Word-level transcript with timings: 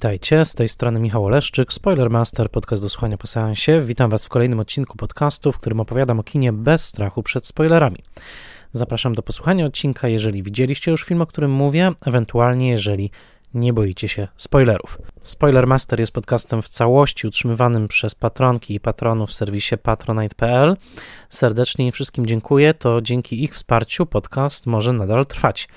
Witajcie, 0.00 0.44
z 0.44 0.54
tej 0.54 0.68
strony 0.68 1.00
Michał 1.00 1.24
Oleszczyk, 1.24 1.72
Spoilermaster, 1.72 2.50
podcast 2.50 2.82
do 2.82 2.88
słuchania 2.88 3.18
po 3.18 3.26
seansie. 3.26 3.80
Witam 3.80 4.10
Was 4.10 4.26
w 4.26 4.28
kolejnym 4.28 4.60
odcinku 4.60 4.96
podcastu, 4.96 5.52
w 5.52 5.58
którym 5.58 5.80
opowiadam 5.80 6.20
o 6.20 6.22
kinie 6.22 6.52
bez 6.52 6.84
strachu 6.84 7.22
przed 7.22 7.46
spoilerami. 7.46 7.98
Zapraszam 8.72 9.14
do 9.14 9.22
posłuchania 9.22 9.66
odcinka, 9.66 10.08
jeżeli 10.08 10.42
widzieliście 10.42 10.90
już 10.90 11.04
film, 11.04 11.22
o 11.22 11.26
którym 11.26 11.50
mówię, 11.50 11.92
ewentualnie 12.06 12.70
jeżeli 12.70 13.10
nie 13.54 13.72
boicie 13.72 14.08
się 14.08 14.28
spoilerów. 14.36 14.98
Spoilermaster 15.20 16.00
jest 16.00 16.12
podcastem 16.12 16.62
w 16.62 16.68
całości 16.68 17.26
utrzymywanym 17.26 17.88
przez 17.88 18.14
patronki 18.14 18.74
i 18.74 18.80
patronów 18.80 19.30
w 19.30 19.34
serwisie 19.34 19.78
patronite.pl. 19.78 20.76
Serdecznie 21.28 21.86
im 21.86 21.92
wszystkim 21.92 22.26
dziękuję, 22.26 22.74
to 22.74 23.00
dzięki 23.00 23.44
ich 23.44 23.54
wsparciu 23.54 24.06
podcast 24.06 24.66
może 24.66 24.92
nadal 24.92 25.26
trwać. 25.26 25.68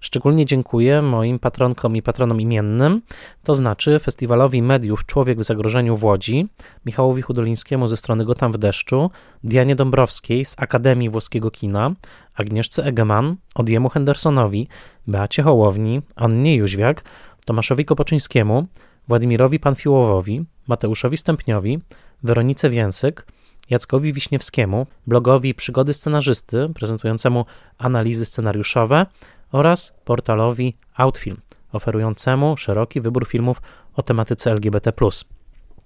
Szczególnie 0.00 0.46
dziękuję 0.46 1.02
moim 1.02 1.38
patronkom 1.38 1.96
i 1.96 2.02
patronom 2.02 2.40
imiennym, 2.40 3.02
to 3.42 3.54
znaczy 3.54 3.98
Festiwalowi 3.98 4.62
Mediów 4.62 5.06
Człowiek 5.06 5.38
w 5.38 5.42
Zagrożeniu 5.42 5.96
w 5.96 6.04
Łodzi, 6.04 6.48
Michałowi 6.86 7.22
Hudolińskiemu 7.22 7.86
ze 7.86 7.96
strony 7.96 8.24
Gotam 8.24 8.52
w 8.52 8.58
deszczu, 8.58 9.10
Dianie 9.44 9.76
Dąbrowskiej 9.76 10.44
z 10.44 10.56
Akademii 10.58 11.10
Włoskiego 11.10 11.50
Kina, 11.50 11.94
Agnieszce 12.34 12.84
Egeman, 12.84 13.36
Odiemu 13.54 13.88
Hendersonowi, 13.88 14.68
Beacie 15.06 15.42
Hołowni, 15.42 16.02
Annie 16.16 16.56
Jóźwiak, 16.56 17.04
Tomaszowi 17.46 17.84
Kopoczyńskiemu, 17.84 18.66
Władimirowi 19.08 19.60
Panfiłowowi, 19.60 20.44
Mateuszowi 20.68 21.16
Stępniowi, 21.16 21.78
Weronice 22.22 22.70
Więsyk, 22.70 23.26
Jackowi 23.70 24.12
Wiśniewskiemu, 24.12 24.86
blogowi 25.06 25.54
Przygody 25.54 25.94
Scenarzysty, 25.94 26.68
prezentującemu 26.74 27.44
analizy 27.78 28.26
scenariuszowe 28.26 29.06
oraz 29.52 29.92
portalowi 30.04 30.76
Outfilm, 30.96 31.40
oferującemu 31.72 32.56
szeroki 32.56 33.00
wybór 33.00 33.28
filmów 33.28 33.62
o 33.96 34.02
tematyce 34.02 34.50
LGBT. 34.50 34.92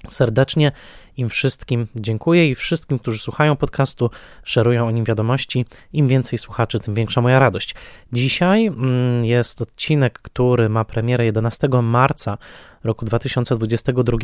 Serdecznie 0.08 0.72
im 1.16 1.28
wszystkim 1.28 1.86
dziękuję 1.96 2.50
i 2.50 2.54
wszystkim, 2.54 2.98
którzy 2.98 3.18
słuchają 3.18 3.56
podcastu, 3.56 4.10
szerują 4.44 4.86
o 4.88 4.90
nim 4.90 5.04
wiadomości. 5.04 5.66
Im 5.92 6.08
więcej 6.08 6.38
słuchaczy, 6.38 6.80
tym 6.80 6.94
większa 6.94 7.20
moja 7.20 7.38
radość. 7.38 7.74
Dzisiaj 8.12 8.66
mm, 8.66 9.24
jest 9.24 9.62
odcinek, 9.62 10.18
który 10.18 10.68
ma 10.68 10.84
premierę 10.84 11.24
11 11.24 11.68
marca 11.82 12.38
roku 12.84 13.04
2022 13.04 14.18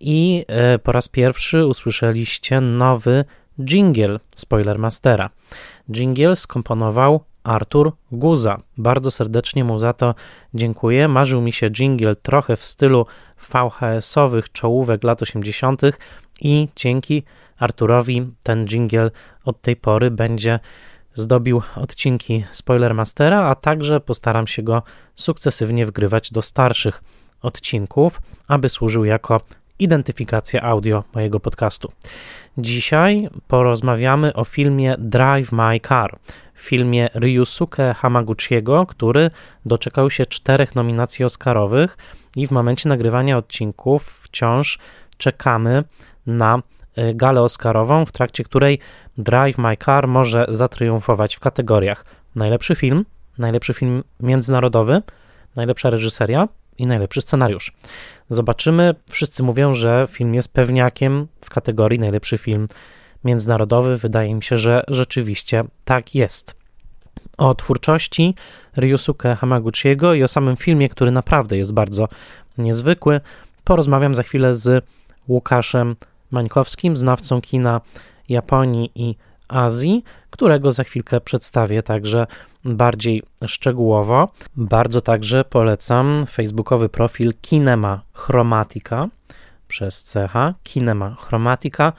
i 0.00 0.44
e, 0.48 0.78
po 0.78 0.92
raz 0.92 1.08
pierwszy 1.08 1.66
usłyszeliście 1.66 2.60
nowy 2.60 3.24
jingle 3.60 4.20
Spoilermastera. 4.34 5.30
Jingle 5.90 6.36
skomponował 6.36 7.24
Artur 7.44 7.92
Guza. 8.12 8.60
Bardzo 8.78 9.10
serdecznie 9.10 9.64
mu 9.64 9.78
za 9.78 9.92
to 9.92 10.14
dziękuję. 10.54 11.08
Marzył 11.08 11.40
mi 11.40 11.52
się 11.52 11.70
jingle 11.70 12.16
trochę 12.16 12.56
w 12.56 12.64
stylu 12.64 13.06
VHS-owych 13.38 14.52
czołówek 14.52 15.04
lat 15.04 15.22
80. 15.22 15.82
i 16.40 16.68
dzięki 16.76 17.22
Arturowi 17.58 18.32
ten 18.42 18.66
jingle 18.66 19.10
od 19.44 19.60
tej 19.60 19.76
pory 19.76 20.10
będzie 20.10 20.60
zdobił 21.14 21.62
odcinki 21.76 22.44
Spoilermastera, 22.52 23.42
a 23.42 23.54
także 23.54 24.00
postaram 24.00 24.46
się 24.46 24.62
go 24.62 24.82
sukcesywnie 25.14 25.86
wgrywać 25.86 26.30
do 26.30 26.42
starszych 26.42 27.02
odcinków, 27.42 28.20
aby 28.48 28.68
służył 28.68 29.04
jako 29.04 29.40
identyfikacja 29.80 30.62
audio 30.62 31.04
mojego 31.14 31.40
podcastu. 31.40 31.92
Dzisiaj 32.58 33.28
porozmawiamy 33.48 34.34
o 34.34 34.44
filmie 34.44 34.96
Drive 34.98 35.52
My 35.52 35.80
Car, 35.80 36.18
filmie 36.54 37.08
Ryusuke 37.14 37.94
Hamaguchiego, 37.94 38.86
który 38.86 39.30
doczekał 39.66 40.10
się 40.10 40.26
czterech 40.26 40.74
nominacji 40.74 41.24
Oscarowych 41.24 41.98
i 42.36 42.46
w 42.46 42.50
momencie 42.50 42.88
nagrywania 42.88 43.38
odcinków 43.38 44.20
wciąż 44.22 44.78
czekamy 45.16 45.84
na 46.26 46.62
y, 46.98 47.14
galę 47.14 47.42
Oscarową, 47.42 48.06
w 48.06 48.12
trakcie 48.12 48.44
której 48.44 48.78
Drive 49.18 49.58
My 49.58 49.76
Car 49.76 50.08
może 50.08 50.46
zatriumfować 50.48 51.36
w 51.36 51.40
kategoriach 51.40 52.04
najlepszy 52.34 52.74
film, 52.74 53.04
najlepszy 53.38 53.74
film 53.74 54.04
międzynarodowy, 54.20 55.02
najlepsza 55.56 55.90
reżyseria 55.90 56.48
i 56.78 56.86
najlepszy 56.86 57.20
scenariusz. 57.20 57.72
Zobaczymy. 58.28 58.94
Wszyscy 59.10 59.42
mówią, 59.42 59.74
że 59.74 60.06
film 60.10 60.34
jest 60.34 60.52
pewniakiem 60.52 61.26
w 61.44 61.50
kategorii 61.50 61.98
najlepszy 61.98 62.38
film 62.38 62.68
międzynarodowy. 63.24 63.96
Wydaje 63.96 64.34
mi 64.34 64.42
się, 64.42 64.58
że 64.58 64.84
rzeczywiście 64.88 65.64
tak 65.84 66.14
jest. 66.14 66.54
O 67.38 67.54
twórczości 67.54 68.34
Ryusuke 68.76 69.36
Hamaguchiego 69.36 70.14
i 70.14 70.22
o 70.22 70.28
samym 70.28 70.56
filmie, 70.56 70.88
który 70.88 71.12
naprawdę 71.12 71.56
jest 71.56 71.72
bardzo 71.72 72.08
niezwykły, 72.58 73.20
porozmawiam 73.64 74.14
za 74.14 74.22
chwilę 74.22 74.54
z 74.54 74.84
Łukaszem 75.28 75.96
Mańkowskim, 76.30 76.96
znawcą 76.96 77.40
kina 77.40 77.80
Japonii 78.28 78.92
i 78.94 79.14
Azji, 79.48 80.04
którego 80.30 80.72
za 80.72 80.84
chwilkę 80.84 81.20
przedstawię 81.20 81.82
także 81.82 82.26
bardziej 82.64 83.22
szczegółowo. 83.46 84.28
Bardzo 84.56 85.00
także 85.00 85.44
polecam 85.44 86.26
facebookowy 86.26 86.88
profil 86.88 87.32
Kinema 87.40 88.02
Chromatica 88.12 89.08
przez 89.68 90.04
CH, 90.12 90.54
Kinema 90.62 91.16
Chromatica, 91.20 91.92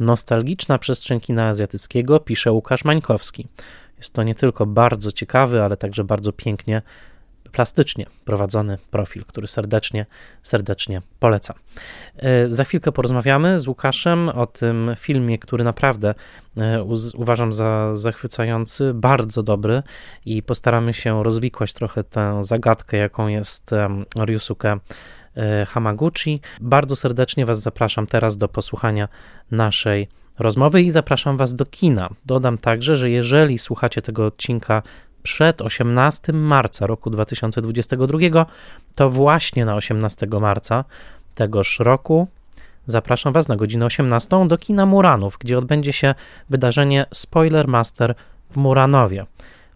nostalgiczna 0.00 0.78
przestrzeń 0.78 1.20
kina 1.20 1.48
azjatyckiego, 1.48 2.20
pisze 2.20 2.52
Łukasz 2.52 2.84
Mańkowski. 2.84 3.48
Jest 3.96 4.14
to 4.14 4.22
nie 4.22 4.34
tylko 4.34 4.66
bardzo 4.66 5.12
ciekawy, 5.12 5.62
ale 5.62 5.76
także 5.76 6.04
bardzo 6.04 6.32
pięknie 6.32 6.82
plastycznie 7.54 8.06
prowadzony 8.24 8.78
profil, 8.90 9.24
który 9.24 9.46
serdecznie, 9.46 10.06
serdecznie 10.42 11.02
polecam. 11.18 11.56
E, 12.16 12.48
za 12.48 12.64
chwilkę 12.64 12.92
porozmawiamy 12.92 13.60
z 13.60 13.66
Łukaszem 13.66 14.28
o 14.28 14.46
tym 14.46 14.90
filmie, 14.98 15.38
który 15.38 15.64
naprawdę 15.64 16.14
e, 16.56 16.84
uważam 17.14 17.52
za 17.52 17.94
zachwycający, 17.94 18.94
bardzo 18.94 19.42
dobry 19.42 19.82
i 20.24 20.42
postaramy 20.42 20.92
się 20.94 21.22
rozwikłać 21.22 21.72
trochę 21.72 22.04
tę 22.04 22.44
zagadkę, 22.44 22.96
jaką 22.96 23.28
jest 23.28 23.70
Ryusuke 24.18 24.78
e, 25.36 25.66
Hamaguchi. 25.66 26.40
Bardzo 26.60 26.96
serdecznie 26.96 27.46
Was 27.46 27.60
zapraszam 27.60 28.06
teraz 28.06 28.36
do 28.36 28.48
posłuchania 28.48 29.08
naszej 29.50 30.08
rozmowy 30.38 30.82
i 30.82 30.90
zapraszam 30.90 31.36
Was 31.36 31.54
do 31.54 31.66
kina. 31.66 32.10
Dodam 32.26 32.58
także, 32.58 32.96
że 32.96 33.10
jeżeli 33.10 33.58
słuchacie 33.58 34.02
tego 34.02 34.26
odcinka 34.26 34.82
przed 35.24 35.62
18 35.62 36.32
marca 36.32 36.86
roku 36.86 37.10
2022, 37.10 38.46
to 38.94 39.10
właśnie 39.10 39.64
na 39.64 39.74
18 39.74 40.26
marca 40.40 40.84
tegoż 41.34 41.78
roku 41.78 42.28
zapraszam 42.86 43.32
Was 43.32 43.48
na 43.48 43.56
godzinę 43.56 43.86
18 43.86 44.48
do 44.48 44.58
kina 44.58 44.86
Muranów, 44.86 45.38
gdzie 45.40 45.58
odbędzie 45.58 45.92
się 45.92 46.14
wydarzenie 46.50 47.06
Spoiler 47.12 47.68
Master 47.68 48.14
w 48.50 48.56
Muranowie. 48.56 49.26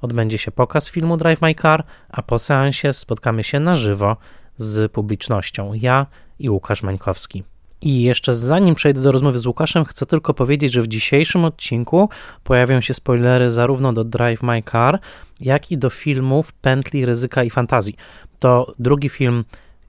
Odbędzie 0.00 0.38
się 0.38 0.50
pokaz 0.50 0.90
filmu 0.90 1.16
Drive 1.16 1.42
My 1.42 1.54
Car, 1.54 1.84
a 2.08 2.22
po 2.22 2.38
seansie 2.38 2.92
spotkamy 2.92 3.44
się 3.44 3.60
na 3.60 3.76
żywo 3.76 4.16
z 4.56 4.92
publicznością. 4.92 5.72
Ja 5.74 6.06
i 6.38 6.50
Łukasz 6.50 6.82
Mańkowski. 6.82 7.44
I 7.82 8.02
jeszcze 8.02 8.34
zanim 8.34 8.74
przejdę 8.74 9.00
do 9.00 9.12
rozmowy 9.12 9.38
z 9.38 9.46
Łukaszem, 9.46 9.84
chcę 9.84 10.06
tylko 10.06 10.34
powiedzieć, 10.34 10.72
że 10.72 10.82
w 10.82 10.88
dzisiejszym 10.88 11.44
odcinku 11.44 12.08
pojawią 12.44 12.80
się 12.80 12.94
spoilery 12.94 13.50
zarówno 13.50 13.92
do 13.92 14.04
Drive 14.04 14.42
My 14.42 14.62
Car, 14.72 14.98
jak 15.40 15.70
i 15.70 15.78
do 15.78 15.90
filmów 15.90 16.52
Pętli, 16.52 17.04
Ryzyka 17.04 17.44
i 17.44 17.50
Fantazji. 17.50 17.96
To 18.38 18.74
drugi 18.78 19.08
film 19.08 19.44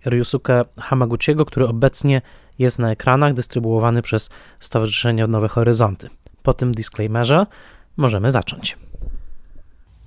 Ryusuke 0.06 0.66
Hamaguchiego, 0.78 1.46
który 1.46 1.68
obecnie 1.68 2.22
jest 2.60 2.80
na 2.80 2.92
ekranach, 2.92 3.34
dystrybuowany 3.34 4.02
przez 4.02 4.30
Stowarzyszenie 4.60 5.28
Nowe 5.28 5.48
Horyzonty. 5.48 6.10
Po 6.44 6.54
tym 6.54 6.72
disclaimerze 6.72 7.46
możemy 7.98 8.32
zacząć. 8.32 8.78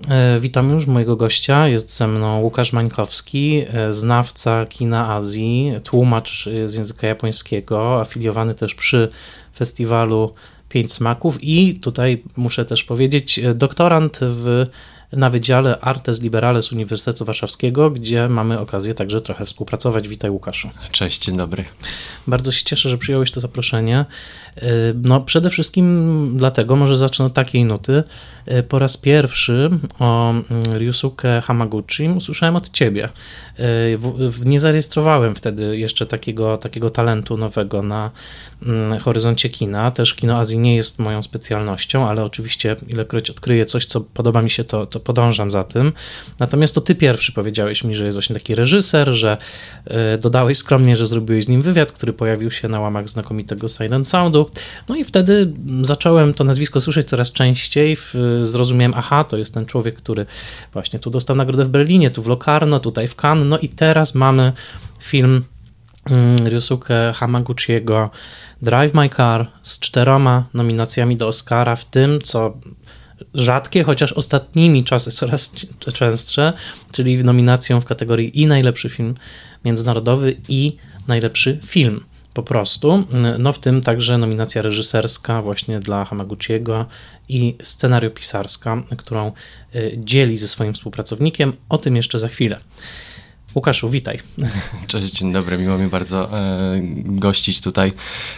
E, 0.08 0.40
witam 0.40 0.70
już 0.70 0.86
mojego 0.86 1.16
gościa. 1.16 1.68
Jest 1.68 1.96
ze 1.96 2.08
mną 2.08 2.40
Łukasz 2.40 2.72
Mańkowski, 2.72 3.64
e, 3.72 3.92
znawca 3.92 4.66
kina 4.66 5.08
Azji, 5.08 5.72
tłumacz 5.84 6.48
z 6.64 6.74
języka 6.74 7.06
japońskiego, 7.06 8.00
afiliowany 8.00 8.54
też 8.54 8.74
przy 8.74 9.08
festiwalu 9.56 10.34
Pięć 10.68 10.92
Smaków 10.92 11.38
i 11.42 11.74
tutaj 11.80 12.22
muszę 12.36 12.64
też 12.64 12.84
powiedzieć, 12.84 13.38
e, 13.38 13.54
doktorant 13.54 14.18
w 14.22 14.66
na 15.12 15.30
Wydziale 15.30 15.80
Artes 15.80 16.22
Liberales 16.22 16.72
Uniwersytetu 16.72 17.24
Warszawskiego, 17.24 17.90
gdzie 17.90 18.28
mamy 18.28 18.60
okazję 18.60 18.94
także 18.94 19.20
trochę 19.20 19.46
współpracować. 19.46 20.08
Witaj 20.08 20.30
Łukaszu. 20.30 20.70
Cześć, 20.90 21.24
dzień 21.24 21.36
dobry. 21.36 21.64
Bardzo 22.26 22.52
się 22.52 22.64
cieszę, 22.64 22.88
że 22.88 22.98
przyjąłeś 22.98 23.30
to 23.30 23.40
zaproszenie. 23.40 24.04
Y, 24.56 24.94
no 25.02 25.20
przede 25.20 25.50
wszystkim 25.50 26.36
dlatego, 26.36 26.76
może 26.76 26.96
zacznę 26.96 27.24
od 27.24 27.32
takiej 27.32 27.64
nuty. 27.64 28.02
Y, 28.52 28.62
po 28.62 28.78
raz 28.78 28.96
pierwszy 28.96 29.70
o 29.98 30.30
mm, 30.30 30.44
Ryusuke 30.72 31.40
Hamaguchi 31.40 32.08
usłyszałem 32.08 32.56
od 32.56 32.70
ciebie. 32.70 33.08
Y, 33.60 33.98
nie 34.44 34.60
zarejestrowałem 34.60 35.34
wtedy 35.34 35.78
jeszcze 35.78 36.06
takiego, 36.06 36.56
takiego 36.56 36.90
talentu 36.90 37.36
nowego 37.36 37.82
na 37.82 38.10
mm, 38.62 39.00
horyzoncie 39.00 39.48
kina. 39.48 39.90
Też 39.90 40.14
kino 40.14 40.38
Azji 40.38 40.58
nie 40.58 40.76
jest 40.76 40.98
moją 40.98 41.22
specjalnością, 41.22 42.08
ale 42.08 42.24
oczywiście 42.24 42.76
ilekroć 42.88 43.30
odkryję 43.30 43.66
coś, 43.66 43.86
co 43.86 44.00
podoba 44.00 44.42
mi 44.42 44.50
się, 44.50 44.64
to, 44.64 44.86
to 44.86 45.00
podążam 45.00 45.50
za 45.50 45.64
tym. 45.64 45.92
Natomiast 46.38 46.74
to 46.74 46.80
ty 46.80 46.94
pierwszy 46.94 47.32
powiedziałeś 47.32 47.84
mi, 47.84 47.94
że 47.94 48.04
jest 48.04 48.16
właśnie 48.16 48.34
taki 48.34 48.54
reżyser, 48.54 49.12
że 49.12 49.36
dodałeś 50.20 50.58
skromnie, 50.58 50.96
że 50.96 51.06
zrobiłeś 51.06 51.44
z 51.44 51.48
nim 51.48 51.62
wywiad, 51.62 51.92
który 51.92 52.12
pojawił 52.12 52.50
się 52.50 52.68
na 52.68 52.80
łamach 52.80 53.08
znakomitego 53.08 53.68
Silent 53.68 54.08
Soundu. 54.08 54.41
No 54.88 54.96
i 54.96 55.04
wtedy 55.04 55.52
zacząłem 55.82 56.34
to 56.34 56.44
nazwisko 56.44 56.80
słyszeć 56.80 57.08
coraz 57.08 57.32
częściej. 57.32 57.96
Zrozumiałem, 58.42 58.94
aha, 58.96 59.24
to 59.24 59.36
jest 59.36 59.54
ten 59.54 59.66
człowiek, 59.66 59.96
który 59.96 60.26
właśnie 60.72 60.98
tu 60.98 61.10
dostał 61.10 61.36
nagrodę 61.36 61.64
w 61.64 61.68
Berlinie, 61.68 62.10
tu 62.10 62.22
w 62.22 62.26
Locarno, 62.26 62.80
tutaj 62.80 63.08
w 63.08 63.16
Cannes. 63.16 63.48
No 63.48 63.58
i 63.58 63.68
teraz 63.68 64.14
mamy 64.14 64.52
film 65.00 65.44
mm, 66.10 66.46
Ryusuke 66.46 67.12
Hamaguchiego 67.16 68.10
Drive 68.62 68.94
My 68.94 69.08
Car 69.08 69.50
z 69.62 69.78
czteroma 69.78 70.44
nominacjami 70.54 71.16
do 71.16 71.26
Oscara, 71.26 71.76
w 71.76 71.84
tym 71.84 72.20
co 72.20 72.56
rzadkie, 73.34 73.82
chociaż 73.84 74.12
ostatnimi 74.12 74.84
czasy 74.84 75.10
coraz 75.10 75.52
częstsze, 75.94 76.52
czyli 76.92 77.24
nominacją 77.24 77.80
w 77.80 77.84
kategorii 77.84 78.40
i 78.40 78.46
najlepszy 78.46 78.88
film 78.88 79.14
międzynarodowy 79.64 80.36
i 80.48 80.76
najlepszy 81.08 81.58
film 81.66 82.04
po 82.34 82.42
prostu. 82.42 83.04
No 83.38 83.52
w 83.52 83.58
tym 83.58 83.82
także 83.82 84.18
nominacja 84.18 84.62
reżyserska 84.62 85.42
właśnie 85.42 85.80
dla 85.80 86.04
Hamaguchiego 86.04 86.86
i 87.28 87.56
scenariopisarska, 87.62 88.82
którą 88.98 89.32
y, 89.74 89.94
dzieli 89.98 90.38
ze 90.38 90.48
swoim 90.48 90.74
współpracownikiem. 90.74 91.52
O 91.68 91.78
tym 91.78 91.96
jeszcze 91.96 92.18
za 92.18 92.28
chwilę. 92.28 92.60
Łukaszu, 93.54 93.88
witaj. 93.88 94.18
Cześć, 94.86 95.12
dzień 95.12 95.32
dobry. 95.32 95.58
Miło 95.58 95.78
mi 95.78 95.88
bardzo 95.88 96.38
e, 96.38 96.80
gościć 97.04 97.60
tutaj. 97.60 97.92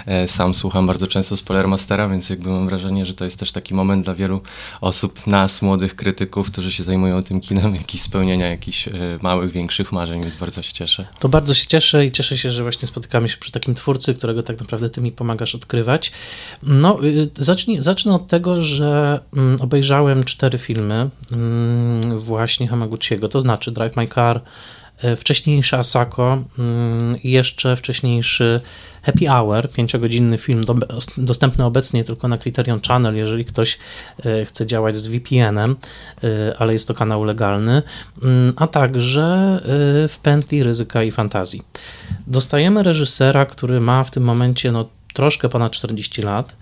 E, 0.06 0.28
sam 0.28 0.54
słucham 0.54 0.86
bardzo 0.86 1.06
często 1.06 1.36
Spoilermastera, 1.36 2.08
więc 2.08 2.30
jakby 2.30 2.50
mam 2.50 2.66
wrażenie, 2.66 3.06
że 3.06 3.14
to 3.14 3.24
jest 3.24 3.38
też 3.38 3.52
taki 3.52 3.74
moment 3.74 4.04
dla 4.04 4.14
wielu 4.14 4.40
osób, 4.80 5.26
nas, 5.26 5.62
młodych 5.62 5.96
krytyków, 5.96 6.50
którzy 6.50 6.72
się 6.72 6.84
zajmują 6.84 7.22
tym 7.22 7.40
kinem, 7.40 7.74
jakiś 7.74 8.02
spełnienia 8.02 8.48
jakichś 8.48 8.88
e, 8.88 8.92
małych, 9.22 9.52
większych 9.52 9.92
marzeń, 9.92 10.22
więc 10.22 10.36
bardzo 10.36 10.62
się 10.62 10.72
cieszę. 10.72 11.06
To 11.18 11.28
bardzo 11.28 11.54
się 11.54 11.66
cieszę 11.66 12.06
i 12.06 12.12
cieszę 12.12 12.38
się, 12.38 12.50
że 12.50 12.62
właśnie 12.62 12.88
spotykamy 12.88 13.28
się 13.28 13.36
przy 13.36 13.52
takim 13.52 13.74
twórcy, 13.74 14.14
którego 14.14 14.42
tak 14.42 14.60
naprawdę 14.60 14.90
ty 14.90 15.00
mi 15.00 15.12
pomagasz 15.12 15.54
odkrywać. 15.54 16.12
No, 16.62 17.04
y, 17.04 17.30
zacznij, 17.36 17.82
zacznę 17.82 18.14
od 18.14 18.28
tego, 18.28 18.62
że 18.62 19.20
mm, 19.36 19.56
obejrzałem 19.60 20.24
cztery 20.24 20.58
filmy 20.58 21.10
mm, 21.32 22.18
właśnie 22.18 22.68
Hamaguchiego, 22.68 23.28
to 23.28 23.40
znaczy 23.40 23.72
Drive 23.72 23.96
My 23.96 24.08
Car, 24.08 24.40
E, 25.04 25.16
wcześniejszy 25.16 25.76
Asako 25.76 26.42
mm, 26.58 27.16
jeszcze 27.24 27.76
wcześniejszy 27.76 28.60
Happy 29.02 29.26
Hour, 29.26 29.70
pięciogodzinny 29.70 30.38
film 30.38 30.64
do, 30.64 30.76
dostępny 31.16 31.64
obecnie 31.64 32.04
tylko 32.04 32.28
na 32.28 32.38
Criterion 32.38 32.80
Channel, 32.88 33.16
jeżeli 33.16 33.44
ktoś 33.44 33.78
e, 34.24 34.44
chce 34.44 34.66
działać 34.66 34.96
z 34.96 35.06
VPN-em, 35.06 35.76
e, 36.24 36.54
ale 36.58 36.72
jest 36.72 36.88
to 36.88 36.94
kanał 36.94 37.24
legalny, 37.24 37.82
mm, 38.22 38.52
a 38.56 38.66
także 38.66 39.60
w 40.08 40.18
pętli 40.22 40.62
ryzyka 40.62 41.02
i 41.02 41.10
fantazji. 41.10 41.62
Dostajemy 42.26 42.82
reżysera, 42.82 43.46
który 43.46 43.80
ma 43.80 44.04
w 44.04 44.10
tym 44.10 44.22
momencie 44.22 44.72
no, 44.72 44.88
troszkę 45.14 45.48
ponad 45.48 45.72
40 45.72 46.22
lat 46.22 46.56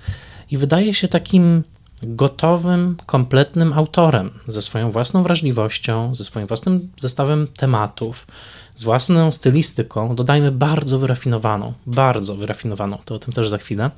i 0.51 0.57
wydaje 0.57 0.95
się 0.95 1.09
takim 1.09 1.63
gotowym, 2.03 2.97
kompletnym 3.07 3.73
autorem, 3.73 4.31
ze 4.47 4.63
swoją 4.63 4.91
własną 4.91 5.23
wrażliwością, 5.23 6.15
ze 6.15 6.25
swoim 6.25 6.47
własnym 6.47 6.91
zestawem 6.97 7.49
tematów, 7.57 8.27
z 8.75 8.83
własną 8.83 9.33
stylistyką, 9.33 10.15
dodajmy 10.15 10.53
bardzo 10.53 10.99
wyrafinowaną, 10.99 11.73
bardzo 11.87 12.37
wyrafinowaną, 12.37 12.99
to 13.05 13.15
o 13.15 13.19
tym 13.19 13.33
też 13.33 13.49
za 13.49 13.59
chwilę. 13.59 13.91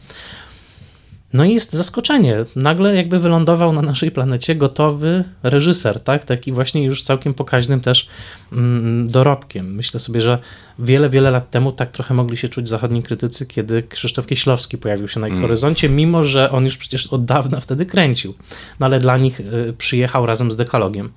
No 1.35 1.45
i 1.45 1.55
jest 1.55 1.73
zaskoczenie. 1.73 2.37
Nagle 2.57 2.97
jakby 2.97 3.19
wylądował 3.19 3.73
na 3.73 3.83
naszej 3.83 4.11
planecie 4.11 4.55
gotowy 4.55 5.25
reżyser, 5.43 6.01
tak? 6.01 6.25
Taki 6.25 6.53
właśnie 6.53 6.85
już 6.85 7.03
całkiem 7.03 7.35
pokaźnym 7.35 7.81
też 7.81 8.09
mm, 8.53 9.07
dorobkiem. 9.07 9.75
Myślę 9.75 10.01
sobie, 10.01 10.23
że 10.23 10.39
wiele, 10.79 11.09
wiele 11.09 11.31
lat 11.31 11.51
temu 11.51 11.73
tak 11.73 11.91
trochę 11.91 12.15
mogli 12.15 12.37
się 12.37 12.49
czuć 12.49 12.69
zachodni 12.69 13.03
krytycy, 13.03 13.47
kiedy 13.47 13.83
Krzysztof 13.83 14.27
Kieślowski 14.27 14.79
pojawił 14.79 15.09
się 15.09 15.21
na 15.21 15.27
ich 15.27 15.33
mm. 15.33 15.43
horyzoncie, 15.43 15.89
mimo 15.89 16.23
że 16.23 16.51
on 16.51 16.65
już 16.65 16.77
przecież 16.77 17.07
od 17.07 17.25
dawna 17.25 17.61
wtedy 17.61 17.87
kręcił. 17.87 18.35
No 18.81 18.87
ale 18.87 19.01
dla 19.01 19.17
nich 19.17 19.41
y, 19.41 19.75
przyjechał 19.79 20.27
razem 20.27 20.53
z 20.53 20.57
dekalogiem. 20.57 21.13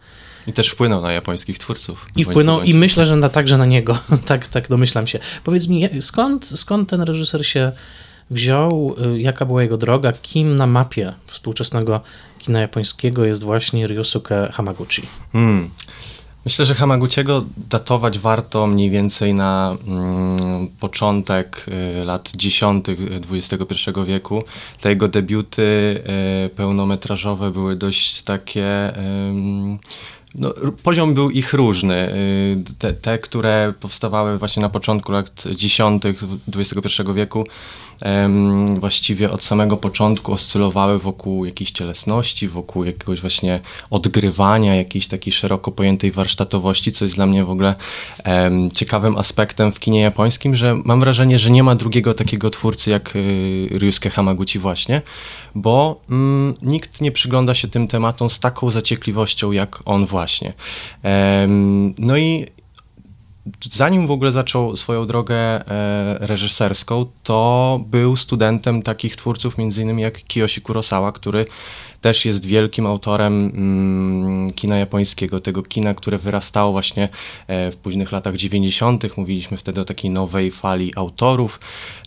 I 0.47 0.53
też 0.53 0.69
wpłynął 0.69 1.01
na 1.01 1.11
japońskich 1.13 1.59
twórców. 1.59 2.05
I 2.15 2.23
wpłynął, 2.23 2.61
i 2.61 2.73
myślę, 2.73 3.05
że 3.05 3.15
na, 3.15 3.29
także 3.29 3.57
na 3.57 3.65
niego. 3.65 3.97
tak, 4.25 4.47
tak 4.47 4.67
domyślam 4.67 5.07
się. 5.07 5.19
Powiedz 5.43 5.67
mi, 5.67 5.89
skąd, 6.01 6.45
skąd 6.45 6.89
ten 6.89 7.01
reżyser 7.01 7.47
się 7.47 7.71
wziął, 8.29 8.95
y, 9.15 9.21
jaka 9.21 9.45
była 9.45 9.62
jego 9.62 9.77
droga, 9.77 10.13
kim 10.21 10.56
na 10.56 10.68
mapie 10.68 11.13
współczesnego 11.25 12.01
kina 12.39 12.59
japońskiego 12.62 13.25
jest 13.25 13.44
właśnie 13.44 13.88
Ryosuke 13.88 14.51
Hamaguchi. 14.53 15.01
Hmm. 15.33 15.69
Myślę, 16.47 16.65
że 16.65 16.75
Hamaguchiego 16.75 17.45
datować 17.57 18.19
warto 18.19 18.68
mniej 18.68 18.89
więcej 18.89 19.33
na 19.33 19.77
mm, 19.88 20.68
początek 20.79 21.65
y, 22.01 22.06
lat 22.06 22.31
dziesiątych 22.35 23.00
XXI 23.31 23.91
wieku. 24.06 24.44
Te 24.81 24.89
jego 24.89 25.07
debiuty 25.07 25.62
y, 26.45 26.50
pełnometrażowe 26.50 27.51
były 27.51 27.75
dość 27.75 28.21
takie... 28.21 28.89
Y, 28.89 29.77
no, 30.35 30.53
poziom 30.83 31.13
był 31.13 31.29
ich 31.29 31.53
różny. 31.53 32.13
Y, 32.13 32.63
te, 32.79 32.94
te, 32.94 33.19
które 33.19 33.74
powstawały 33.79 34.38
właśnie 34.38 34.62
na 34.62 34.69
początku 34.69 35.12
lat 35.12 35.44
dziesiątych 35.56 36.24
XXI 36.56 37.01
wieku, 37.15 37.45
właściwie 38.79 39.31
od 39.31 39.44
samego 39.44 39.77
początku 39.77 40.33
oscylowały 40.33 40.99
wokół 40.99 41.45
jakiejś 41.45 41.71
cielesności, 41.71 42.47
wokół 42.47 42.83
jakiegoś 42.83 43.21
właśnie 43.21 43.59
odgrywania, 43.89 44.75
jakiejś 44.75 45.07
takiej 45.07 45.33
szeroko 45.33 45.71
pojętej 45.71 46.11
warsztatowości, 46.11 46.91
co 46.91 47.05
jest 47.05 47.15
dla 47.15 47.25
mnie 47.25 47.44
w 47.44 47.49
ogóle 47.49 47.75
ciekawym 48.73 49.17
aspektem 49.17 49.71
w 49.71 49.79
kinie 49.79 50.01
japońskim, 50.01 50.55
że 50.55 50.75
mam 50.85 50.99
wrażenie, 50.99 51.39
że 51.39 51.51
nie 51.51 51.63
ma 51.63 51.75
drugiego 51.75 52.13
takiego 52.13 52.49
twórcy 52.49 52.89
jak 52.91 53.15
y, 53.15 53.67
Ryusuke 53.71 54.09
Hamaguchi 54.09 54.59
właśnie, 54.59 55.01
bo 55.55 56.01
mm, 56.09 56.53
nikt 56.61 57.01
nie 57.01 57.11
przygląda 57.11 57.55
się 57.55 57.67
tym 57.67 57.88
tematom 57.88 58.29
z 58.29 58.39
taką 58.39 58.71
zaciekliwością 58.71 59.51
jak 59.51 59.81
on 59.85 60.05
właśnie. 60.05 60.53
no 61.97 62.17
i 62.17 62.56
zanim 63.72 64.08
w 64.08 64.12
ogóle 64.12 64.32
zaczął 64.32 64.75
swoją 64.75 65.06
drogę 65.06 65.36
e, 65.36 66.18
reżyserską, 66.20 67.06
to 67.24 67.80
był 67.88 68.16
studentem 68.16 68.84
takich 68.84 69.16
twórców 69.16 69.58
między 69.58 69.82
innymi 69.82 70.04
jak 70.04 70.24
Kiyoshi 70.24 70.62
Kurosawa, 70.62 71.12
który 71.12 71.46
też 72.01 72.25
jest 72.25 72.46
wielkim 72.46 72.86
autorem 72.86 73.51
mm, 73.56 74.51
kina 74.51 74.77
japońskiego, 74.77 75.39
tego 75.39 75.63
kina, 75.63 75.94
które 75.94 76.18
wyrastało 76.18 76.72
właśnie 76.72 77.10
e, 77.48 77.72
w 77.72 77.77
późnych 77.77 78.12
latach 78.12 78.36
90. 78.36 79.18
Mówiliśmy 79.18 79.58
wtedy 79.58 79.82
o 79.82 79.86
takiej 79.86 80.12
nowej 80.12 80.51
fali 80.51 80.92
autorów. 80.96 81.60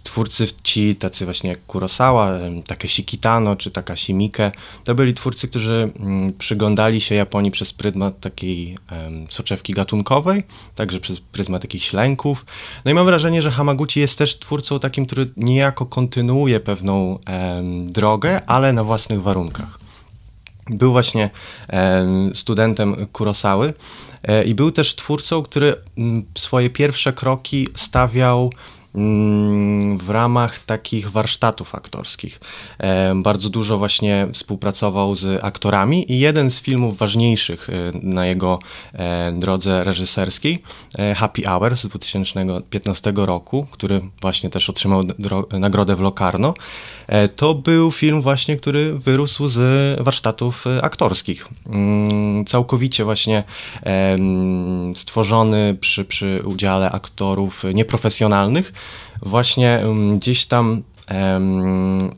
Twórcy 0.03 0.47
ci, 0.63 0.97
tacy 0.97 1.25
właśnie 1.25 1.51
jak 1.51 1.67
Kurosawa, 1.67 2.39
Takeshi 2.67 3.05
Kitano 3.05 3.57
czy 3.57 3.71
Takashi 3.71 4.15
Miike, 4.15 4.53
to 4.85 4.95
byli 4.95 5.15
twórcy, 5.15 5.49
którzy 5.49 5.91
mm, 6.01 6.33
przyglądali 6.33 7.01
się 7.01 7.15
Japonii 7.15 7.51
przez 7.51 7.73
pryzmat 7.73 8.21
takiej 8.21 8.77
soczewki 9.29 9.73
gatunkowej, 9.73 10.43
także 10.75 11.01
przez 11.01 11.21
pryzmat 11.21 11.65
jakichś 11.65 11.93
lęków. 11.93 12.47
No 12.85 12.91
i 12.91 12.95
mam 12.95 13.07
wrażenie, 13.07 13.43
że 13.43 13.51
Hamaguchi 13.51 14.01
jest 14.01 14.19
też 14.19 14.39
twórcą 14.39 14.79
takim, 14.79 15.07
który 15.07 15.31
niejako 15.37 15.87
kontynuuje 15.87 16.61
pewną 16.61 17.19
drogę, 17.87 18.47
ale 18.47 18.73
na 18.73 18.85
własnych 18.85 19.23
warunkach. 19.23 19.80
Był 20.71 20.93
właśnie 20.93 21.31
studentem 22.35 23.07
Kurosały 23.13 23.75
e, 24.23 24.45
i 24.45 24.55
był 24.55 24.71
też 24.71 24.97
twórcą, 24.97 25.43
który 25.43 25.77
swoje 26.39 26.71
pierwsze 26.71 27.13
kroki 27.13 27.69
stawiał 27.75 28.53
w 29.99 30.09
ramach 30.09 30.59
takich 30.59 31.11
warsztatów 31.11 31.75
aktorskich. 31.75 32.41
E, 32.79 33.15
bardzo 33.15 33.51
dużo 33.51 33.79
właśnie 33.79 34.29
współpracował 34.33 35.15
z 35.15 35.45
aktorami 35.45 36.13
i 36.13 36.19
jeden 36.19 36.51
z 36.51 36.61
filmów 36.61 36.99
ważniejszych 36.99 37.69
e, 37.71 37.73
na 38.03 38.27
jego 38.27 38.59
e, 38.93 39.33
drodze 39.33 39.85
reżyserskiej, 39.85 40.63
Happy 41.17 41.43
Hour 41.43 41.77
z 41.77 41.87
2015 41.87 43.13
roku, 43.17 43.67
który 43.71 44.01
właśnie 44.21 44.51
też 44.51 44.71
otrzymał 44.71 45.03
nagrodę 45.51 45.97
w 45.97 46.01
Locarno, 46.01 46.55
to 47.37 47.55
był 47.55 47.91
film 47.91 48.23
właśnie, 48.23 48.57
który 48.57 48.99
wyrósł 48.99 49.49
z 49.49 50.01
warsztatów 50.01 50.65
aktorskich. 50.83 51.49
Mm, 51.67 52.45
całkowicie 52.45 53.05
właśnie 53.05 53.45
stworzony 54.95 55.77
przy, 55.81 56.05
przy 56.05 56.43
udziale 56.45 56.91
aktorów 56.91 57.65
nieprofesjonalnych, 57.75 58.73
właśnie 59.23 59.83
gdzieś 60.17 60.47
tam 60.47 60.83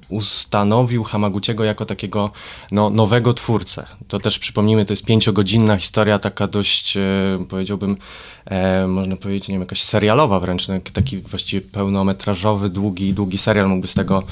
ustanowił 0.08 1.04
Hamaguchiego 1.04 1.64
jako 1.64 1.84
takiego 1.84 2.30
no, 2.72 2.90
nowego 2.90 3.34
twórcę. 3.34 3.86
To 4.08 4.18
też 4.18 4.38
przypomnijmy, 4.38 4.84
to 4.84 4.92
jest 4.92 5.04
pięciogodzinna 5.04 5.76
historia, 5.76 6.18
taka 6.18 6.46
dość, 6.46 6.96
e, 6.96 7.00
powiedziałbym, 7.48 7.96
e, 8.44 8.86
można 8.86 9.16
powiedzieć, 9.16 9.48
nie 9.48 9.54
wiem, 9.54 9.62
jakaś 9.62 9.82
serialowa 9.82 10.40
wręcz, 10.40 10.68
no, 10.68 10.74
taki 10.92 11.18
właściwie 11.18 11.60
pełnometrażowy, 11.60 12.70
długi, 12.70 13.14
długi 13.14 13.38
serial 13.38 13.68
mógłby 13.68 13.88
z 13.88 13.94
tego 13.94 14.22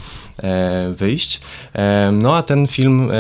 e, 0.43 0.93
wyjść. 0.97 1.41
E, 1.75 2.11
no 2.13 2.37
a 2.37 2.43
ten 2.43 2.67
film 2.67 3.11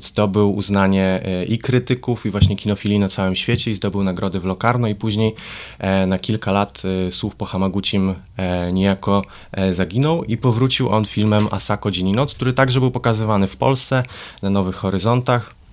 zdobył 0.00 0.54
uznanie 0.54 1.20
e, 1.24 1.44
i 1.44 1.58
krytyków, 1.58 2.26
i 2.26 2.30
właśnie 2.30 2.56
kinofilii 2.56 2.98
na 2.98 3.08
całym 3.08 3.36
świecie 3.36 3.70
i 3.70 3.74
zdobył 3.74 4.02
nagrody 4.02 4.40
w 4.40 4.44
Locarno 4.44 4.88
i 4.88 4.94
później 4.94 5.34
e, 5.78 6.06
na 6.06 6.18
kilka 6.18 6.52
lat 6.52 6.82
słuch 7.10 7.34
po 7.34 7.44
Hamaguchim 7.44 8.14
niejako 8.72 9.22
zaginął 9.70 10.24
i 10.24 10.36
powrócił 10.36 10.88
on 10.88 11.04
filmem 11.04 11.48
Asako 11.50 11.90
Dzień 11.90 12.08
i 12.08 12.12
Noc, 12.12 12.34
który 12.34 12.52
także 12.52 12.80
był 12.80 12.90
pokazywany 12.90 13.48
w 13.48 13.56
Polsce 13.56 14.02
na 14.42 14.50
Nowych 14.50 14.76
Horyzontach. 14.76 15.63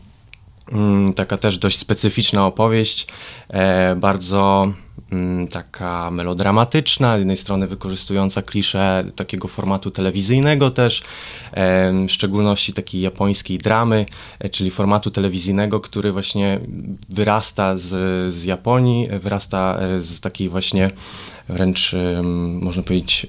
Mm, 0.72 1.14
taka 1.14 1.38
też 1.38 1.58
dość 1.58 1.78
specyficzna 1.78 2.46
opowieść, 2.46 3.08
e, 3.50 3.96
bardzo 3.96 4.74
mm, 5.12 5.48
taka 5.48 6.12
melodramatyczna, 6.12 7.16
z 7.16 7.20
jednej 7.20 7.38
strony 7.38 7.68
wykorzystująca 7.68 8.42
klisze 8.42 9.06
takiego 9.16 9.48
formatu 9.48 9.92
telewizyjnego 9.92 10.70
też, 10.70 11.04
e, 11.52 11.92
w 12.08 12.12
szczególności 12.12 12.74
takiej 12.74 13.02
japońskiej 13.02 13.58
dramy, 13.58 14.06
e, 14.40 14.50
czyli 14.50 14.72
formatu 14.72 15.12
telewizyjnego, 15.12 15.80
który 15.80 16.12
właśnie 16.12 16.60
wyrasta 17.10 17.78
z, 17.78 18.34
z 18.34 18.44
Japonii, 18.44 19.08
wyrasta 19.20 19.80
z 20.00 20.20
takiej 20.20 20.50
właśnie 20.50 20.92
wręcz, 21.50 21.96
można 22.62 22.84
powiedzieć, 22.84 23.28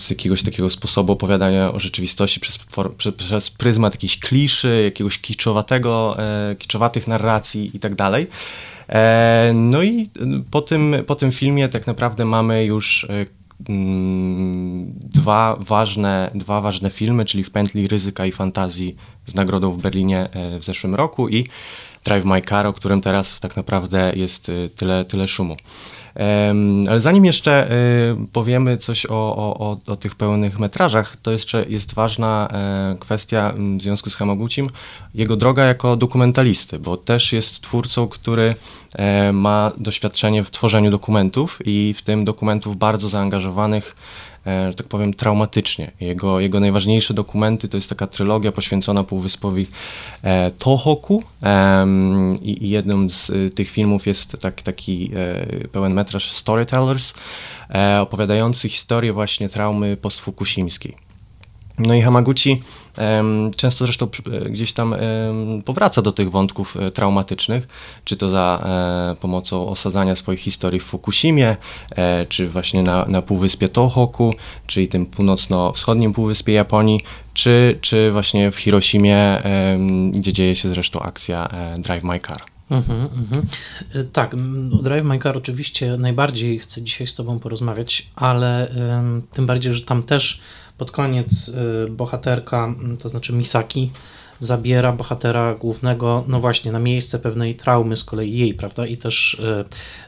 z 0.00 0.10
jakiegoś 0.10 0.42
takiego 0.42 0.70
sposobu 0.70 1.12
opowiadania 1.12 1.72
o 1.72 1.80
rzeczywistości 1.80 2.40
przez, 2.40 2.58
przez, 2.96 3.14
przez 3.14 3.50
pryzmat 3.50 3.94
jakiejś 3.94 4.18
kliszy, 4.18 4.82
jakiegoś 4.84 5.18
kiczowatego, 5.18 6.16
e, 6.18 6.56
kiczowatych 6.56 7.08
narracji 7.08 7.70
i 7.74 7.80
tak 7.80 7.94
dalej. 7.94 8.26
E, 8.88 9.52
no 9.54 9.82
i 9.82 10.08
po 10.50 10.62
tym, 10.62 10.96
po 11.06 11.14
tym 11.14 11.32
filmie 11.32 11.68
tak 11.68 11.86
naprawdę 11.86 12.24
mamy 12.24 12.64
już 12.64 13.04
e, 13.04 13.26
mm, 13.68 14.92
dwa 14.94 15.56
ważne, 15.60 16.30
dwa 16.34 16.60
ważne 16.60 16.90
filmy, 16.90 17.24
czyli 17.24 17.44
w 17.44 17.50
pętli 17.50 17.88
ryzyka 17.88 18.26
i 18.26 18.32
fantazji 18.32 18.96
z 19.26 19.34
nagrodą 19.34 19.72
w 19.72 19.78
Berlinie 19.78 20.28
e, 20.32 20.58
w 20.58 20.64
zeszłym 20.64 20.94
roku 20.94 21.28
i 21.28 21.46
Drive 22.04 22.24
My 22.24 22.42
Car, 22.42 22.66
o 22.66 22.72
którym 22.72 23.00
teraz 23.00 23.40
tak 23.40 23.56
naprawdę 23.56 24.12
jest 24.16 24.50
tyle, 24.76 25.04
tyle 25.04 25.28
szumu. 25.28 25.56
Ale 26.88 27.00
zanim 27.00 27.24
jeszcze 27.24 27.72
y, 27.72 28.26
powiemy 28.32 28.76
coś 28.76 29.06
o, 29.06 29.10
o, 29.36 29.76
o, 29.86 29.96
tych 29.96 30.14
pełnych 30.14 30.58
metrażach, 30.58 31.16
to 31.22 31.32
jeszcze 31.32 31.64
jest 31.68 31.94
ważna 31.94 32.48
e, 32.52 32.96
kwestia 33.00 33.54
w 33.76 33.82
związku 33.82 34.10
z 34.10 34.14
Hamaguchim, 34.14 34.68
jego 35.14 35.36
droga 35.36 35.64
jako 35.64 35.96
dokumentalisty, 35.96 36.78
bo 36.78 36.96
też 36.96 37.32
jest 37.32 37.60
twórcą, 37.60 38.08
który 38.08 38.54
e, 38.94 39.32
ma 39.32 39.72
doświadczenie 39.76 40.44
w 40.44 40.50
tworzeniu 40.50 40.90
dokumentów 40.90 41.58
i 41.64 41.94
w 41.98 42.02
tym 42.02 42.24
dokumentów 42.24 42.76
bardzo 42.76 43.08
zaangażowanych 43.08 43.96
że 44.46 44.74
tak 44.74 44.86
powiem, 44.86 45.14
traumatycznie. 45.14 45.90
Jego, 46.00 46.40
jego 46.40 46.60
najważniejsze 46.60 47.14
dokumenty 47.14 47.68
to 47.68 47.76
jest 47.76 47.88
taka 47.88 48.06
trylogia 48.06 48.52
poświęcona 48.52 49.04
Półwyspowi 49.04 49.66
e, 50.22 50.50
Tohoku 50.50 51.22
i 52.42 52.70
jednym 52.70 53.10
z 53.10 53.30
e, 53.30 53.50
tych 53.50 53.70
filmów 53.70 54.06
jest 54.06 54.36
tak, 54.40 54.62
taki 54.62 55.10
pełen 55.72 55.94
metraż 55.94 56.32
Storytellers, 56.32 57.14
opowiadający 58.00 58.68
historię 58.68 59.12
właśnie 59.12 59.48
traumy 59.48 59.96
postfukusimskiej. 59.96 61.09
No 61.80 61.94
i 61.94 62.02
Hamaguchi 62.02 62.62
często 63.56 63.84
zresztą 63.84 64.08
e, 64.32 64.50
gdzieś 64.50 64.72
tam 64.72 64.94
powraca 65.64 66.02
do 66.02 66.12
tych 66.12 66.30
wątków 66.30 66.76
e, 66.76 66.90
traumatycznych, 66.90 67.68
czy 68.04 68.16
to 68.16 68.28
za 68.28 68.62
e, 69.12 69.16
pomocą 69.20 69.68
osadzania 69.68 70.16
swoich 70.16 70.40
historii 70.40 70.80
w 70.80 70.84
Fukushimie, 70.84 71.56
czy 72.28 72.48
właśnie 72.48 72.82
na, 72.82 73.04
na 73.08 73.22
Półwyspie 73.22 73.68
Tohoku, 73.68 74.34
czyli 74.66 74.88
tym 74.88 75.06
północno-wschodnim 75.06 76.12
Półwyspie 76.12 76.52
Japonii, 76.52 77.00
czy, 77.34 77.78
czy 77.80 78.12
właśnie 78.12 78.50
w 78.50 78.56
Hiroshimie, 78.56 79.42
gdzie 80.12 80.32
dzieje 80.32 80.56
się 80.56 80.68
zresztą 80.68 81.00
akcja 81.00 81.48
Drive 81.78 82.04
My 82.04 82.20
Car. 82.20 82.42
Mhm, 82.70 83.00
mhm. 83.00 83.46
Tak, 84.12 84.34
o 84.72 84.82
Drive 84.82 85.04
My 85.04 85.18
Car 85.18 85.36
oczywiście 85.36 85.96
najbardziej 85.96 86.58
chcę 86.58 86.82
dzisiaj 86.82 87.06
z 87.06 87.14
Tobą 87.14 87.38
porozmawiać, 87.38 88.06
ale 88.16 88.74
tym 89.32 89.46
bardziej, 89.46 89.72
że 89.72 89.80
tam 89.80 90.02
też 90.02 90.40
pod 90.80 90.90
koniec 90.90 91.48
y, 91.48 91.90
bohaterka, 91.90 92.74
to 93.02 93.08
znaczy 93.08 93.32
Misaki, 93.32 93.90
zabiera 94.40 94.92
bohatera 94.92 95.54
głównego, 95.54 96.24
no 96.28 96.40
właśnie, 96.40 96.72
na 96.72 96.78
miejsce 96.78 97.18
pewnej 97.18 97.54
traumy 97.54 97.96
z 97.96 98.04
kolei 98.04 98.38
jej, 98.38 98.54
prawda? 98.54 98.86
I 98.86 98.96
też 98.96 99.34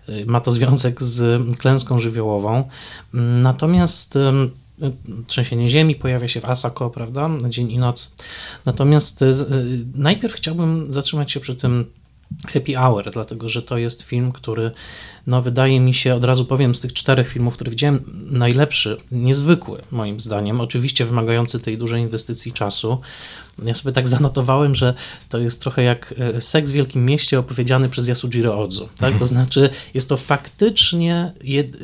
y, 0.06 0.12
y, 0.12 0.26
ma 0.26 0.40
to 0.40 0.52
związek 0.52 1.02
z 1.02 1.42
klęską 1.58 1.98
żywiołową. 1.98 2.68
Natomiast 3.42 4.18
trzęsienie 5.26 5.70
ziemi 5.70 5.94
pojawia 5.94 6.28
się 6.28 6.40
w 6.40 6.44
Asako, 6.44 6.90
prawda? 6.90 7.30
Dzień 7.48 7.70
i 7.70 7.78
noc. 7.78 8.14
Natomiast 8.64 9.24
najpierw 9.94 10.34
chciałbym 10.34 10.92
zatrzymać 10.92 11.32
się 11.32 11.40
przy 11.40 11.54
tym 11.54 11.86
Happy 12.52 12.76
Hour, 12.76 13.10
dlatego 13.10 13.48
że 13.48 13.62
to 13.62 13.78
jest 13.78 14.02
film, 14.02 14.32
który 14.32 14.70
no, 15.26 15.42
wydaje 15.42 15.80
mi 15.80 15.94
się, 15.94 16.14
od 16.14 16.24
razu 16.24 16.44
powiem, 16.44 16.74
z 16.74 16.80
tych 16.80 16.92
czterech 16.92 17.28
filmów, 17.28 17.54
które 17.54 17.70
widziałem, 17.70 18.04
najlepszy, 18.30 18.96
niezwykły 19.12 19.82
moim 19.90 20.20
zdaniem, 20.20 20.60
oczywiście 20.60 21.04
wymagający 21.04 21.60
tej 21.60 21.78
dużej 21.78 22.02
inwestycji 22.02 22.52
czasu. 22.52 22.98
Ja 23.62 23.74
sobie 23.74 23.92
tak 23.92 24.08
zanotowałem, 24.08 24.74
że 24.74 24.94
to 25.28 25.38
jest 25.38 25.60
trochę 25.60 25.82
jak 25.82 26.14
e, 26.18 26.40
Seks 26.40 26.70
w 26.70 26.72
Wielkim 26.72 27.04
Mieście 27.04 27.38
opowiedziany 27.38 27.88
przez 27.88 28.08
Yasujiro 28.08 28.58
Ozu. 28.58 28.88
Tak? 28.98 29.18
To 29.18 29.26
znaczy, 29.26 29.70
jest 29.94 30.08
to 30.08 30.16
faktycznie 30.16 31.32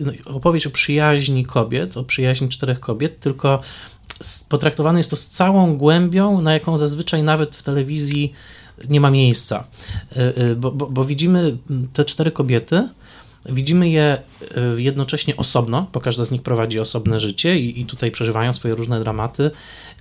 no, 0.00 0.12
opowieść 0.24 0.66
o 0.66 0.70
przyjaźni 0.70 1.44
kobiet, 1.44 1.96
o 1.96 2.04
przyjaźni 2.04 2.48
czterech 2.48 2.80
kobiet, 2.80 3.20
tylko 3.20 3.60
potraktowane 4.48 5.00
jest 5.00 5.10
to 5.10 5.16
z 5.16 5.28
całą 5.28 5.76
głębią, 5.76 6.40
na 6.40 6.52
jaką 6.52 6.78
zazwyczaj 6.78 7.22
nawet 7.22 7.56
w 7.56 7.62
telewizji 7.62 8.32
nie 8.88 9.00
ma 9.00 9.10
miejsca. 9.10 9.64
E, 10.16 10.36
e, 10.36 10.54
bo, 10.54 10.72
bo, 10.72 10.86
bo 10.86 11.04
widzimy 11.04 11.56
te 11.92 12.04
cztery 12.04 12.30
kobiety, 12.30 12.88
Widzimy 13.46 13.88
je 13.88 14.04
e, 14.56 14.80
jednocześnie 14.80 15.36
osobno, 15.36 15.86
bo 15.92 16.00
każda 16.00 16.24
z 16.24 16.30
nich 16.30 16.42
prowadzi 16.42 16.80
osobne 16.80 17.20
życie 17.20 17.58
i, 17.58 17.80
i, 17.80 17.86
tutaj 17.86 18.10
przeżywają 18.10 18.52
swoje 18.52 18.74
różne 18.74 19.00
dramaty, 19.00 19.50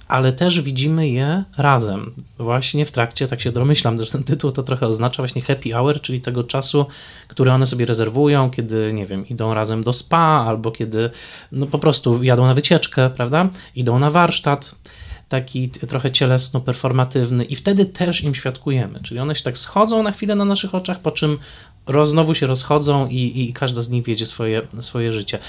ale 0.07 0.33
też 0.33 0.61
widzimy 0.61 1.09
je 1.09 1.43
razem. 1.57 2.13
Właśnie 2.39 2.85
w 2.85 2.91
trakcie, 2.91 3.27
tak 3.27 3.41
się 3.41 3.51
domyślam, 3.51 4.03
że 4.03 4.11
ten 4.11 4.23
tytuł 4.23 4.51
to 4.51 4.63
trochę 4.63 4.87
oznacza 4.87 5.23
właśnie 5.23 5.41
happy 5.41 5.71
hour, 5.71 6.01
czyli 6.01 6.21
tego 6.21 6.43
czasu, 6.43 6.85
który 7.27 7.51
one 7.51 7.65
sobie 7.65 7.85
rezerwują, 7.85 8.49
kiedy, 8.49 8.93
nie 8.93 9.05
wiem, 9.05 9.27
idą 9.27 9.53
razem 9.53 9.83
do 9.83 9.93
spa 9.93 10.45
albo 10.47 10.71
kiedy 10.71 11.09
no, 11.51 11.65
po 11.65 11.79
prostu 11.79 12.23
jadą 12.23 12.45
na 12.45 12.53
wycieczkę, 12.53 13.09
prawda? 13.09 13.49
Idą 13.75 13.99
na 13.99 14.09
warsztat 14.09 14.75
taki 15.29 15.69
trochę 15.69 16.11
cielesno-performatywny 16.11 17.45
i 17.49 17.55
wtedy 17.55 17.85
też 17.85 18.23
im 18.23 18.35
świadkujemy, 18.35 18.99
czyli 19.03 19.19
one 19.19 19.35
się 19.35 19.43
tak 19.43 19.57
schodzą 19.57 20.03
na 20.03 20.11
chwilę 20.11 20.35
na 20.35 20.45
naszych 20.45 20.75
oczach, 20.75 20.99
po 20.99 21.11
czym 21.11 21.37
roz, 21.87 22.09
znowu 22.09 22.35
się 22.35 22.47
rozchodzą 22.47 23.07
i, 23.07 23.41
i 23.41 23.53
każda 23.53 23.81
z 23.81 23.89
nich 23.89 24.03
wiedzie 24.03 24.25
swoje, 24.25 24.61
swoje 24.79 25.13
życie. 25.13 25.39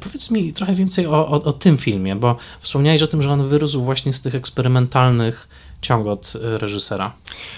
Powiedz 0.00 0.30
mi 0.30 0.52
trochę 0.52 0.74
więcej 0.74 1.06
o, 1.06 1.28
o, 1.28 1.42
o 1.42 1.52
tym 1.52 1.78
filmie, 1.78 2.16
bo 2.16 2.36
wspomniałeś 2.60 3.02
o 3.02 3.06
tym, 3.06 3.22
że 3.22 3.30
on 3.30 3.48
wyrósł 3.48 3.82
właśnie 3.82 4.12
z 4.12 4.20
tych 4.20 4.34
eksperymentalnych 4.34 5.48
ciągot 5.82 6.32
e, 6.36 6.58
reżysera. 6.58 7.12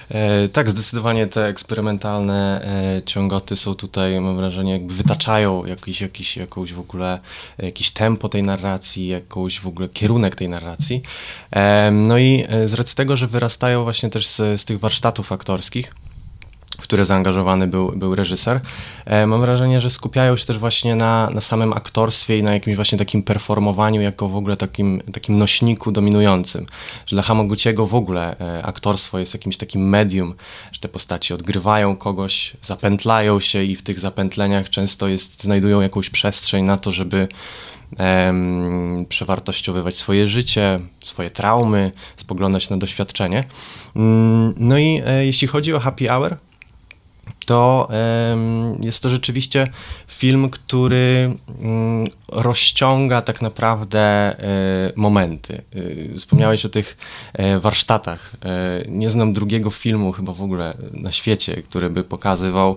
E, 0.08 0.48
tak, 0.48 0.70
zdecydowanie 0.70 1.26
te 1.26 1.46
eksperymentalne 1.46 2.64
e, 2.96 3.02
ciągoty 3.02 3.56
są 3.56 3.74
tutaj, 3.74 4.20
mam 4.20 4.36
wrażenie, 4.36 4.72
jakby 4.72 4.94
wytaczają 4.94 5.66
jakiś, 5.66 6.00
jakiś, 6.00 6.36
jakąś 6.36 6.72
w 6.72 6.80
ogóle, 6.80 7.20
jakiś 7.58 7.90
tempo 7.90 8.28
tej 8.28 8.42
narracji, 8.42 9.08
jakąś 9.08 9.60
w 9.60 9.66
ogóle 9.66 9.88
kierunek 9.88 10.34
tej 10.34 10.48
narracji. 10.48 11.02
E, 11.50 11.90
no 11.90 12.18
i 12.18 12.44
e, 12.48 12.68
z 12.68 12.74
racji 12.74 12.96
tego, 12.96 13.16
że 13.16 13.26
wyrastają 13.26 13.84
właśnie 13.84 14.10
też 14.10 14.26
z, 14.26 14.60
z 14.60 14.64
tych 14.64 14.80
warsztatów 14.80 15.32
aktorskich, 15.32 15.94
w 16.78 16.82
które 16.82 17.04
zaangażowany 17.04 17.66
był, 17.66 17.92
był 17.96 18.14
reżyser. 18.14 18.60
E, 19.04 19.26
mam 19.26 19.40
wrażenie, 19.40 19.80
że 19.80 19.90
skupiają 19.90 20.36
się 20.36 20.46
też 20.46 20.58
właśnie 20.58 20.94
na, 20.94 21.30
na 21.30 21.40
samym 21.40 21.72
aktorstwie 21.72 22.38
i 22.38 22.42
na 22.42 22.52
jakimś 22.52 22.76
właśnie 22.76 22.98
takim 22.98 23.22
performowaniu 23.22 24.00
jako 24.00 24.28
w 24.28 24.36
ogóle 24.36 24.56
takim, 24.56 25.02
takim 25.12 25.38
nośniku 25.38 25.92
dominującym. 25.92 26.66
Że 27.06 27.16
dla 27.16 27.22
Hamaguchiego 27.22 27.86
w 27.86 27.94
ogóle 27.94 28.36
e, 28.38 28.62
aktorstwo 28.62 29.18
jest 29.18 29.34
jakimś 29.34 29.56
takim 29.56 29.88
medium, 29.88 30.34
że 30.72 30.80
te 30.80 30.88
postaci 30.88 31.34
odgrywają 31.34 31.96
kogoś, 31.96 32.56
zapętlają 32.62 33.40
się 33.40 33.62
i 33.62 33.76
w 33.76 33.82
tych 33.82 34.00
zapętleniach 34.00 34.70
często 34.70 35.08
jest, 35.08 35.42
znajdują 35.42 35.80
jakąś 35.80 36.10
przestrzeń 36.10 36.64
na 36.64 36.76
to, 36.76 36.92
żeby 36.92 37.28
um, 37.98 39.06
przewartościowywać 39.08 39.96
swoje 39.96 40.28
życie, 40.28 40.80
swoje 41.04 41.30
traumy, 41.30 41.92
spoglądać 42.16 42.70
na 42.70 42.76
doświadczenie. 42.76 43.44
Um, 43.94 44.54
no 44.56 44.78
i 44.78 45.02
e, 45.06 45.26
jeśli 45.26 45.48
chodzi 45.48 45.74
o 45.74 45.80
happy 45.80 46.08
hour, 46.08 46.36
to 47.44 47.88
jest 48.80 49.02
to 49.02 49.10
rzeczywiście 49.10 49.68
film, 50.06 50.50
który 50.50 51.36
mm, 51.60 52.08
rozciąga 52.28 53.22
tak 53.22 53.42
naprawdę 53.42 54.00
e, 54.00 54.92
momenty. 54.96 55.62
E, 56.12 56.16
wspomniałeś 56.16 56.64
o 56.64 56.68
tych 56.68 56.96
e, 57.32 57.60
warsztatach. 57.60 58.32
Nie 58.88 59.10
znam 59.10 59.32
drugiego 59.32 59.70
filmu 59.70 60.12
chyba 60.12 60.32
w 60.32 60.42
ogóle 60.42 60.76
na 60.92 61.12
świecie, 61.12 61.62
który 61.62 61.90
by 61.90 62.04
pokazywał 62.04 62.76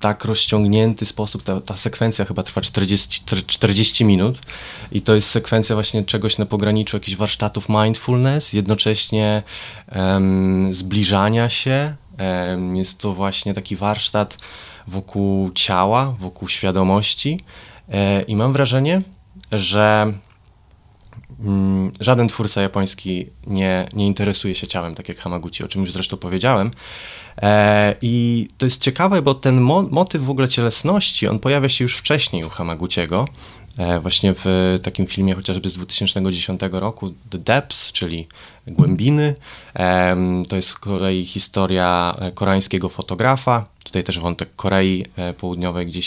tak 0.00 0.24
rozciągnięty 0.24 1.06
sposób. 1.06 1.42
Ta, 1.42 1.60
ta 1.60 1.76
sekwencja 1.76 2.24
chyba 2.24 2.42
trwa 2.42 2.60
40, 2.60 3.22
40 3.46 4.04
minut 4.04 4.38
i 4.92 5.02
to 5.02 5.14
jest 5.14 5.30
sekwencja 5.30 5.76
właśnie 5.76 6.04
czegoś 6.04 6.38
na 6.38 6.46
pograniczu 6.46 6.96
jakichś 6.96 7.16
warsztatów 7.16 7.68
mindfulness, 7.68 8.52
jednocześnie 8.52 9.42
um, 9.96 10.74
zbliżania 10.74 11.48
się. 11.48 11.94
Jest 12.74 12.98
to 12.98 13.12
właśnie 13.12 13.54
taki 13.54 13.76
warsztat 13.76 14.38
wokół 14.88 15.52
ciała, 15.52 16.14
wokół 16.18 16.48
świadomości. 16.48 17.40
E, 17.88 18.22
I 18.22 18.36
mam 18.36 18.52
wrażenie, 18.52 19.02
że 19.52 20.12
mm, 21.40 21.92
żaden 22.00 22.28
twórca 22.28 22.62
japoński 22.62 23.26
nie, 23.46 23.88
nie 23.92 24.06
interesuje 24.06 24.54
się 24.54 24.66
ciałem, 24.66 24.94
tak 24.94 25.08
jak 25.08 25.18
Hamaguchi, 25.18 25.64
o 25.64 25.68
czym 25.68 25.80
już 25.80 25.92
zresztą 25.92 26.16
powiedziałem. 26.16 26.70
E, 27.42 27.94
I 28.02 28.48
to 28.58 28.66
jest 28.66 28.82
ciekawe, 28.82 29.22
bo 29.22 29.34
ten 29.34 29.60
mo 29.60 29.82
motyw 29.82 30.22
w 30.22 30.30
ogóle 30.30 30.48
cielesności, 30.48 31.28
on 31.28 31.38
pojawia 31.38 31.68
się 31.68 31.84
już 31.84 31.96
wcześniej 31.96 32.44
u 32.44 32.48
Hamaguchiego. 32.48 33.28
E, 33.78 34.00
właśnie 34.00 34.34
w 34.34 34.78
takim 34.82 35.06
filmie 35.06 35.34
chociażby 35.34 35.70
z 35.70 35.74
2010 35.74 36.60
roku 36.72 37.14
The 37.30 37.38
Depths, 37.38 37.92
czyli 37.92 38.26
Głębiny. 38.66 39.34
To 40.48 40.56
jest 40.56 40.68
z 40.68 40.74
kolei 40.74 41.24
historia 41.24 42.16
e, 42.18 42.32
koreańskiego 42.32 42.88
fotografa. 42.88 43.64
Tutaj 43.84 44.04
też 44.04 44.18
wątek 44.18 44.48
Korei 44.56 45.04
e, 45.16 45.32
Południowej 45.32 45.86
gdzieś 45.86 46.06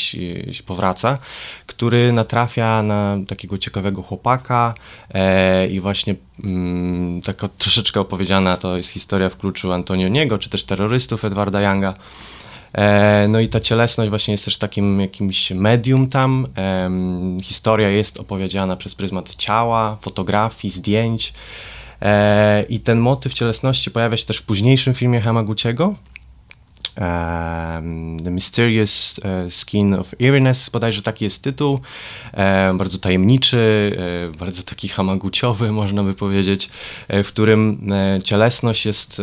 się 0.51 0.63
powraca, 0.65 1.17
który 1.65 2.13
natrafia 2.13 2.83
na 2.83 3.17
takiego 3.27 3.57
ciekawego 3.57 4.03
chłopaka 4.03 4.73
i 5.71 5.79
właśnie 5.79 6.15
mm, 6.43 7.21
taka 7.21 7.47
troszeczkę 7.47 7.99
opowiedziana 7.99 8.57
to 8.57 8.77
jest 8.77 8.89
historia 8.89 9.29
w 9.29 9.37
kluczu 9.37 9.73
Antonioniego, 9.73 10.37
czy 10.37 10.49
też 10.49 10.63
terrorystów 10.63 11.25
Edwarda 11.25 11.61
Younga. 11.61 11.93
E, 12.73 13.27
no 13.29 13.39
i 13.39 13.47
ta 13.47 13.59
cielesność 13.59 14.09
właśnie 14.09 14.31
jest 14.31 14.45
też 14.45 14.57
takim 14.57 15.01
jakimś 15.01 15.51
medium 15.51 16.07
tam. 16.07 16.47
Historia 17.43 17.89
jest 17.89 18.19
opowiedziana 18.19 18.75
przez 18.75 18.95
pryzmat 18.95 19.35
ciała, 19.35 19.97
fotografii, 20.01 20.73
zdjęć. 20.73 21.33
E, 22.01 22.63
I 22.63 22.79
ten 22.79 22.99
motyw 22.99 23.33
cielesności 23.33 23.91
pojawia 23.91 24.17
się 24.17 24.25
też 24.25 24.37
w 24.37 24.43
późniejszym 24.43 24.93
filmie 24.93 25.21
Hamaguchiego, 25.21 25.95
The 28.23 28.31
Mysterious 28.31 29.19
e, 29.23 29.51
Skin 29.51 29.93
of 29.93 30.13
Eeriness, 30.21 30.69
bodajże 30.69 31.01
taki 31.01 31.23
jest 31.23 31.43
tytuł, 31.43 31.79
bardzo 32.73 32.97
tajemniczy, 32.97 33.97
bardzo 34.39 34.63
taki 34.63 34.87
hamaguciowy, 34.87 35.71
można 35.81 36.03
by 36.03 36.13
powiedzieć, 36.13 36.69
w 37.09 37.27
którym 37.27 37.89
cielesność 38.23 38.85
jest 38.85 39.21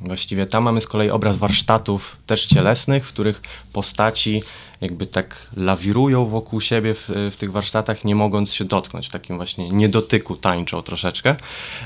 Właściwie 0.00 0.46
tam 0.46 0.64
mamy 0.64 0.80
z 0.80 0.86
kolei 0.86 1.10
obraz 1.10 1.36
warsztatów 1.36 2.16
też 2.26 2.46
cielesnych, 2.46 3.06
w 3.06 3.12
których 3.12 3.42
postaci 3.72 4.42
jakby 4.80 5.06
tak 5.06 5.50
lawirują 5.56 6.24
wokół 6.24 6.60
siebie 6.60 6.94
w, 6.94 7.30
w 7.32 7.36
tych 7.36 7.52
warsztatach, 7.52 8.04
nie 8.04 8.14
mogąc 8.14 8.54
się 8.54 8.64
dotknąć. 8.64 9.08
W 9.08 9.10
takim 9.10 9.36
właśnie 9.36 9.68
niedotyku 9.68 10.36
tańczą 10.36 10.82
troszeczkę. 10.82 11.36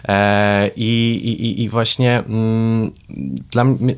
E, 0.08 0.70
i, 0.76 1.14
i, 1.24 1.62
I 1.62 1.68
właśnie 1.68 2.18
mm, 2.18 2.92
dla 3.50 3.64
mnie 3.64 3.94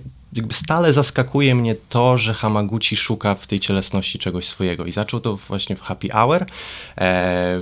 stale 0.50 0.92
zaskakuje 0.92 1.54
mnie 1.54 1.76
to, 1.88 2.16
że 2.16 2.34
Hamaguchi 2.34 2.96
szuka 2.96 3.34
w 3.34 3.46
tej 3.46 3.60
cielesności 3.60 4.18
czegoś 4.18 4.46
swojego. 4.46 4.84
I 4.84 4.92
zaczął 4.92 5.20
to 5.20 5.36
właśnie 5.36 5.76
w 5.76 5.80
Happy 5.80 6.08
Hour, 6.08 6.42
e, 6.42 6.46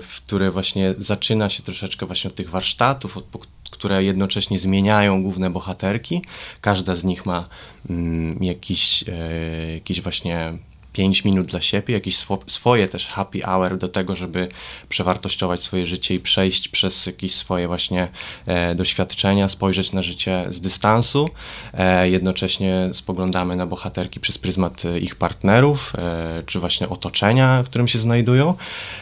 w 0.02 0.20
które 0.26 0.50
właśnie 0.50 0.94
zaczyna 0.98 1.48
się 1.48 1.62
troszeczkę 1.62 2.06
właśnie 2.06 2.30
od 2.30 2.36
tych 2.36 2.50
warsztatów, 2.50 3.16
od 3.16 3.24
które 3.72 4.04
jednocześnie 4.04 4.58
zmieniają 4.58 5.22
główne 5.22 5.50
bohaterki. 5.50 6.22
Każda 6.60 6.94
z 6.94 7.04
nich 7.04 7.26
ma 7.26 7.48
mm, 7.90 8.38
jakiś, 8.40 9.04
e, 9.08 9.72
jakiś 9.74 10.00
właśnie 10.00 10.58
5 10.92 11.24
minut 11.24 11.46
dla 11.46 11.60
siebie, 11.60 11.94
jakieś 11.94 12.16
swo 12.16 12.38
swoje 12.46 12.88
też 12.88 13.06
happy 13.06 13.40
hour 13.40 13.78
do 13.78 13.88
tego, 13.88 14.16
żeby 14.16 14.48
przewartościować 14.88 15.62
swoje 15.62 15.86
życie 15.86 16.14
i 16.14 16.20
przejść 16.20 16.68
przez 16.68 17.06
jakieś 17.06 17.34
swoje 17.34 17.66
właśnie 17.66 18.08
e, 18.46 18.74
doświadczenia, 18.74 19.48
spojrzeć 19.48 19.92
na 19.92 20.02
życie 20.02 20.46
z 20.50 20.60
dystansu. 20.60 21.28
E, 21.74 22.08
jednocześnie 22.08 22.90
spoglądamy 22.92 23.56
na 23.56 23.66
bohaterki 23.66 24.20
przez 24.20 24.38
pryzmat 24.38 24.84
e, 24.84 24.98
ich 24.98 25.16
partnerów, 25.16 25.92
e, 25.98 26.42
czy 26.46 26.60
właśnie 26.60 26.88
otoczenia, 26.88 27.62
w 27.62 27.66
którym 27.66 27.88
się 27.88 27.98
znajdują. 27.98 28.54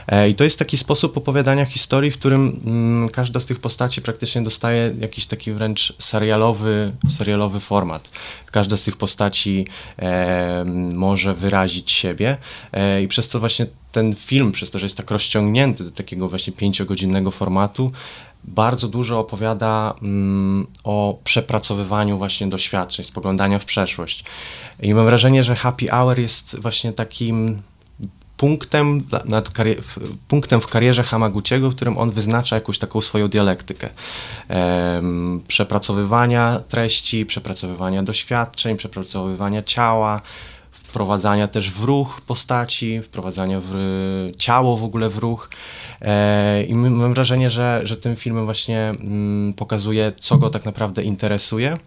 E, 0.09 0.29
I 0.29 0.35
to 0.35 0.45
jest 0.45 0.59
taki 0.59 0.77
sposób 0.77 1.17
opowiadania 1.17 1.65
historii, 1.65 2.11
w 2.11 2.19
którym 2.19 2.61
mm, 2.67 3.09
każda 3.09 3.41
z 3.41 3.47
tych 3.47 3.61
postaci 3.61 4.03
praktycznie 4.03 4.43
dostaje 4.43 4.95
jakiś 5.01 5.27
taki 5.27 5.53
wręcz 5.53 5.95
serialowy, 5.99 6.93
serialowy 7.09 7.61
format. 7.61 8.11
Każda 8.51 8.77
z 8.77 8.83
tych 8.83 8.97
postaci 8.97 9.67
e, 9.99 10.65
może 10.95 11.35
wyrazić 11.35 11.80
siebie 11.89 12.37
e, 12.73 13.03
i 13.03 13.09
przez 13.09 13.29
to 13.29 13.39
właśnie 13.41 13.67
ten 13.93 14.15
film, 14.15 14.53
przez 14.53 14.71
to, 14.71 14.79
że 14.79 14.85
jest 14.85 14.97
tak 14.97 15.11
rozciągnięty 15.11 15.85
do 15.85 15.91
takiego 15.91 16.29
właśnie 16.29 16.53
pięciogodzinnego 16.53 17.31
formatu, 17.31 17.93
bardzo 18.45 18.89
dużo 18.89 19.19
opowiada 19.19 19.95
mm, 20.03 20.67
o 20.85 21.19
przepracowywaniu 21.25 22.19
właśnie 22.19 22.47
doświadczeń, 22.47 23.05
spoglądania 23.05 23.59
w 23.59 23.65
przeszłość. 23.65 24.25
I 24.83 24.95
mam 24.95 25.07
wrażenie, 25.07 25.45
że 25.45 25.57
Happy 25.57 25.87
Hour 25.87 26.19
jest 26.19 26.57
właśnie 26.61 26.93
takim 26.93 27.63
punktem, 28.41 29.03
nad 29.25 29.51
punktem 30.29 30.61
w 30.61 30.67
karierze 30.67 31.03
Hamaguchiego, 31.03 31.71
w 31.71 31.77
którym 31.77 31.99
on 31.99 32.11
wyznacza 32.11 32.57
jakąś 32.57 32.79
taką 32.79 33.01
swoją 33.01 33.29
dialektykę. 33.29 33.89
Ehm, 34.49 35.41
przepracowywania 35.49 36.61
treści, 36.69 37.27
przepracowywania 37.27 38.03
doświadczeń, 38.03 38.77
przepracowywania 38.77 39.63
ciała, 39.63 40.21
wprowadzania 40.91 41.49
też 41.49 41.71
w 41.71 41.85
ruch 41.85 42.21
postaci, 42.21 43.01
wprowadzania 43.01 43.61
w 43.65 43.75
ciało 44.39 44.77
w 44.77 44.85
ogóle 44.85 45.09
w 45.09 45.19
ruch. 45.19 45.51
E, 46.01 46.63
I 46.63 46.75
mam 46.75 47.15
wrażenie, 47.15 47.51
że, 47.51 47.81
że 47.85 47.97
tym 47.97 48.17
filmem 48.17 48.45
właśnie 48.45 48.79
mm, 48.81 49.53
pokazuje, 49.53 50.13
co 50.19 50.39
go 50.39 50.51
tak 50.51 50.65
naprawdę 50.65 51.03
interesuje. 51.03 51.79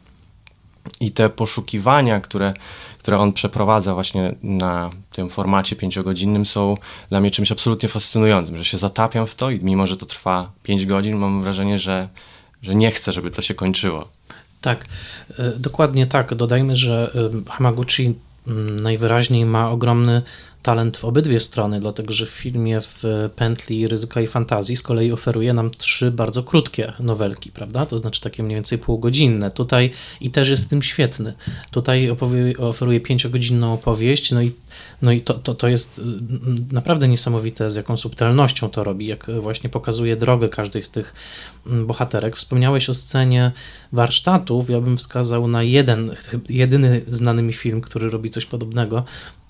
I 1.00 1.12
te 1.12 1.30
poszukiwania, 1.30 2.20
które, 2.20 2.54
które 3.00 3.20
on 3.20 3.34
przeprowadza 3.34 3.94
właśnie 3.94 4.36
na 4.44 4.90
tym 5.12 5.30
formacie 5.30 5.76
pięciogodzinnym 5.76 6.46
są 6.46 6.78
dla 7.10 7.20
mnie 7.20 7.32
czymś 7.32 7.52
absolutnie 7.52 7.90
fascynującym, 7.90 8.58
że 8.58 8.66
się 8.66 8.78
zatapiam 8.78 9.28
w 9.28 9.36
to 9.36 9.50
i 9.50 9.60
mimo, 9.64 9.88
że 9.88 9.98
to 9.98 10.06
trwa 10.06 10.52
pięć 10.64 10.86
godzin, 10.86 11.18
mam 11.18 11.42
wrażenie, 11.42 11.80
że, 11.80 12.08
że 12.62 12.76
nie 12.76 12.92
chcę, 12.92 13.12
żeby 13.12 13.32
to 13.32 13.42
się 13.42 13.54
kończyło. 13.54 14.08
Tak, 14.62 14.86
e, 15.40 15.52
dokładnie 15.58 16.08
tak. 16.08 16.36
Dodajmy, 16.36 16.76
że 16.76 17.12
e, 17.48 17.52
Hamaguchi 17.52 18.14
najwyraźniej 18.82 19.46
ma 19.46 19.72
ogromny 19.72 20.22
talent 20.64 20.98
w 20.98 21.06
obydwie 21.06 21.40
strony, 21.40 21.80
dlatego 21.80 22.14
że 22.14 22.26
w 22.26 22.30
filmie 22.30 22.82
w 22.82 23.04
pętli 23.36 23.88
ryzyka 23.88 24.22
i 24.22 24.28
fantazji 24.28 24.78
z 24.78 24.82
kolei 24.82 25.12
oferuje 25.12 25.54
nam 25.54 25.72
trzy 25.72 26.12
bardzo 26.12 26.44
krótkie 26.44 26.94
nowelki, 27.00 27.52
prawda? 27.52 27.86
To 27.86 27.98
znaczy 27.98 28.22
takie 28.22 28.44
mniej 28.44 28.56
więcej 28.56 28.78
półgodzinne. 28.78 29.52
Tutaj 29.52 29.92
i 30.22 30.30
też 30.30 30.50
jest 30.50 30.70
tym 30.70 30.82
świetny. 30.82 31.34
Tutaj 31.72 32.10
oferuje 32.58 33.00
pięciogodzinną 33.00 33.74
opowieść, 33.74 34.32
no 34.32 34.42
i, 34.42 34.52
no 35.02 35.12
i 35.12 35.22
to, 35.22 35.34
to, 35.34 35.56
to 35.56 35.68
jest 35.68 36.00
mm, 36.00 36.68
naprawdę 36.72 37.08
niesamowite, 37.08 37.72
z 37.72 37.76
jaką 37.76 37.98
subtelnością 37.98 38.70
to 38.70 38.84
robi, 38.84 39.08
jak 39.08 39.32
właśnie 39.42 39.70
pokazuje 39.70 40.16
drogę 40.16 40.50
każdej 40.50 40.84
z 40.84 40.90
tych 40.90 41.14
mm, 41.68 41.88
bohaterek. 41.88 42.36
Wspomniałeś 42.36 42.90
o 42.90 42.94
scenie 42.94 43.52
warsztatów, 43.92 44.70
ja 44.70 44.82
bym 44.82 44.98
wskazał 44.98 45.48
na 45.48 45.64
jeden, 45.64 46.12
jedyny 46.50 47.02
znany 47.08 47.42
mi 47.42 47.54
film, 47.54 47.82
który 47.82 48.10
robi 48.10 48.30
coś 48.30 48.46
podobnego, 48.46 49.04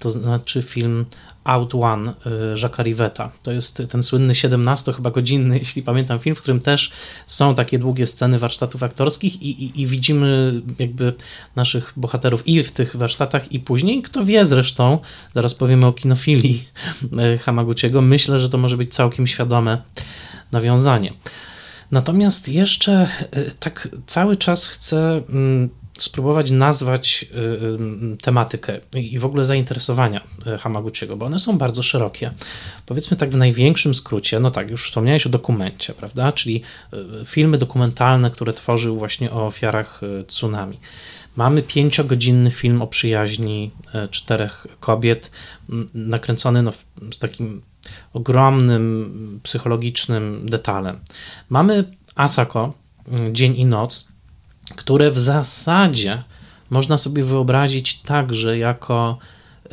to 0.04 0.10
znaczy 0.10 0.62
film 0.62 1.06
Out 1.44 1.76
One 1.76 2.10
y, 2.12 2.56
Jacques'a 2.56 2.84
Rivetta. 2.84 3.32
To 3.44 3.52
jest 3.52 3.84
ten 3.89 4.04
słynny 4.04 4.36
17 4.36 4.94
chyba 4.94 5.12
godzinny, 5.12 5.60
jeśli 5.63 5.84
pamiętam, 5.84 6.20
film, 6.20 6.36
w 6.36 6.39
którym 6.39 6.62
też 6.62 6.92
są 7.28 7.56
takie 7.56 7.80
długie 7.80 8.08
sceny 8.08 8.39
warsztatów 8.39 8.84
aktorskich 8.84 9.42
i, 9.42 9.63
i, 9.63 9.82
i, 9.82 9.88
widzimy 9.88 10.62
jakby 10.80 11.13
naszych 11.56 11.94
bohaterów 11.96 12.48
i 12.48 12.63
w 12.63 12.72
tych 12.72 12.96
warsztatach 12.96 13.52
i 13.52 13.60
później. 13.60 14.02
Kto 14.02 14.24
wie 14.24 14.46
zresztą, 14.46 15.00
zaraz 15.36 15.56
powiemy 15.56 15.86
o 15.86 15.94
kinofilii 15.94 16.68
y, 17.36 17.38
Hamaguchiego, 17.38 18.02
myślę, 18.02 18.39
że 18.39 18.50
to 18.50 18.58
może 18.58 18.78
być 18.78 18.94
całkiem 18.94 19.28
świadome 19.28 19.82
nawiązanie. 20.52 21.13
Natomiast 21.92 22.50
jeszcze 22.50 23.08
y, 23.38 23.52
tak 23.60 23.88
cały 24.06 24.38
czas 24.38 24.68
chcę 24.68 25.22
mm, 25.30 25.70
spróbować 25.98 26.52
nazwać 26.52 27.26
y, 27.32 27.38
y, 28.14 28.18
tematykę 28.18 28.80
i 28.96 29.20
w 29.20 29.26
ogóle 29.26 29.46
zainteresowania 29.46 30.22
y, 30.56 30.58
Hamaguchiego, 30.58 31.18
bo 31.18 31.26
one 31.26 31.40
są 31.40 31.58
bardzo 31.58 31.84
szerokie. 31.84 32.32
Powiedzmy 32.86 33.18
tak 33.18 33.30
w 33.30 33.36
największym 33.36 33.96
skrócie, 33.96 34.40
no 34.40 34.52
tak, 34.52 34.70
już 34.72 34.86
wspomniałeś 34.86 35.26
o 35.26 35.30
dokumencie, 35.30 35.94
prawda, 35.94 36.32
czyli 36.32 36.62
filmy 37.26 37.58
dokumentalne, 37.58 38.32
które 38.32 38.54
tworzył 38.54 38.98
właśnie 38.98 39.32
o 39.32 39.46
ofiarach 39.46 40.02
tsunami. 40.28 40.80
Mamy 41.36 41.64
pięciogodzinny 41.64 42.52
film 42.52 42.82
o 42.82 42.88
przyjaźni 42.88 43.72
czterech 44.12 44.68
kobiet, 44.80 45.32
nakręcony 45.94 46.64
no, 46.64 46.72
z 47.12 47.18
takim 47.18 47.62
ogromnym 48.14 49.40
psychologicznym 49.44 50.50
detalem. 50.50 51.00
Mamy 51.50 51.84
Asako, 52.16 52.74
Dzień 53.32 53.56
i 53.56 53.66
Noc, 53.66 54.12
które 54.76 55.12
w 55.12 55.19
zasadzie 55.19 56.23
można 56.69 56.97
sobie 56.97 57.23
wyobrazić 57.23 57.99
także 58.02 58.58
jako 58.58 59.17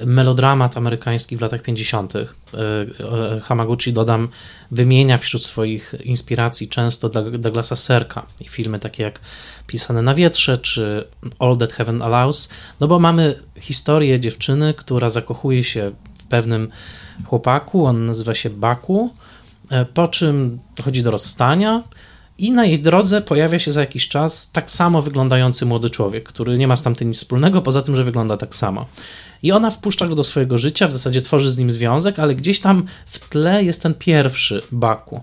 melodramat 0.07 0.77
amerykański 0.77 1.37
w 1.37 1.41
latach 1.41 1.63
50. 1.63 2.17
E, 2.17 2.21
e, 2.21 3.41
Hamaguchi, 3.41 3.93
dodam, 3.93 4.29
wymienia 4.71 5.19
wśród 5.19 5.45
swoich 5.45 5.95
inspiracji 6.05 6.69
często 6.69 7.09
Douglasa 7.39 7.77
Serka 7.77 8.27
i 8.41 8.49
filmy 8.49 8.79
takie 8.79 9.03
jak 9.03 9.21
Pisane 9.67 10.03
na 10.03 10.15
wietrze 10.15 10.59
czy 10.59 11.09
All 11.39 11.57
That 11.57 11.73
Heaven 11.73 12.03
Allows, 12.03 12.49
no 12.81 12.89
bo 12.89 12.99
mamy 12.99 13.35
historię 13.61 14.21
dziewczyny, 14.21 14.75
która 14.75 15.11
zakochuje 15.11 15.65
się 15.65 15.93
w 16.19 16.25
pewnym 16.25 16.69
chłopaku, 17.25 17.87
on 17.87 18.07
nazywa 18.07 18.35
się 18.35 18.51
Baku, 18.51 19.15
e, 19.71 19.85
po 19.85 20.09
czym 20.09 20.59
dochodzi 20.77 21.03
do 21.03 21.11
rozstania, 21.11 21.83
i 22.41 22.53
na 22.53 22.65
jej 22.65 22.79
drodze 22.79 23.21
pojawia 23.21 23.59
się 23.59 23.73
za 23.73 23.81
jakiś 23.81 24.09
czas 24.09 24.51
tak 24.53 24.71
samo 24.71 25.03
wyglądający 25.03 25.67
młody 25.67 25.91
człowiek, 25.91 26.29
który 26.29 26.59
nie 26.59 26.69
ma 26.69 26.77
z 26.77 26.83
tamtym 26.83 27.09
nic 27.09 27.17
wspólnego, 27.19 27.63
poza 27.63 27.83
tym, 27.83 27.97
że 27.97 28.05
wygląda 28.05 28.37
tak 28.37 28.55
samo. 28.55 28.87
I 29.43 29.53
ona 29.53 29.71
wpuszcza 29.71 30.09
go 30.09 30.15
do 30.15 30.25
swojego 30.25 30.59
życia, 30.59 30.87
w 30.87 30.93
zasadzie 30.93 31.23
tworzy 31.23 31.51
z 31.51 31.59
nim 31.59 31.71
związek, 31.71 32.19
ale 32.19 32.35
gdzieś 32.35 32.61
tam 32.61 32.85
w 33.07 33.29
tle 33.29 33.65
jest 33.65 33.83
ten 33.83 33.95
pierwszy 33.95 34.63
Baku. 34.73 35.21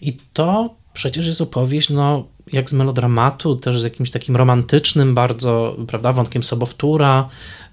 I 0.00 0.16
to 0.32 0.74
przecież 0.92 1.26
jest 1.26 1.40
opowieść, 1.40 1.90
no, 1.90 2.26
jak 2.52 2.70
z 2.70 2.72
melodramatu, 2.72 3.56
też 3.56 3.80
z 3.80 3.84
jakimś 3.84 4.10
takim 4.10 4.36
romantycznym 4.36 5.14
bardzo, 5.14 5.76
prawda, 5.86 6.12
wątkiem 6.12 6.42
sobowtóra. 6.42 7.28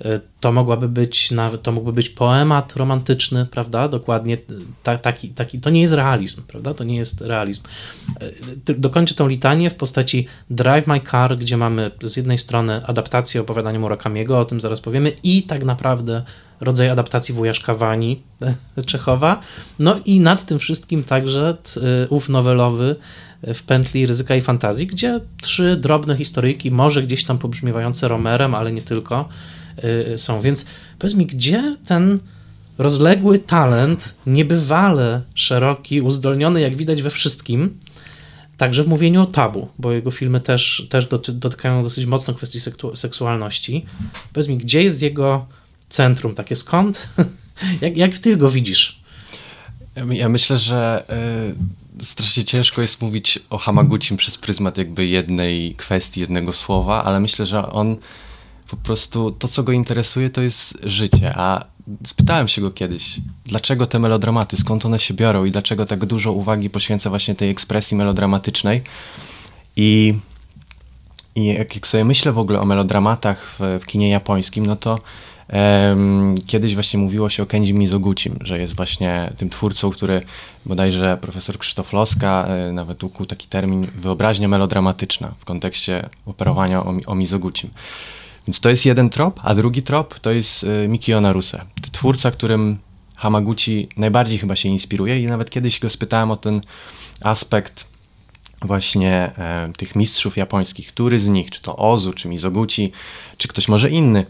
Y, 0.06 0.22
to 0.40 0.52
mogłaby 0.52 0.90
być, 0.90 1.32
nawet 1.32 1.62
to 1.62 1.72
mógłby 1.72 1.94
być 1.94 2.10
poemat 2.10 2.76
romantyczny, 2.76 3.46
prawda, 3.46 3.88
dokładnie 3.88 4.38
ta, 4.84 4.98
taki, 4.98 5.30
taki, 5.30 5.60
to 5.60 5.70
nie 5.70 5.82
jest 5.82 5.94
realizm, 5.94 6.42
prawda, 6.48 6.74
to 6.74 6.84
nie 6.84 6.96
jest 6.96 7.22
realizm. 7.22 7.64
Y, 8.70 8.74
dokończę 8.74 9.16
tą 9.16 9.28
litanię 9.28 9.70
w 9.70 9.76
postaci 9.76 10.28
Drive 10.50 10.88
My 10.88 11.02
Car, 11.12 11.38
gdzie 11.38 11.58
mamy 11.58 11.92
z 12.04 12.18
jednej 12.18 12.38
strony 12.38 12.86
adaptację 12.86 13.42
opowiadania 13.42 13.80
Murakamiego, 13.80 14.40
o 14.40 14.46
tym 14.46 14.62
zaraz 14.62 14.82
powiemy, 14.82 15.12
i 15.24 15.44
tak 15.44 15.64
naprawdę 15.64 16.24
rodzaj 16.62 16.90
adaptacji 16.90 17.36
Wujaszka 17.36 17.74
Wani 17.74 18.24
Czechowa, 18.86 19.40
no 19.80 20.00
i 20.06 20.20
nad 20.20 20.46
tym 20.46 20.60
wszystkim 20.60 21.04
także 21.04 21.58
y, 21.78 22.08
ów 22.10 22.30
nowelowy 22.30 22.96
w 23.54 23.64
pętli 23.64 24.06
ryzyka 24.06 24.36
i 24.36 24.42
fantazji, 24.42 24.88
gdzie 24.88 25.20
trzy 25.42 25.78
drobne 25.82 26.18
historyjki, 26.18 26.72
może 26.72 27.04
gdzieś 27.04 27.24
tam 27.24 27.38
pobrzmiewające 27.38 28.08
Romerem, 28.08 28.56
ale 28.56 28.72
nie 28.72 28.82
tylko, 28.82 29.30
y, 30.14 30.18
są. 30.18 30.42
Więc 30.42 30.66
powiedz 31.00 31.16
mi, 31.16 31.26
gdzie 31.26 31.78
ten 31.88 32.20
rozległy 32.78 33.40
talent, 33.40 34.14
niebywale 34.28 35.22
szeroki, 35.36 36.02
uzdolniony, 36.02 36.62
jak 36.62 36.76
widać 36.76 37.02
we 37.02 37.10
wszystkim, 37.10 37.80
także 38.58 38.84
w 38.84 38.88
mówieniu 38.88 39.22
o 39.22 39.26
tabu, 39.26 39.68
bo 39.80 39.92
jego 39.92 40.12
filmy 40.12 40.42
też, 40.42 40.88
też 40.90 41.08
dotykają 41.34 41.84
dosyć 41.84 42.06
mocno 42.06 42.34
kwestii 42.34 42.60
seksualności. 42.96 43.86
Powiedz 44.34 44.50
mi, 44.50 44.58
gdzie 44.58 44.84
jest 44.84 45.02
jego 45.02 45.46
centrum, 45.90 46.36
takie 46.36 46.56
skąd? 46.56 47.10
jak, 47.82 47.98
jak 47.98 48.18
ty 48.18 48.38
go 48.38 48.52
widzisz? 48.52 49.00
Ja 50.10 50.30
myślę, 50.30 50.58
że 50.58 51.04
y, 51.52 51.85
strasznie 52.02 52.44
ciężko 52.44 52.82
jest 52.82 53.02
mówić 53.02 53.40
o 53.50 53.58
Hamaguchim 53.58 54.18
przez 54.18 54.38
pryzmat 54.38 54.78
jakby 54.78 55.06
jednej 55.06 55.74
kwestii, 55.74 56.22
jednego 56.22 56.54
słowa, 56.54 57.04
ale 57.04 57.20
myślę, 57.20 57.46
że 57.46 57.72
on 57.72 57.98
po 58.70 58.78
prostu 58.78 59.32
to, 59.32 59.48
co 59.48 59.64
go 59.64 59.72
interesuje, 59.72 60.30
to 60.30 60.42
jest 60.42 60.78
życie. 60.84 61.34
A 61.36 61.66
spytałem 62.06 62.48
się 62.48 62.62
go 62.62 62.72
kiedyś, 62.72 63.20
dlaczego 63.46 63.88
te 63.88 64.00
melodramaty, 64.00 64.58
skąd 64.58 64.86
one 64.86 65.00
się 65.00 65.14
biorą 65.14 65.46
i 65.46 65.52
dlaczego 65.52 65.86
tak 65.86 66.06
dużo 66.06 66.32
uwagi 66.32 66.70
poświęca 66.70 67.10
właśnie 67.10 67.36
tej 67.36 67.50
ekspresji 67.50 67.98
melodramatycznej. 67.98 68.82
I, 69.76 70.14
i 71.36 71.46
jak, 71.46 71.76
jak 71.76 71.88
sobie 71.88 72.06
myślę 72.06 72.32
w 72.32 72.40
ogóle 72.40 72.62
o 72.62 72.66
melodramatach 72.66 73.56
w, 73.60 73.80
w 73.84 73.86
kinie 73.86 74.10
japońskim, 74.10 74.66
no 74.66 74.76
to 74.76 75.00
Kiedyś 76.48 76.74
właśnie 76.74 77.00
mówiło 77.00 77.30
się 77.30 77.44
o 77.44 77.46
Kenji 77.46 77.74
Mizoguchim, 77.74 78.38
że 78.42 78.60
jest 78.60 78.76
właśnie 78.76 79.34
tym 79.38 79.50
twórcą, 79.50 79.92
który 79.92 80.22
bodajże 80.66 81.18
profesor 81.22 81.58
Krzysztof 81.58 81.94
Loska 81.94 82.48
e, 82.48 82.72
nawet 82.72 83.04
ukuł 83.04 83.26
taki 83.26 83.48
termin 83.48 83.88
wyobraźnia 83.96 84.48
melodramatyczna 84.48 85.34
w 85.40 85.46
kontekście 85.46 86.10
operowania 86.26 86.86
o, 86.86 86.96
o 87.06 87.16
Mizoguchim. 87.16 87.70
Więc 88.48 88.60
to 88.60 88.70
jest 88.70 88.86
jeden 88.86 89.10
trop, 89.10 89.40
a 89.44 89.56
drugi 89.56 89.84
trop 89.84 90.20
to 90.20 90.32
jest 90.32 90.64
e, 90.64 90.88
Mikio 90.88 91.22
Naruse, 91.22 91.62
twórca, 91.92 92.32
którym 92.32 92.78
Hamaguchi 93.18 93.90
najbardziej 93.98 94.40
chyba 94.40 94.56
się 94.56 94.70
inspiruje 94.70 95.20
i 95.20 95.28
nawet 95.28 95.50
kiedyś 95.50 95.80
go 95.80 95.90
spytałem 95.90 96.32
o 96.32 96.36
ten 96.36 96.62
aspekt 97.22 97.86
właśnie 98.62 99.12
e, 99.12 99.72
tych 99.78 99.96
mistrzów 99.96 100.38
japońskich, 100.38 100.88
który 100.88 101.20
z 101.20 101.28
nich, 101.28 101.52
czy 101.52 101.62
to 101.62 101.76
Ozu, 101.76 102.14
czy 102.14 102.28
Mizoguchi, 102.28 102.92
czy 103.38 103.48
ktoś 103.48 103.68
może 103.68 103.90
inny, 103.90 104.26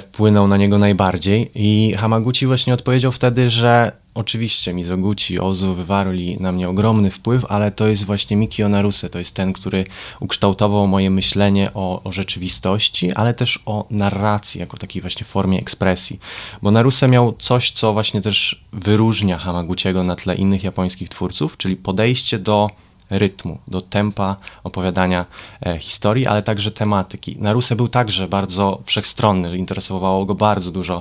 wpłynął 0.00 0.48
na 0.48 0.56
niego 0.56 0.78
najbardziej 0.78 1.50
i 1.54 1.94
Hamaguchi 1.94 2.46
właśnie 2.46 2.74
odpowiedział 2.74 3.12
wtedy, 3.12 3.50
że 3.50 3.92
oczywiście 4.14 4.74
Mizoguchi, 4.74 5.40
Ozu 5.40 5.74
wywarli 5.74 6.36
na 6.40 6.52
mnie 6.52 6.68
ogromny 6.68 7.10
wpływ, 7.10 7.44
ale 7.48 7.70
to 7.70 7.86
jest 7.86 8.04
właśnie 8.04 8.36
Mikio 8.36 8.68
Naruse, 8.68 9.10
to 9.10 9.18
jest 9.18 9.34
ten, 9.34 9.52
który 9.52 9.84
ukształtował 10.20 10.88
moje 10.88 11.10
myślenie 11.10 11.70
o, 11.74 12.02
o 12.04 12.12
rzeczywistości, 12.12 13.12
ale 13.12 13.34
też 13.34 13.62
o 13.66 13.86
narracji, 13.90 14.60
jako 14.60 14.76
takiej 14.76 15.02
właśnie 15.02 15.24
formie 15.24 15.58
ekspresji. 15.58 16.20
Bo 16.62 16.70
Naruse 16.70 17.08
miał 17.08 17.32
coś, 17.38 17.70
co 17.70 17.92
właśnie 17.92 18.20
też 18.20 18.64
wyróżnia 18.72 19.38
Hamaguchiego 19.38 20.04
na 20.04 20.16
tle 20.16 20.34
innych 20.34 20.64
japońskich 20.64 21.08
twórców, 21.08 21.56
czyli 21.56 21.76
podejście 21.76 22.38
do 22.38 22.70
rytmu, 23.12 23.58
do 23.68 23.80
tempa 23.80 24.36
opowiadania 24.64 25.26
e, 25.66 25.78
historii, 25.78 26.26
ale 26.26 26.42
także 26.42 26.70
tematyki. 26.70 27.36
Naruse 27.38 27.76
był 27.76 27.88
także 27.88 28.28
bardzo 28.28 28.82
wszechstronny, 28.86 29.58
interesowało 29.58 30.24
go 30.24 30.34
bardzo 30.34 30.70
dużo 30.70 31.00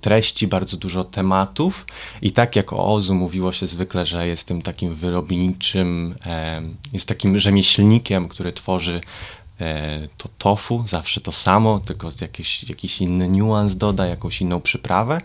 treści, 0.00 0.46
bardzo 0.46 0.76
dużo 0.76 1.04
tematów 1.04 1.86
i 2.22 2.32
tak 2.32 2.56
jak 2.56 2.72
o 2.72 2.94
Ozu 2.94 3.14
mówiło 3.14 3.52
się 3.52 3.66
zwykle, 3.66 4.06
że 4.06 4.28
jest 4.28 4.48
tym 4.48 4.62
takim 4.62 4.94
wyrobniczym, 4.94 6.14
jest 6.92 7.08
takim 7.08 7.38
rzemieślnikiem, 7.38 8.28
który 8.28 8.52
tworzy 8.52 9.00
to 10.16 10.28
tofu, 10.38 10.84
zawsze 10.86 11.20
to 11.20 11.32
samo, 11.32 11.80
tylko 11.80 12.08
jakiś, 12.20 12.62
jakiś 12.68 13.00
inny 13.00 13.28
niuans 13.28 13.76
doda, 13.76 14.06
jakąś 14.06 14.40
inną 14.40 14.60
przyprawę. 14.60 15.20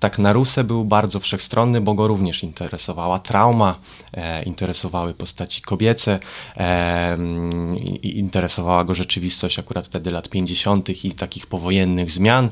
Tak 0.00 0.18
Naruse 0.18 0.64
był 0.64 0.84
bardzo 0.84 1.20
wszechstronny, 1.20 1.80
bo 1.80 1.94
go 1.94 2.08
również 2.08 2.42
interesowała 2.42 3.18
trauma, 3.18 3.78
e, 4.12 4.42
interesowały 4.42 5.14
postaci 5.14 5.62
kobiece, 5.62 6.18
e, 6.56 7.18
interesowała 8.02 8.84
go 8.84 8.94
rzeczywistość 8.94 9.58
akurat 9.58 9.86
wtedy 9.86 10.10
lat 10.10 10.28
50. 10.28 11.04
i 11.04 11.14
takich 11.14 11.46
powojennych 11.46 12.10
zmian. 12.10 12.50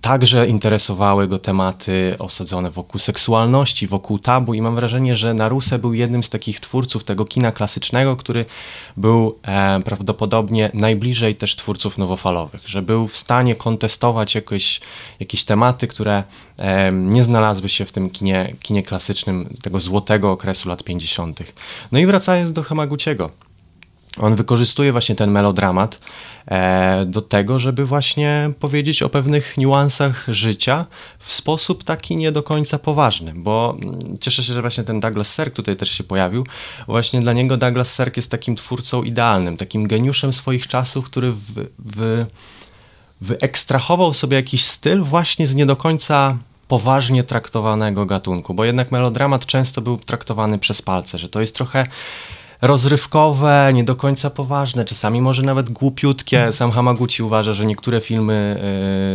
Także 0.00 0.46
interesowały 0.46 1.28
go 1.28 1.38
tematy 1.38 2.16
osadzone 2.18 2.70
wokół 2.70 2.98
seksualności, 3.00 3.86
wokół 3.86 4.18
tabu 4.18 4.54
i 4.54 4.62
mam 4.62 4.76
wrażenie, 4.76 5.16
że 5.16 5.34
Naruse 5.34 5.78
był 5.78 5.94
jednym 5.94 6.22
z 6.22 6.30
takich 6.30 6.60
twórców 6.60 7.04
tego 7.04 7.24
kina 7.24 7.52
klasycznego, 7.52 8.16
który 8.16 8.44
był 8.96 9.38
e, 9.42 9.80
prawdopodobnie 9.84 10.70
najbliżej 10.74 11.34
też 11.34 11.56
twórców 11.56 11.98
nowofalowych, 11.98 12.68
że 12.68 12.82
był 12.82 13.08
w 13.08 13.16
stanie 13.16 13.54
kontestować 13.54 14.34
jakieś, 14.34 14.80
jakieś 15.20 15.44
tematy, 15.44 15.86
które 15.86 16.22
e, 16.58 16.92
nie 16.92 17.24
znalazły 17.24 17.68
się 17.68 17.84
w 17.84 17.92
tym 17.92 18.10
kinie, 18.10 18.54
kinie 18.62 18.82
klasycznym 18.82 19.54
tego 19.62 19.80
złotego 19.80 20.32
okresu 20.32 20.68
lat 20.68 20.84
50. 20.84 21.40
No 21.92 21.98
i 21.98 22.06
wracając 22.06 22.52
do 22.52 22.62
Hamaguchiego, 22.62 23.30
on 24.18 24.34
wykorzystuje 24.34 24.92
właśnie 24.92 25.14
ten 25.14 25.30
melodramat 25.30 25.98
do 27.06 27.20
tego, 27.20 27.58
żeby 27.58 27.86
właśnie 27.86 28.52
powiedzieć 28.60 29.02
o 29.02 29.08
pewnych 29.08 29.56
niuansach 29.56 30.24
życia 30.28 30.86
w 31.18 31.32
sposób 31.32 31.84
taki 31.84 32.16
nie 32.16 32.32
do 32.32 32.42
końca 32.42 32.78
poważny, 32.78 33.32
bo 33.36 33.76
mm, 33.82 34.18
cieszę 34.20 34.44
się, 34.44 34.52
że 34.52 34.60
właśnie 34.60 34.84
ten 34.84 35.00
Douglas 35.00 35.36
Sirk 35.36 35.54
tutaj 35.54 35.76
też 35.76 35.90
się 35.90 36.04
pojawił. 36.04 36.46
Właśnie 36.86 37.20
dla 37.20 37.32
niego 37.32 37.56
Douglas 37.56 37.96
Sirk 37.96 38.16
jest 38.16 38.30
takim 38.30 38.56
twórcą 38.56 39.02
idealnym, 39.02 39.56
takim 39.56 39.88
geniuszem 39.88 40.32
swoich 40.32 40.66
czasów, 40.66 41.04
który 41.04 41.32
w, 41.32 41.66
w, 41.78 42.26
wyekstrahował 43.20 44.14
sobie 44.14 44.36
jakiś 44.36 44.64
styl 44.64 45.02
właśnie 45.02 45.46
z 45.46 45.54
nie 45.54 45.66
do 45.66 45.76
końca 45.76 46.38
poważnie 46.68 47.24
traktowanego 47.24 48.06
gatunku, 48.06 48.54
bo 48.54 48.64
jednak 48.64 48.92
melodramat 48.92 49.46
często 49.46 49.80
był 49.80 49.98
traktowany 49.98 50.58
przez 50.58 50.82
palce, 50.82 51.18
że 51.18 51.28
to 51.28 51.40
jest 51.40 51.54
trochę 51.54 51.86
rozrywkowe, 52.62 53.70
nie 53.74 53.84
do 53.84 53.96
końca 53.96 54.30
poważne, 54.30 54.84
czasami 54.84 55.20
może 55.20 55.42
nawet 55.42 55.70
głupiutkie. 55.70 56.52
Sam 56.52 56.70
Hamaguchi 56.70 57.22
uważa, 57.22 57.52
że 57.52 57.66
niektóre 57.66 58.00
filmy 58.00 58.60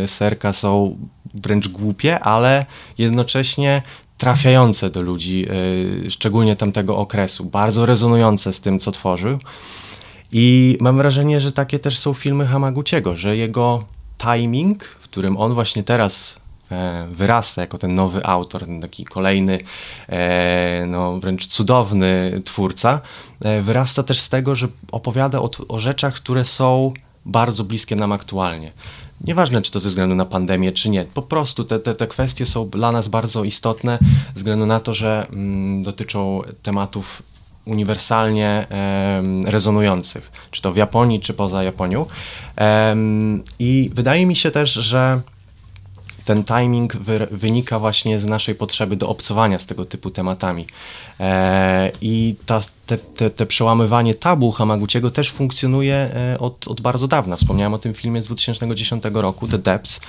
y, 0.04 0.08
Serka 0.08 0.52
są 0.52 0.98
wręcz 1.34 1.68
głupie, 1.68 2.20
ale 2.20 2.66
jednocześnie 2.98 3.82
trafiające 4.18 4.90
do 4.90 5.02
ludzi, 5.02 5.46
y, 6.06 6.10
szczególnie 6.10 6.56
tamtego 6.56 6.96
okresu, 6.96 7.44
bardzo 7.44 7.86
rezonujące 7.86 8.52
z 8.52 8.60
tym, 8.60 8.78
co 8.78 8.92
tworzył. 8.92 9.38
I 10.32 10.76
mam 10.80 10.96
wrażenie, 10.96 11.40
że 11.40 11.52
takie 11.52 11.78
też 11.78 11.98
są 11.98 12.14
filmy 12.14 12.46
Hamaguchiego, 12.46 13.16
że 13.16 13.36
jego 13.36 13.84
timing, 14.18 14.84
w 14.84 15.04
którym 15.04 15.36
on 15.36 15.54
właśnie 15.54 15.82
teraz 15.84 16.40
e, 16.70 17.06
wyrasta 17.10 17.60
jako 17.60 17.78
ten 17.78 17.94
nowy 17.94 18.26
autor, 18.26 18.64
ten 18.64 18.80
taki 18.80 19.04
kolejny, 19.04 19.58
e, 20.08 20.84
no 20.86 21.18
wręcz 21.20 21.46
cudowny 21.46 22.40
twórca, 22.44 23.00
e, 23.44 23.60
wyrasta 23.60 24.02
też 24.02 24.20
z 24.20 24.28
tego, 24.28 24.54
że 24.54 24.68
opowiada 24.92 25.38
o, 25.38 25.50
o 25.68 25.78
rzeczach, 25.78 26.14
które 26.14 26.44
są 26.44 26.92
bardzo 27.24 27.64
bliskie 27.64 27.96
nam 27.96 28.12
aktualnie. 28.12 28.72
Nieważne, 29.20 29.62
czy 29.62 29.72
to 29.72 29.80
ze 29.80 29.88
względu 29.88 30.14
na 30.14 30.24
pandemię, 30.24 30.72
czy 30.72 30.90
nie. 30.90 31.04
Po 31.04 31.22
prostu 31.22 31.64
te, 31.64 31.78
te, 31.78 31.94
te 31.94 32.06
kwestie 32.06 32.46
są 32.46 32.68
dla 32.68 32.92
nas 32.92 33.08
bardzo 33.08 33.44
istotne, 33.44 33.98
ze 34.26 34.38
względu 34.38 34.66
na 34.66 34.80
to, 34.80 34.94
że 34.94 35.26
mm, 35.30 35.82
dotyczą 35.82 36.42
tematów 36.62 37.22
uniwersalnie 37.64 38.66
rezonujących, 39.46 40.32
czy 40.50 40.62
to 40.62 40.72
w 40.72 40.76
Japonii, 40.76 41.20
czy 41.20 41.34
poza 41.34 41.62
Japonią. 41.62 42.06
I 43.58 43.90
wydaje 43.94 44.26
mi 44.26 44.36
się 44.36 44.50
też, 44.50 44.72
że 44.72 45.20
ten 46.26 46.44
timing 46.44 46.96
wy, 46.96 47.28
wynika 47.30 47.78
właśnie 47.78 48.18
z 48.18 48.24
naszej 48.24 48.54
potrzeby 48.54 48.96
do 48.96 49.08
obcowania 49.08 49.58
z 49.58 49.66
tego 49.66 49.84
typu 49.84 50.10
tematami. 50.10 50.66
E, 51.20 51.92
I 52.00 52.34
ta, 52.46 52.60
te, 52.86 52.98
te, 52.98 53.30
te, 53.30 53.46
przełamywanie 53.46 54.14
tabu 54.14 54.52
Hamaguchiego 54.52 55.10
też 55.10 55.30
funkcjonuje 55.30 55.94
e, 55.94 56.36
od, 56.38 56.68
od 56.68 56.80
bardzo 56.80 57.08
dawna. 57.08 57.36
Wspomniałem 57.36 57.74
o 57.74 57.78
tym 57.78 57.94
filmie 57.94 58.22
z 58.22 58.26
2010 58.26 59.04
roku, 59.12 59.48
The 59.48 59.58
Depths. 59.58 60.00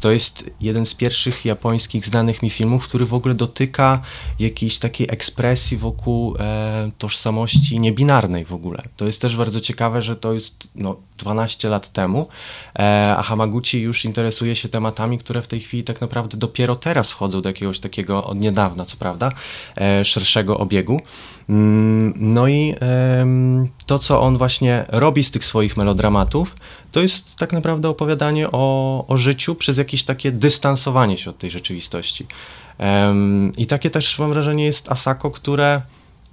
To 0.00 0.10
jest 0.10 0.44
jeden 0.60 0.86
z 0.86 0.94
pierwszych 0.94 1.44
japońskich 1.44 2.06
znanych 2.06 2.42
mi 2.42 2.50
filmów, 2.50 2.88
który 2.88 3.06
w 3.06 3.14
ogóle 3.14 3.34
dotyka 3.34 4.00
jakiejś 4.38 4.78
takiej 4.78 5.06
ekspresji 5.10 5.76
wokół 5.76 6.36
e, 6.38 6.90
tożsamości 6.98 7.80
niebinarnej 7.80 8.44
w 8.44 8.52
ogóle. 8.52 8.82
To 8.96 9.06
jest 9.06 9.22
też 9.22 9.36
bardzo 9.36 9.60
ciekawe, 9.60 10.02
że 10.02 10.16
to 10.16 10.32
jest 10.32 10.68
no, 10.74 10.96
12 11.18 11.68
lat 11.68 11.92
temu, 11.92 12.28
e, 12.78 13.14
a 13.18 13.22
Hamaguchi 13.22 13.80
już 13.80 14.04
interesuje 14.04 14.56
się 14.56 14.68
tematami, 14.68 15.18
które 15.18 15.42
w 15.42 15.48
tej 15.48 15.60
chwili 15.60 15.84
tak 15.84 16.00
naprawdę 16.00 16.36
dopiero 16.36 16.76
teraz 16.76 17.10
wchodzą 17.10 17.42
do 17.42 17.48
jakiegoś 17.48 17.80
takiego, 17.80 18.24
od 18.24 18.38
niedawna 18.38 18.84
co 18.84 18.96
prawda, 18.96 19.32
e, 19.76 20.04
szerszego 20.04 20.55
obiegu. 20.58 21.00
Mm, 21.48 22.12
no 22.16 22.48
i 22.48 22.74
to, 23.86 23.98
co 23.98 24.20
on 24.20 24.36
właśnie 24.36 24.84
robi 24.88 25.24
z 25.24 25.30
tych 25.30 25.44
swoich 25.44 25.76
melodramatów, 25.76 26.56
to 26.92 27.00
jest 27.00 27.36
tak 27.36 27.52
naprawdę 27.52 27.88
opowiadanie 27.88 28.52
o, 28.52 29.04
o 29.08 29.16
życiu 29.16 29.54
przez 29.54 29.78
jakieś 29.78 30.04
takie 30.04 30.32
dystansowanie 30.32 31.18
się 31.18 31.30
od 31.30 31.38
tej 31.38 31.50
rzeczywistości. 31.50 32.26
I 33.58 33.66
takie 33.66 33.90
też 33.90 34.18
mam 34.18 34.30
wrażenie 34.30 34.64
jest 34.64 34.92
Asako, 34.92 35.30
które 35.30 35.82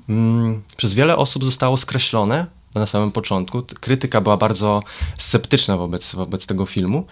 mm, 0.09 0.61
przez 0.77 0.93
wiele 0.93 1.17
osób 1.17 1.43
zostało 1.43 1.77
skreślone 1.77 2.45
na 2.75 2.87
samym 2.87 3.11
początku. 3.11 3.61
Krytyka 3.61 4.21
była 4.21 4.37
bardzo 4.37 4.83
sceptyczna 5.17 5.77
wobec, 5.77 6.15
wobec 6.15 6.45
tego 6.45 6.65
filmu 6.65 7.05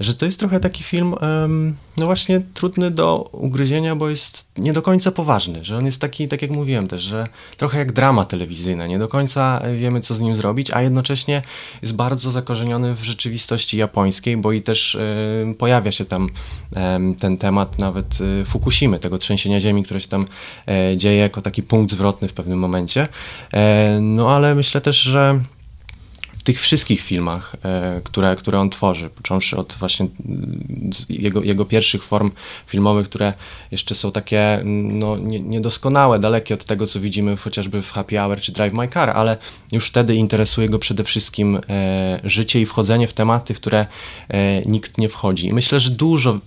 że 0.00 0.14
to 0.14 0.24
jest 0.24 0.38
trochę 0.38 0.60
taki 0.60 0.84
film, 0.84 1.14
no 1.96 2.06
właśnie 2.06 2.40
trudny 2.54 2.90
do 2.90 3.28
ugryzienia, 3.32 3.96
bo 3.96 4.08
jest 4.08 4.46
nie 4.58 4.72
do 4.72 4.82
końca 4.82 5.12
poważny, 5.12 5.64
że 5.64 5.76
on 5.76 5.86
jest 5.86 6.00
taki, 6.00 6.28
tak 6.28 6.42
jak 6.42 6.50
mówiłem 6.50 6.86
też, 6.86 7.02
że 7.02 7.26
trochę 7.56 7.78
jak 7.78 7.92
drama 7.92 8.24
telewizyjna, 8.24 8.86
nie 8.86 8.98
do 8.98 9.08
końca 9.08 9.62
wiemy, 9.76 10.00
co 10.00 10.14
z 10.14 10.20
nim 10.20 10.34
zrobić, 10.34 10.70
a 10.70 10.82
jednocześnie 10.82 11.42
jest 11.82 11.94
bardzo 11.94 12.30
zakorzeniony 12.30 12.94
w 12.94 13.04
rzeczywistości 13.04 13.76
japońskiej, 13.76 14.36
bo 14.36 14.52
i 14.52 14.62
też 14.62 14.98
pojawia 15.58 15.92
się 15.92 16.04
tam 16.04 16.30
ten 17.18 17.36
temat 17.38 17.78
nawet 17.78 18.18
y, 18.20 18.44
Fukushimy, 18.44 18.98
tego 18.98 19.18
trzęsienia 19.18 19.60
ziemi, 19.60 19.82
które 19.82 20.00
się 20.00 20.08
tam 20.08 20.24
e, 20.68 20.96
dzieje 20.96 21.16
jako 21.16 21.42
taki 21.42 21.62
punkt 21.62 21.92
zwrotny 21.92 22.28
w 22.28 22.32
pewnym 22.32 22.58
momencie. 22.58 23.08
E, 23.52 23.98
no 24.00 24.30
ale 24.30 24.54
myślę 24.54 24.80
też, 24.80 25.00
że 25.00 25.40
tych 26.44 26.60
wszystkich 26.60 27.00
filmach, 27.00 27.56
e, 27.64 28.00
które, 28.04 28.36
które 28.36 28.60
on 28.60 28.70
tworzy, 28.70 29.10
począwszy 29.10 29.56
od 29.56 29.76
właśnie 29.78 30.06
mm, 30.26 30.90
jego, 31.08 31.42
jego 31.42 31.64
pierwszych 31.64 32.02
form 32.02 32.30
filmowych, 32.66 33.08
które 33.08 33.32
jeszcze 33.70 33.94
są 33.94 34.12
takie 34.12 34.54
mm, 34.54 34.98
no, 34.98 35.16
nie, 35.16 35.40
niedoskonałe, 35.40 36.18
dalekie 36.18 36.54
od 36.54 36.64
tego, 36.64 36.86
co 36.86 37.00
widzimy 37.00 37.36
chociażby 37.36 37.82
w 37.82 37.92
Happy 37.92 38.16
Hour 38.16 38.40
czy 38.40 38.52
Drive 38.52 38.72
My 38.72 38.88
Car, 38.88 39.10
ale 39.10 39.36
już 39.72 39.88
wtedy 39.88 40.14
interesuje 40.14 40.68
go 40.68 40.78
przede 40.78 41.04
wszystkim 41.04 41.60
e, 41.68 42.20
życie 42.24 42.60
i 42.60 42.66
wchodzenie 42.66 43.06
w 43.06 43.12
tematy, 43.12 43.54
które 43.54 43.86
e, 44.28 44.60
nikt 44.60 44.98
nie 44.98 45.08
wchodzi. 45.08 45.46
I 45.46 45.52
myślę, 45.52 45.80
że 45.80 45.90
dużo 45.90 46.38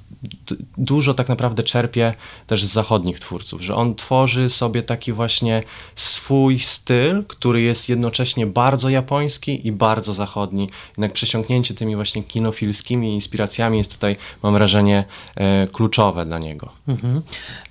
dużo 0.77 1.13
tak 1.13 1.29
naprawdę 1.29 1.63
czerpie 1.63 2.13
też 2.47 2.65
z 2.65 2.71
zachodnich 2.71 3.19
twórców, 3.19 3.61
że 3.61 3.75
on 3.75 3.95
tworzy 3.95 4.49
sobie 4.49 4.83
taki 4.83 5.13
właśnie 5.13 5.63
swój 5.95 6.59
styl, 6.59 7.23
który 7.27 7.61
jest 7.61 7.89
jednocześnie 7.89 8.47
bardzo 8.47 8.89
japoński 8.89 9.67
i 9.67 9.71
bardzo 9.71 9.86
zachodni. 9.95 10.69
Jednak 10.87 11.13
przesiąknięcie 11.13 11.73
tymi 11.73 11.95
właśnie 11.95 12.23
kinofilskimi 12.23 13.13
inspiracjami 13.13 13.77
jest 13.77 13.93
tutaj, 13.93 14.15
mam 14.43 14.53
wrażenie, 14.53 15.05
e, 15.35 15.67
kluczowe 15.67 16.25
dla 16.25 16.39
niego. 16.39 16.69
Mhm. 16.87 17.21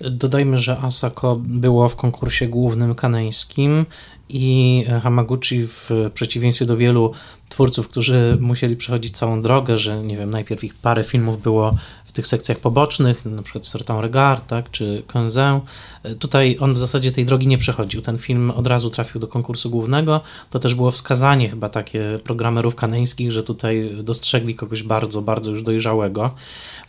Dodajmy, 0.01 0.57
że 0.57 0.77
Asako 0.79 1.35
było 1.43 1.89
w 1.89 1.95
konkursie 1.95 2.47
głównym 2.47 2.95
kaneńskim 2.95 3.85
i 4.29 4.85
Hamaguchi 5.03 5.67
w 5.67 5.89
przeciwieństwie 6.13 6.65
do 6.65 6.77
wielu 6.77 7.13
twórców, 7.49 7.87
którzy 7.87 8.37
musieli 8.39 8.75
przechodzić 8.75 9.17
całą 9.17 9.41
drogę, 9.41 9.77
że 9.77 10.03
nie 10.03 10.17
wiem, 10.17 10.29
najpierw 10.29 10.63
ich 10.63 10.73
parę 10.73 11.03
filmów 11.03 11.41
było 11.41 11.75
tych 12.17 12.27
sekcjach 12.27 12.57
pobocznych, 12.59 13.25
na 13.25 13.43
przykład 13.43 13.67
Sertan 13.67 13.99
Regard, 13.99 14.47
tak, 14.47 14.71
czy 14.71 15.03
Quinzin. 15.11 15.59
Tutaj 16.19 16.57
on 16.59 16.73
w 16.73 16.77
zasadzie 16.77 17.11
tej 17.11 17.25
drogi 17.25 17.47
nie 17.47 17.57
przechodził. 17.57 18.01
Ten 18.01 18.17
film 18.17 18.51
od 18.51 18.67
razu 18.67 18.89
trafił 18.89 19.21
do 19.21 19.27
konkursu 19.27 19.69
głównego. 19.69 20.21
To 20.49 20.59
też 20.59 20.75
było 20.75 20.91
wskazanie 20.91 21.49
chyba 21.49 21.69
takie 21.69 22.19
programerów 22.23 22.75
kaneńskich, 22.75 23.31
że 23.31 23.43
tutaj 23.43 23.91
dostrzegli 24.03 24.55
kogoś 24.55 24.83
bardzo, 24.83 25.21
bardzo 25.21 25.51
już 25.51 25.63
dojrzałego. 25.63 26.31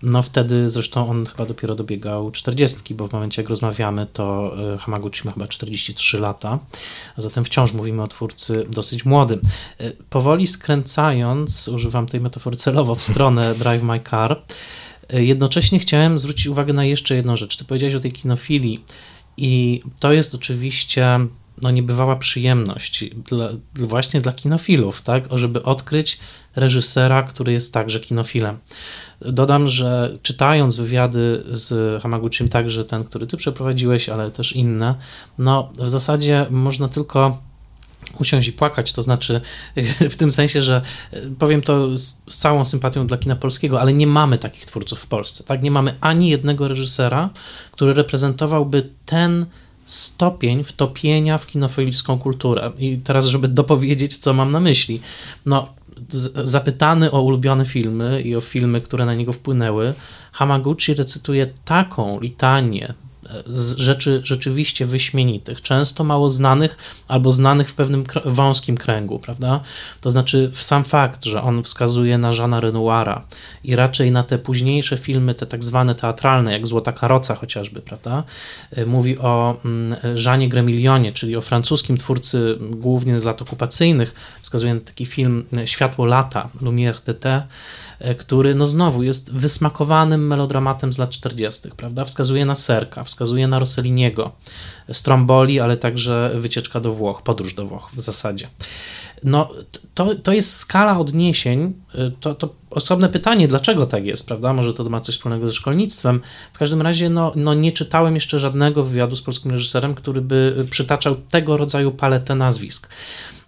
No 0.02 0.22
wtedy 0.22 0.70
zresztą 0.70 1.10
on 1.10 1.26
chyba 1.26 1.46
dopiero 1.46 1.74
dobiegał 1.74 2.30
40, 2.30 2.94
bo 2.94 3.08
w 3.08 3.12
momencie 3.12 3.42
jak 3.42 3.48
rozmawiamy, 3.48 4.06
to 4.12 4.56
e, 4.74 4.78
Hamaguchi 4.78 5.20
ma 5.24 5.32
chyba 5.32 5.46
43 5.46 6.18
lata, 6.18 6.58
a 7.16 7.20
zatem 7.20 7.44
wciąż 7.44 7.72
mówimy 7.72 8.02
o 8.02 8.08
twórcy 8.08 8.66
dosyć 8.70 9.04
młodym. 9.04 9.40
E, 9.78 9.92
powoli 10.10 10.46
skręcając, 10.46 11.68
używam 11.68 12.06
tej 12.06 12.20
metafory 12.20 12.56
celowo 12.56 12.94
w 12.94 13.02
stronę 13.02 13.54
Drive 13.54 13.82
My 13.82 14.00
Car, 14.10 14.42
Jednocześnie 15.12 15.78
chciałem 15.78 16.18
zwrócić 16.18 16.46
uwagę 16.46 16.72
na 16.72 16.84
jeszcze 16.84 17.14
jedną 17.14 17.36
rzecz. 17.36 17.56
Ty 17.56 17.64
powiedziałeś 17.64 17.94
o 17.94 18.00
tej 18.00 18.12
kinofilii 18.12 18.84
i 19.36 19.80
to 20.00 20.12
jest 20.12 20.34
oczywiście 20.34 21.18
no, 21.62 21.70
niebywała 21.70 22.16
przyjemność 22.16 23.04
dla, 23.28 23.48
właśnie 23.74 24.20
dla 24.20 24.32
kinofilów, 24.32 25.02
tak? 25.02 25.28
żeby 25.32 25.62
odkryć 25.62 26.18
reżysera, 26.56 27.22
który 27.22 27.52
jest 27.52 27.74
także 27.74 28.00
kinofilem. 28.00 28.58
Dodam, 29.20 29.68
że 29.68 30.18
czytając 30.22 30.76
wywiady 30.76 31.44
z 31.50 32.02
Hamaguchim, 32.02 32.48
także 32.48 32.84
ten, 32.84 33.04
który 33.04 33.26
ty 33.26 33.36
przeprowadziłeś, 33.36 34.08
ale 34.08 34.30
też 34.30 34.52
inne, 34.52 34.94
no 35.38 35.72
w 35.78 35.88
zasadzie 35.88 36.46
można 36.50 36.88
tylko 36.88 37.47
usiąść 38.18 38.48
i 38.48 38.52
płakać, 38.52 38.92
to 38.92 39.02
znaczy 39.02 39.40
w 40.10 40.16
tym 40.16 40.32
sensie, 40.32 40.62
że 40.62 40.82
e, 41.12 41.20
powiem 41.38 41.62
to 41.62 41.96
z, 41.96 42.22
całą 42.28 42.64
sympatią 42.64 43.06
dla 43.06 43.18
kina 43.18 43.36
polskiego, 43.36 43.80
ale 43.80 43.92
nie 43.92 44.06
mamy 44.06 44.38
takich 44.38 44.64
twórców 44.64 45.00
w 45.00 45.06
Polsce, 45.06 45.44
tak? 45.44 45.62
Nie 45.62 45.70
mamy 45.70 45.94
ani 46.00 46.28
jednego 46.28 46.68
reżysera, 46.68 47.30
który 47.72 47.94
reprezentowałby 47.94 48.90
ten 49.06 49.46
stopień 49.84 50.64
wtopienia 50.64 51.38
w 51.38 51.46
kinofilijską 51.46 52.18
kulturę. 52.18 52.72
I 52.78 52.98
teraz, 52.98 53.26
żeby 53.26 53.48
dopowiedzieć, 53.62 54.18
co 54.18 54.34
mam 54.34 54.52
na 54.52 54.60
myśli. 54.60 55.00
No, 55.46 55.68
zapytany 56.44 57.10
o 57.10 57.22
ulubione 57.22 57.64
filmy 57.64 58.22
i 58.22 58.36
o 58.36 58.40
filmy, 58.40 58.80
które 58.80 59.06
na 59.06 59.14
niego 59.14 59.32
wpłynęły, 59.32 59.94
Hamaguchi 60.32 60.94
recytuje 60.94 61.46
taką 61.64 62.20
litanię 62.20 62.94
rzeczy 63.76 64.20
rzeczywiście 64.24 64.86
wyśmienitych, 64.86 65.62
często 65.62 66.04
mało 66.04 66.30
znanych 66.30 66.76
albo 67.08 67.32
znanych 67.32 67.68
w 67.68 67.74
pewnym 67.74 68.04
wąskim 68.24 68.76
kręgu, 68.76 69.18
prawda? 69.18 69.60
To 70.00 70.10
znaczy 70.10 70.50
sam 70.52 70.84
fakt, 70.84 71.24
że 71.24 71.42
on 71.42 71.62
wskazuje 71.62 72.18
na 72.18 72.32
Żana 72.32 72.60
Renoira 72.60 73.24
i 73.64 73.76
raczej 73.76 74.10
na 74.10 74.22
te 74.22 74.38
późniejsze 74.38 74.96
filmy, 74.96 75.34
te 75.34 75.46
tak 75.46 75.64
zwane 75.64 75.94
teatralne, 75.94 76.52
jak 76.52 76.66
Złota 76.66 76.92
Karoca 76.92 77.34
chociażby, 77.34 77.80
prawda? 77.80 78.24
Y, 78.78 78.86
mówi 78.86 79.18
o 79.18 79.56
mm, 79.64 79.96
Żanie 80.16 80.48
Gremilionie, 80.48 81.12
czyli 81.12 81.36
o 81.36 81.40
francuskim 81.40 81.96
twórcy 81.96 82.58
głównie 82.60 83.20
z 83.20 83.24
lat 83.24 83.42
okupacyjnych, 83.42 84.14
wskazuje 84.42 84.74
na 84.74 84.80
taki 84.80 85.06
film 85.06 85.44
Światło 85.64 86.06
lata, 86.06 86.48
Lumière 86.62 87.02
d'été, 87.02 87.42
E, 87.42 87.87
który 88.18 88.54
no 88.54 88.66
znowu 88.66 89.02
jest 89.02 89.32
wysmakowanym 89.32 90.26
melodramatem 90.26 90.92
z 90.92 90.98
lat 90.98 91.10
40., 91.10 91.68
prawda? 91.76 92.04
Wskazuje 92.04 92.46
na 92.46 92.54
Serka, 92.54 93.04
wskazuje 93.04 93.48
na 93.48 93.58
Rosselliniego, 93.58 94.32
Stromboli, 94.92 95.60
ale 95.60 95.76
także 95.76 96.32
wycieczka 96.34 96.80
do 96.80 96.92
Włoch, 96.92 97.22
podróż 97.22 97.54
do 97.54 97.66
Włoch 97.66 97.90
w 97.94 98.00
zasadzie. 98.00 98.48
No, 99.24 99.50
to, 99.94 100.14
to 100.14 100.32
jest 100.32 100.56
skala 100.56 100.98
odniesień, 100.98 101.74
e, 101.94 102.10
to, 102.20 102.34
to 102.34 102.54
osobne 102.70 103.08
pytanie, 103.08 103.48
dlaczego 103.48 103.86
tak 103.86 104.04
jest, 104.04 104.26
prawda? 104.26 104.52
Może 104.52 104.74
to 104.74 104.84
ma 104.84 105.00
coś 105.00 105.14
wspólnego 105.14 105.46
ze 105.46 105.52
szkolnictwem. 105.52 106.20
W 106.52 106.58
każdym 106.58 106.82
razie, 106.82 107.10
no, 107.10 107.32
no 107.36 107.54
nie 107.54 107.72
czytałem 107.72 108.14
jeszcze 108.14 108.38
żadnego 108.38 108.82
wywiadu 108.82 109.16
z 109.16 109.22
polskim 109.22 109.50
reżyserem, 109.50 109.94
który 109.94 110.20
by 110.20 110.66
przytaczał 110.70 111.16
tego 111.16 111.56
rodzaju 111.56 111.92
paletę 111.92 112.34
nazwisk. 112.34 112.88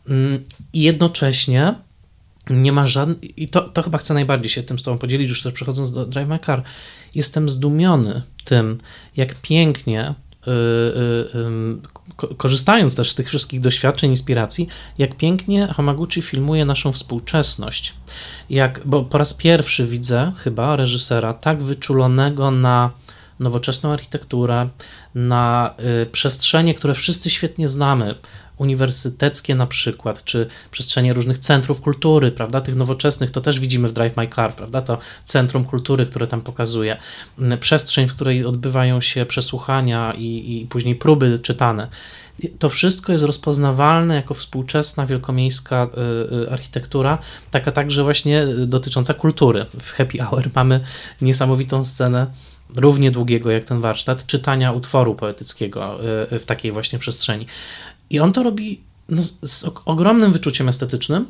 Mm, 0.08 0.44
I 0.72 0.82
jednocześnie 0.82 1.74
nie 2.50 2.72
ma 2.72 2.86
żadnych, 2.86 3.38
i 3.38 3.48
to, 3.48 3.68
to 3.68 3.82
chyba 3.82 3.98
chcę 3.98 4.14
najbardziej 4.14 4.50
się 4.50 4.62
tym 4.62 4.78
z 4.78 4.82
Tobą 4.82 4.98
podzielić, 4.98 5.28
już 5.28 5.42
też 5.42 5.52
przechodząc 5.52 5.92
do 5.92 6.06
Drive 6.06 6.28
My 6.28 6.38
Car. 6.38 6.62
Jestem 7.14 7.48
zdumiony 7.48 8.22
tym, 8.44 8.78
jak 9.16 9.34
pięknie, 9.34 10.14
yy, 10.46 10.52
yy, 11.34 12.00
korzystając 12.36 12.96
też 12.96 13.10
z 13.10 13.14
tych 13.14 13.28
wszystkich 13.28 13.60
doświadczeń, 13.60 14.10
inspiracji, 14.10 14.68
jak 14.98 15.16
pięknie 15.16 15.66
Hamaguchi 15.66 16.22
filmuje 16.22 16.64
naszą 16.64 16.92
współczesność. 16.92 17.94
Jak, 18.50 18.80
bo 18.84 19.02
po 19.02 19.18
raz 19.18 19.34
pierwszy 19.34 19.86
widzę 19.86 20.32
chyba 20.36 20.76
reżysera 20.76 21.34
tak 21.34 21.62
wyczulonego 21.62 22.50
na 22.50 22.90
nowoczesną 23.40 23.92
architekturę, 23.92 24.68
na 25.14 25.74
y, 26.02 26.06
przestrzenie, 26.06 26.74
które 26.74 26.94
wszyscy 26.94 27.30
świetnie 27.30 27.68
znamy, 27.68 28.14
uniwersyteckie 28.60 29.54
na 29.54 29.66
przykład, 29.66 30.24
czy 30.24 30.46
przestrzenie 30.70 31.12
różnych 31.12 31.38
centrów 31.38 31.80
kultury, 31.80 32.32
prawda, 32.32 32.60
tych 32.60 32.76
nowoczesnych, 32.76 33.30
to 33.30 33.40
też 33.40 33.60
widzimy 33.60 33.88
w 33.88 33.92
Drive 33.92 34.16
My 34.16 34.28
Car, 34.28 34.54
prawda, 34.54 34.82
to 34.82 34.98
centrum 35.24 35.64
kultury, 35.64 36.06
które 36.06 36.26
tam 36.26 36.40
pokazuje, 36.40 36.96
mm, 37.38 37.58
przestrzeń, 37.58 38.06
w 38.06 38.12
której 38.12 38.44
odbywają 38.44 39.00
się 39.00 39.26
przesłuchania 39.26 40.14
i, 40.18 40.60
i 40.62 40.66
później 40.66 40.94
próby 40.94 41.38
czytane. 41.38 41.88
To 42.58 42.68
wszystko 42.68 43.12
jest 43.12 43.24
rozpoznawalne 43.24 44.14
jako 44.14 44.34
współczesna, 44.34 45.06
wielkomiejska 45.06 45.88
y, 46.32 46.34
y, 46.34 46.50
architektura, 46.50 47.18
taka 47.50 47.72
także 47.72 48.04
właśnie 48.04 48.46
dotycząca 48.66 49.14
kultury. 49.14 49.66
W 49.80 49.92
Happy 49.92 50.18
Hour 50.18 50.50
mamy 50.54 50.80
niesamowitą 51.20 51.84
scenę 51.84 52.26
równie 52.76 53.10
długiego 53.10 53.50
jak 53.50 53.64
ten 53.64 53.80
warsztat, 53.80 54.26
czytania 54.26 54.72
utworu 54.72 55.14
poetyckiego 55.14 55.98
y, 56.32 56.38
w 56.38 56.44
takiej 56.44 56.72
właśnie 56.72 56.98
przestrzeni. 56.98 57.46
I 58.10 58.20
on 58.20 58.32
to 58.32 58.42
robi 58.42 58.80
no, 59.08 59.22
z 59.42 59.64
ogromnym 59.84 60.32
wyczuciem 60.32 60.68
estetycznym. 60.68 61.26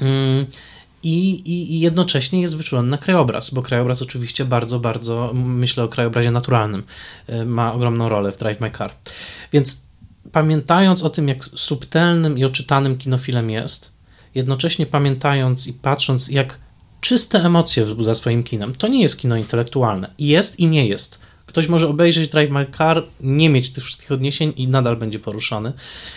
Mm, 0.00 0.46
I, 1.02 1.30
i, 1.30 1.74
I, 1.74 1.80
jednocześnie 1.80 2.40
jest 2.40 2.56
wyczulony 2.56 2.90
na 2.90 2.98
krajobraz, 2.98 3.50
bo 3.50 3.62
krajobraz 3.62 4.02
oczywiście 4.02 4.44
bardzo, 4.44 4.80
bardzo, 4.80 5.30
myślę 5.34 5.84
o 5.84 5.88
krajobrazie 5.88 6.30
naturalnym, 6.30 6.82
y, 7.28 7.44
ma 7.44 7.72
ogromną 7.72 8.08
rolę 8.08 8.32
w 8.32 8.38
Drive 8.38 8.60
My 8.60 8.70
Car. 8.70 8.92
Więc 9.52 9.82
pamiętając 10.32 11.02
o 11.02 11.10
tym, 11.10 11.28
jak 11.28 11.44
subtelnym 11.44 12.38
i 12.38 12.44
oczytanym 12.44 12.98
kinofilem 12.98 13.50
jest, 13.50 13.92
jednocześnie 14.34 14.86
pamiętając 14.86 15.66
i 15.66 15.72
patrząc, 15.72 16.28
jak 16.28 16.58
czyste 17.00 17.44
emocje 17.44 17.84
wzbudza 17.84 18.14
swoim 18.14 18.44
kinem, 18.44 18.74
to 18.74 18.88
nie 18.88 19.02
jest 19.02 19.18
kino 19.18 19.36
intelektualne. 19.36 20.10
Jest 20.18 20.60
i 20.60 20.66
nie 20.66 20.86
jest. 20.86 21.20
Ktoś 21.50 21.68
może 21.68 21.88
obejrzeć 21.88 22.28
Drive 22.28 22.50
My 22.50 22.66
Car, 22.78 23.02
nie 23.20 23.48
mieć 23.48 23.70
tych 23.70 23.84
wszystkich 23.84 24.12
odniesień 24.12 24.52
i 24.56 24.68
nadal 24.68 24.96
będzie 24.96 25.18
poruszony. 25.18 25.72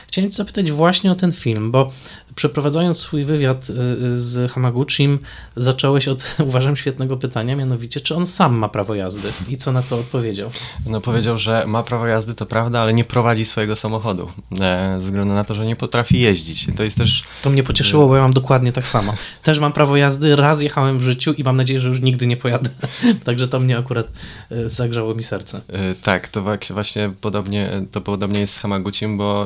Chciałem 0.07 0.31
Cię 0.31 0.37
zapytać 0.37 0.71
właśnie 0.71 1.11
o 1.11 1.15
ten 1.15 1.31
film, 1.31 1.71
bo 1.71 1.91
przeprowadzając 2.35 2.97
swój 2.97 3.23
wywiad 3.23 3.69
y, 3.69 3.73
y, 3.73 4.21
z 4.21 4.51
Hamaguchim, 4.51 5.19
zacząłeś 5.55 6.07
od, 6.07 6.35
uważam, 6.47 6.75
świetnego 6.75 7.17
pytania, 7.17 7.55
mianowicie, 7.55 8.01
czy 8.01 8.15
on 8.15 8.27
sam 8.27 8.55
ma 8.55 8.69
prawo 8.69 8.95
jazdy 8.95 9.31
i 9.49 9.57
co 9.57 9.71
na 9.71 9.81
to 9.81 9.99
odpowiedział? 9.99 10.49
No 10.85 11.01
powiedział, 11.01 11.37
że 11.37 11.63
ma 11.67 11.83
prawo 11.83 12.07
jazdy, 12.07 12.33
to 12.33 12.45
prawda, 12.45 12.79
ale 12.79 12.93
nie 12.93 13.03
prowadzi 13.03 13.45
swojego 13.45 13.75
samochodu, 13.75 14.31
e, 14.61 14.97
ze 14.99 15.05
względu 15.05 15.33
na 15.33 15.43
to, 15.43 15.55
że 15.55 15.65
nie 15.65 15.75
potrafi 15.75 16.19
jeździć. 16.19 16.67
To 16.75 16.83
jest 16.83 16.97
też... 16.97 17.23
To 17.41 17.49
mnie 17.49 17.63
pocieszyło, 17.63 18.07
bo 18.07 18.15
ja 18.15 18.21
mam 18.21 18.33
dokładnie 18.33 18.71
tak 18.71 18.87
samo. 18.87 19.15
Też 19.43 19.59
mam 19.59 19.73
prawo 19.73 19.97
jazdy, 19.97 20.35
raz 20.35 20.61
jechałem 20.61 20.97
w 20.97 21.01
życiu 21.01 21.33
i 21.33 21.43
mam 21.43 21.57
nadzieję, 21.57 21.79
że 21.79 21.89
już 21.89 22.01
nigdy 22.01 22.27
nie 22.27 22.37
pojadę. 22.37 22.69
Także 23.25 23.47
to 23.47 23.59
mnie 23.59 23.77
akurat 23.77 24.07
e, 24.51 24.69
zagrzało 24.69 25.15
mi 25.15 25.22
serce. 25.23 25.61
E, 25.67 25.95
tak, 25.95 26.27
to 26.27 26.43
właśnie 26.69 27.11
podobnie, 27.21 27.81
to 27.91 28.01
podobnie 28.01 28.39
jest 28.39 28.53
z 28.53 28.57
Hamaguchim, 28.57 29.17
bo 29.17 29.45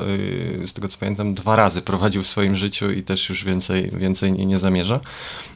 z 0.66 0.74
tego 0.74 0.88
co 0.88 0.98
pamiętam, 0.98 1.34
dwa 1.34 1.56
razy 1.56 1.82
prowadził 1.82 2.24
w 2.24 2.28
swoim 2.28 2.56
życiu 2.56 2.92
i 2.92 3.04
też 3.04 3.30
już 3.30 3.44
więcej, 3.44 3.92
więcej 3.92 4.32
nie, 4.32 4.46
nie 4.46 4.60
zamierza. 4.60 5.00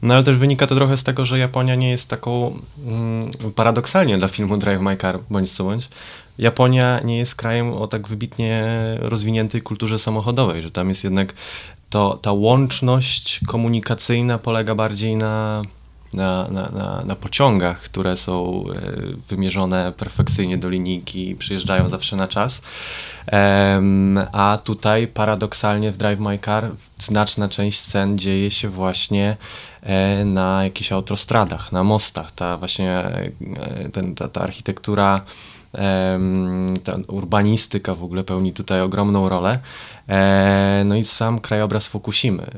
No 0.01 0.13
ale 0.13 0.23
też 0.23 0.37
wynika 0.37 0.67
to 0.67 0.75
trochę 0.75 0.97
z 0.97 1.03
tego, 1.03 1.25
że 1.25 1.39
Japonia 1.39 1.75
nie 1.75 1.89
jest 1.89 2.09
taką, 2.09 2.59
mm, 2.87 3.31
paradoksalnie 3.55 4.17
dla 4.17 4.27
filmu 4.27 4.57
Drive 4.57 4.81
My 4.81 4.97
Car, 4.97 5.19
bądź 5.29 5.51
co 5.51 5.63
bądź, 5.63 5.87
Japonia 6.37 6.99
nie 7.03 7.17
jest 7.17 7.35
krajem 7.35 7.73
o 7.73 7.87
tak 7.87 8.07
wybitnie 8.07 8.73
rozwiniętej 8.99 9.61
kulturze 9.61 9.99
samochodowej, 9.99 10.61
że 10.61 10.71
tam 10.71 10.89
jest 10.89 11.03
jednak 11.03 11.33
to, 11.89 12.19
ta 12.21 12.31
łączność 12.31 13.39
komunikacyjna 13.47 14.37
polega 14.37 14.75
bardziej 14.75 15.15
na 15.15 15.61
na, 16.13 16.47
na, 16.51 16.69
na, 16.69 17.03
na, 17.05 17.15
pociągach, 17.15 17.81
które 17.81 18.17
są 18.17 18.63
e, 18.69 18.81
wymierzone 19.29 19.93
perfekcyjnie 19.97 20.57
do 20.57 20.69
linijki 20.69 21.35
przyjeżdżają 21.35 21.89
zawsze 21.89 22.15
na 22.15 22.27
czas. 22.27 22.61
A 24.31 24.59
tutaj 24.63 25.07
paradoksalnie 25.07 25.91
w 25.91 25.97
Drive 25.97 26.19
My 26.19 26.39
Car 26.39 26.71
znaczna 26.99 27.49
część 27.49 27.79
scen 27.79 28.17
dzieje 28.17 28.51
się 28.51 28.69
właśnie 28.69 29.37
e, 29.81 30.25
na 30.25 30.63
jakichś 30.63 30.91
autostradach, 30.91 31.71
na 31.71 31.83
mostach. 31.83 32.31
Ta 32.31 32.57
właśnie 32.57 32.91
e, 32.91 33.89
ten, 33.93 34.15
ta, 34.15 34.27
ta 34.27 34.41
architektura 34.41 35.21
ta 36.83 36.97
urbanistyka 37.07 37.95
w 37.95 38.03
ogóle 38.03 38.23
pełni 38.23 38.53
tutaj 38.53 38.81
ogromną 38.81 39.29
rolę. 39.29 39.59
E, 40.09 40.83
no 40.85 40.95
i 40.95 41.03
sam 41.03 41.39
krajobraz 41.39 41.87
Fukushimy, 41.87 42.51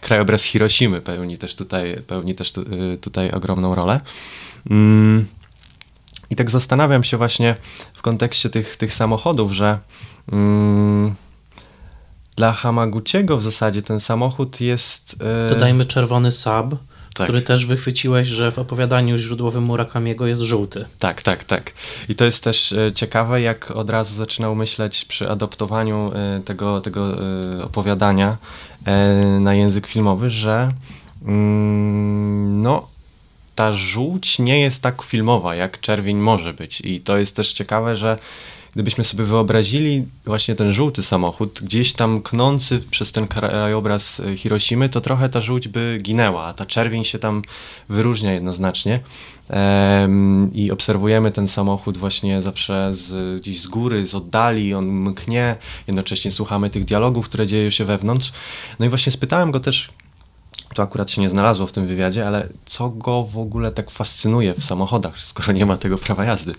krajobraz 0.00 0.42
Hiroshimy 0.42 1.00
pełni 1.00 1.38
też 1.38 1.54
tutaj, 1.54 2.02
pełni 2.06 2.34
też 2.34 2.52
tutaj 3.00 3.30
ogromną 3.30 3.74
rolę. 3.74 4.00
Mm. 4.70 5.26
I 6.30 6.36
tak 6.36 6.50
zastanawiam 6.50 7.04
się 7.04 7.16
właśnie 7.16 7.54
w 7.94 8.02
kontekście 8.02 8.50
tych, 8.50 8.76
tych 8.76 8.94
samochodów, 8.94 9.52
że 9.52 9.78
mm, 10.32 11.14
dla 12.36 12.52
Hamaguchiego 12.52 13.36
w 13.36 13.42
zasadzie 13.42 13.82
ten 13.82 14.00
samochód 14.00 14.60
jest... 14.60 15.16
Dodajmy 15.48 15.84
czerwony 15.84 16.32
Sab, 16.32 16.74
tak. 17.18 17.26
który 17.26 17.42
też 17.42 17.66
wychwyciłeś, 17.66 18.28
że 18.28 18.50
w 18.50 18.58
opowiadaniu 18.58 19.18
źródłowym 19.18 19.64
Murakamiego 19.64 20.26
jest 20.26 20.40
żółty. 20.40 20.84
Tak, 20.98 21.22
tak, 21.22 21.44
tak. 21.44 21.72
I 22.08 22.14
to 22.14 22.24
jest 22.24 22.44
też 22.44 22.72
e, 22.72 22.92
ciekawe, 22.92 23.40
jak 23.40 23.70
od 23.70 23.90
razu 23.90 24.14
zaczynał 24.14 24.54
myśleć 24.54 25.04
przy 25.04 25.30
adoptowaniu 25.30 26.12
e, 26.14 26.40
tego, 26.44 26.80
tego 26.80 27.16
opowiadania 27.62 28.36
na 29.40 29.54
język 29.54 29.86
filmowy, 29.86 30.30
że 30.30 30.72
mm, 31.24 32.62
no 32.62 32.88
ta 33.54 33.72
żółć 33.72 34.38
nie 34.38 34.60
jest 34.60 34.82
tak 34.82 35.02
filmowa, 35.02 35.54
jak 35.54 35.80
czerwień 35.80 36.16
może 36.16 36.52
być. 36.52 36.80
I 36.80 37.00
to 37.00 37.18
jest 37.18 37.36
też 37.36 37.52
ciekawe, 37.52 37.96
że 37.96 38.18
gdybyśmy 38.78 39.04
sobie 39.04 39.24
wyobrazili 39.24 40.06
właśnie 40.24 40.54
ten 40.54 40.72
żółty 40.72 41.02
samochód, 41.02 41.60
gdzieś 41.62 41.92
tam 41.92 42.22
knący 42.22 42.80
przez 42.90 43.12
ten 43.12 43.28
krajobraz 43.28 44.20
e, 44.20 44.36
Hiroshimy, 44.36 44.88
to 44.88 45.00
trochę 45.00 45.28
ta 45.28 45.40
żółć 45.40 45.68
by 45.68 45.98
ginęła, 46.02 46.44
a 46.44 46.52
ta 46.52 46.66
czerwień 46.66 47.04
się 47.04 47.18
tam 47.18 47.42
wyróżnia 47.88 48.32
jednoznacznie. 48.32 49.00
I 50.54 50.70
obserwujemy 50.70 51.32
ten 51.32 51.48
samochód 51.48 51.98
właśnie 51.98 52.42
zawsze 52.42 52.90
z, 52.94 53.40
gdzieś 53.40 53.60
z 53.60 53.66
góry, 53.66 54.06
z 54.06 54.14
oddali, 54.14 54.74
on 54.74 54.86
mknie, 54.86 55.56
jednocześnie 55.86 56.30
słuchamy 56.30 56.70
tych 56.70 56.84
dialogów, 56.84 57.28
które 57.28 57.46
dzieją 57.46 57.70
się 57.70 57.84
wewnątrz. 57.84 58.32
No 58.78 58.86
i 58.86 58.88
właśnie 58.88 59.12
spytałem 59.12 59.50
go 59.50 59.60
też, 59.60 59.88
to 60.74 60.82
akurat 60.82 61.10
się 61.10 61.20
nie 61.20 61.28
znalazło 61.28 61.66
w 61.66 61.72
tym 61.72 61.86
wywiadzie, 61.86 62.26
ale 62.26 62.48
co 62.66 62.88
go 62.88 63.22
w 63.22 63.38
ogóle 63.38 63.72
tak 63.72 63.90
fascynuje 63.90 64.54
w 64.54 64.64
samochodach, 64.64 65.20
skoro 65.20 65.52
nie 65.52 65.66
ma 65.66 65.76
tego 65.76 65.98
prawa 65.98 66.24
jazdy? 66.24 66.52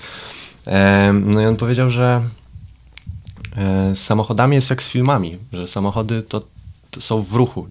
No 1.13 1.41
i 1.41 1.45
on 1.45 1.55
powiedział, 1.55 1.89
że 1.89 2.21
e, 3.57 3.95
z 3.95 4.03
samochodami 4.03 4.55
jest 4.55 4.69
jak 4.69 4.83
z 4.83 4.89
filmami, 4.89 5.37
że 5.53 5.67
samochody 5.67 6.23
to, 6.23 6.43
to 6.91 7.01
są 7.01 7.21
w 7.21 7.33
ruchu, 7.33 7.67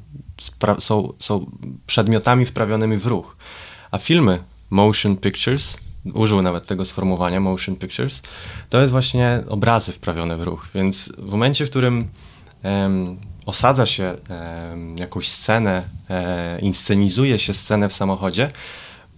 są, 0.78 1.12
są 1.18 1.50
przedmiotami 1.86 2.46
wprawionymi 2.46 2.96
w 2.96 3.06
ruch, 3.06 3.36
a 3.90 3.98
filmy, 3.98 4.42
motion 4.70 5.16
pictures, 5.16 5.76
użył 6.14 6.42
nawet 6.42 6.66
tego 6.66 6.84
sformułowania, 6.84 7.40
motion 7.40 7.76
pictures, 7.76 8.22
to 8.70 8.80
jest 8.80 8.90
właśnie 8.90 9.42
obrazy 9.48 9.92
wprawione 9.92 10.36
w 10.36 10.42
ruch, 10.42 10.68
więc 10.74 11.12
w 11.18 11.30
momencie, 11.30 11.66
w 11.66 11.70
którym 11.70 12.08
osadza 13.46 13.86
się 13.86 14.04
e, 14.04 14.76
jakąś 14.98 15.28
scenę, 15.28 15.82
e, 16.10 16.58
inscenizuje 16.60 17.38
się 17.38 17.52
scenę 17.52 17.88
w 17.88 17.92
samochodzie, 17.92 18.50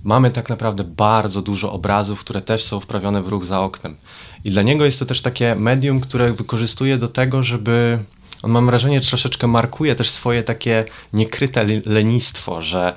mamy 0.04 0.30
tak 0.30 0.48
naprawdę 0.48 0.84
bardzo 0.84 1.42
dużo 1.42 1.72
obrazów, 1.72 2.20
które 2.20 2.40
też 2.40 2.64
są 2.64 2.80
wprawione 2.80 3.22
w 3.22 3.28
ruch 3.28 3.44
za 3.44 3.60
oknem. 3.60 3.96
I 4.44 4.50
dla 4.50 4.62
niego 4.62 4.84
jest 4.84 4.98
to 4.98 5.06
też 5.06 5.22
takie 5.22 5.54
medium, 5.54 6.00
które 6.00 6.32
wykorzystuje 6.32 6.98
do 6.98 7.08
tego, 7.08 7.42
żeby 7.42 7.98
on 8.42 8.50
mam 8.50 8.66
wrażenie 8.66 9.00
troszeczkę 9.00 9.46
markuje 9.46 9.94
też 9.94 10.10
swoje 10.10 10.42
takie 10.42 10.85
niekryte 11.12 11.64
lenistwo, 11.87 12.62
że 12.62 12.94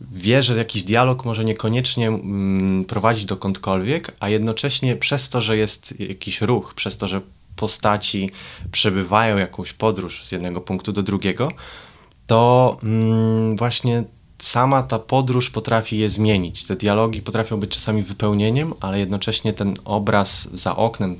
wie, 0.00 0.42
że 0.42 0.56
jakiś 0.56 0.82
dialog 0.82 1.24
może 1.24 1.44
niekoniecznie 1.44 2.08
mm, 2.08 2.84
prowadzić 2.84 3.24
dokądkolwiek, 3.24 4.16
a 4.20 4.28
jednocześnie 4.28 4.96
przez 4.96 5.28
to, 5.28 5.40
że 5.40 5.56
jest 5.56 6.00
jakiś 6.00 6.40
ruch, 6.40 6.74
przez 6.74 6.96
to, 6.96 7.08
że 7.08 7.20
postaci 7.56 8.30
przebywają 8.72 9.36
jakąś 9.36 9.72
podróż 9.72 10.24
z 10.26 10.32
jednego 10.32 10.60
punktu 10.60 10.92
do 10.92 11.02
drugiego, 11.02 11.52
to 12.26 12.76
mm, 12.82 13.56
właśnie 13.56 14.04
sama 14.40 14.82
ta 14.82 14.98
podróż 14.98 15.50
potrafi 15.50 15.98
je 15.98 16.08
zmienić. 16.08 16.66
Te 16.66 16.76
dialogi 16.76 17.22
potrafią 17.22 17.60
być 17.60 17.70
czasami 17.70 18.02
wypełnieniem, 18.02 18.74
ale 18.80 18.98
jednocześnie 18.98 19.52
ten 19.52 19.74
obraz 19.84 20.48
za 20.52 20.76
oknem 20.76 21.16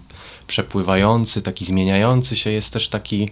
przepływający, 0.47 1.43
taki 1.43 1.65
zmieniający 1.65 2.37
się 2.37 2.51
jest 2.51 2.73
też 2.73 2.89
taki 2.89 3.31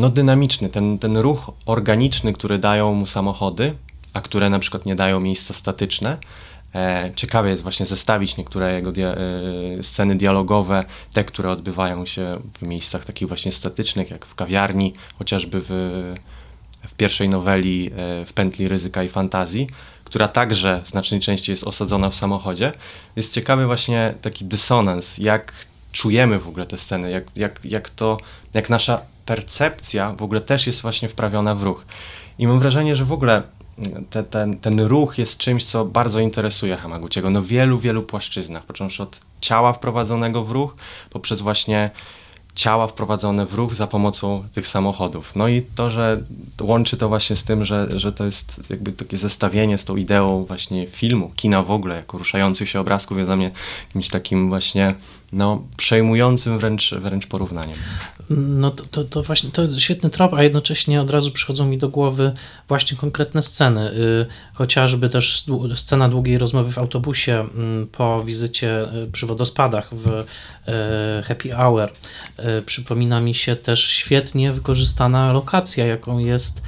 no, 0.00 0.10
dynamiczny, 0.10 0.68
ten, 0.68 0.98
ten 0.98 1.16
ruch 1.16 1.50
organiczny, 1.66 2.32
który 2.32 2.58
dają 2.58 2.94
mu 2.94 3.06
samochody, 3.06 3.74
a 4.14 4.20
które 4.20 4.50
na 4.50 4.58
przykład 4.58 4.86
nie 4.86 4.94
dają 4.94 5.20
miejsca 5.20 5.54
statyczne. 5.54 6.18
E, 6.74 7.10
ciekawe 7.16 7.50
jest 7.50 7.62
właśnie 7.62 7.86
zestawić 7.86 8.36
niektóre 8.36 8.74
jego 8.74 8.92
dia 8.92 9.08
e, 9.08 9.82
sceny 9.82 10.16
dialogowe, 10.16 10.84
te, 11.12 11.24
które 11.24 11.50
odbywają 11.50 12.06
się 12.06 12.40
w 12.58 12.66
miejscach 12.66 13.04
takich 13.04 13.28
właśnie 13.28 13.52
statycznych, 13.52 14.10
jak 14.10 14.26
w 14.26 14.34
kawiarni, 14.34 14.94
chociażby 15.18 15.62
w, 15.64 16.14
w 16.88 16.94
pierwszej 16.94 17.28
noweli 17.28 17.86
e, 17.86 18.24
w 18.26 18.32
pętli 18.32 18.68
ryzyka 18.68 19.02
i 19.02 19.08
fantazji, 19.08 19.66
która 20.04 20.28
także 20.28 20.80
znacznie 20.84 21.20
częściej 21.20 21.52
jest 21.52 21.64
osadzona 21.64 22.10
w 22.10 22.14
samochodzie. 22.14 22.72
Jest 23.16 23.34
ciekawy 23.34 23.66
właśnie 23.66 24.14
taki 24.22 24.44
dysonans, 24.44 25.18
jak 25.18 25.52
czujemy 25.92 26.38
w 26.38 26.48
ogóle 26.48 26.66
te 26.66 26.78
sceny, 26.78 27.10
jak, 27.10 27.24
jak, 27.36 27.60
jak 27.64 27.90
to, 27.90 28.18
jak 28.54 28.70
nasza 28.70 29.00
percepcja 29.26 30.12
w 30.12 30.22
ogóle 30.22 30.40
też 30.40 30.66
jest 30.66 30.82
właśnie 30.82 31.08
wprawiona 31.08 31.54
w 31.54 31.62
ruch. 31.62 31.84
I 32.38 32.46
mam 32.46 32.58
wrażenie, 32.58 32.96
że 32.96 33.04
w 33.04 33.12
ogóle 33.12 33.42
te, 34.10 34.24
ten, 34.24 34.58
ten 34.58 34.80
ruch 34.80 35.18
jest 35.18 35.38
czymś, 35.38 35.64
co 35.64 35.84
bardzo 35.84 36.20
interesuje 36.20 36.76
Hamaguchiego 36.76 37.30
na 37.30 37.40
no 37.40 37.46
wielu, 37.46 37.78
wielu 37.78 38.02
płaszczyznach, 38.02 38.64
począwszy 38.64 39.02
od 39.02 39.20
ciała 39.40 39.72
wprowadzonego 39.72 40.44
w 40.44 40.50
ruch, 40.50 40.76
poprzez 41.10 41.40
właśnie 41.40 41.90
ciała 42.54 42.86
wprowadzone 42.86 43.46
w 43.46 43.54
ruch 43.54 43.74
za 43.74 43.86
pomocą 43.86 44.44
tych 44.52 44.66
samochodów. 44.66 45.36
No 45.36 45.48
i 45.48 45.62
to, 45.62 45.90
że 45.90 46.22
łączy 46.60 46.96
to 46.96 47.08
właśnie 47.08 47.36
z 47.36 47.44
tym, 47.44 47.64
że, 47.64 47.88
że 48.00 48.12
to 48.12 48.24
jest 48.24 48.60
jakby 48.70 48.92
takie 48.92 49.16
zestawienie 49.16 49.78
z 49.78 49.84
tą 49.84 49.96
ideą 49.96 50.44
właśnie 50.44 50.86
filmu, 50.86 51.32
kina 51.36 51.62
w 51.62 51.70
ogóle, 51.70 51.96
jako 51.96 52.18
ruszających 52.18 52.68
się 52.68 52.80
obrazków 52.80 53.16
jest 53.16 53.28
dla 53.28 53.36
mnie 53.36 53.50
jakimś 53.88 54.08
takim 54.08 54.48
właśnie 54.48 54.94
no, 55.32 55.62
przejmującym 55.76 56.58
wręcz, 56.58 56.94
wręcz 56.94 57.26
porównaniem. 57.26 57.76
No 58.30 58.70
to, 58.70 58.84
to, 58.84 59.04
to, 59.04 59.22
właśnie 59.22 59.50
to 59.50 59.62
jest 59.62 59.80
świetny 59.80 60.10
trop, 60.10 60.34
a 60.34 60.42
jednocześnie 60.42 61.00
od 61.00 61.10
razu 61.10 61.30
przychodzą 61.30 61.66
mi 61.66 61.78
do 61.78 61.88
głowy 61.88 62.32
właśnie 62.68 62.96
konkretne 62.96 63.42
sceny. 63.42 63.90
Y, 63.90 64.26
chociażby 64.54 65.08
też 65.08 65.44
scena 65.74 66.08
długiej 66.08 66.38
rozmowy 66.38 66.72
w 66.72 66.78
autobusie 66.78 67.40
mm, 67.40 67.86
po 67.86 68.24
wizycie 68.24 68.94
y, 68.94 69.10
przy 69.12 69.26
wodospadach 69.26 69.94
w 69.94 70.08
y, 70.08 71.22
Happy 71.22 71.52
Hour. 71.52 71.92
Przypomina 72.66 73.20
mi 73.20 73.34
się 73.34 73.56
też 73.56 73.84
świetnie 73.84 74.52
wykorzystana 74.52 75.32
lokacja, 75.32 75.86
jaką 75.86 76.18
jest, 76.18 76.62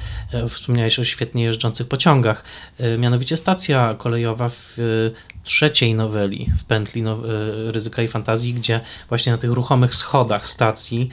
wspomniałeś 0.49 0.99
o 0.99 1.03
świetnie 1.03 1.43
jeżdżących 1.43 1.87
pociągach, 1.87 2.43
mianowicie 2.97 3.37
stacja 3.37 3.95
kolejowa 3.97 4.49
w 4.49 4.77
trzeciej 5.45 5.95
noweli 5.95 6.49
w 6.57 6.63
pętli 6.63 7.01
now 7.01 7.19
ryzyka 7.67 8.01
i 8.01 8.07
fantazji, 8.07 8.53
gdzie 8.53 8.81
właśnie 9.09 9.31
na 9.31 9.37
tych 9.37 9.51
ruchomych 9.51 9.95
schodach 9.95 10.49
stacji 10.49 11.09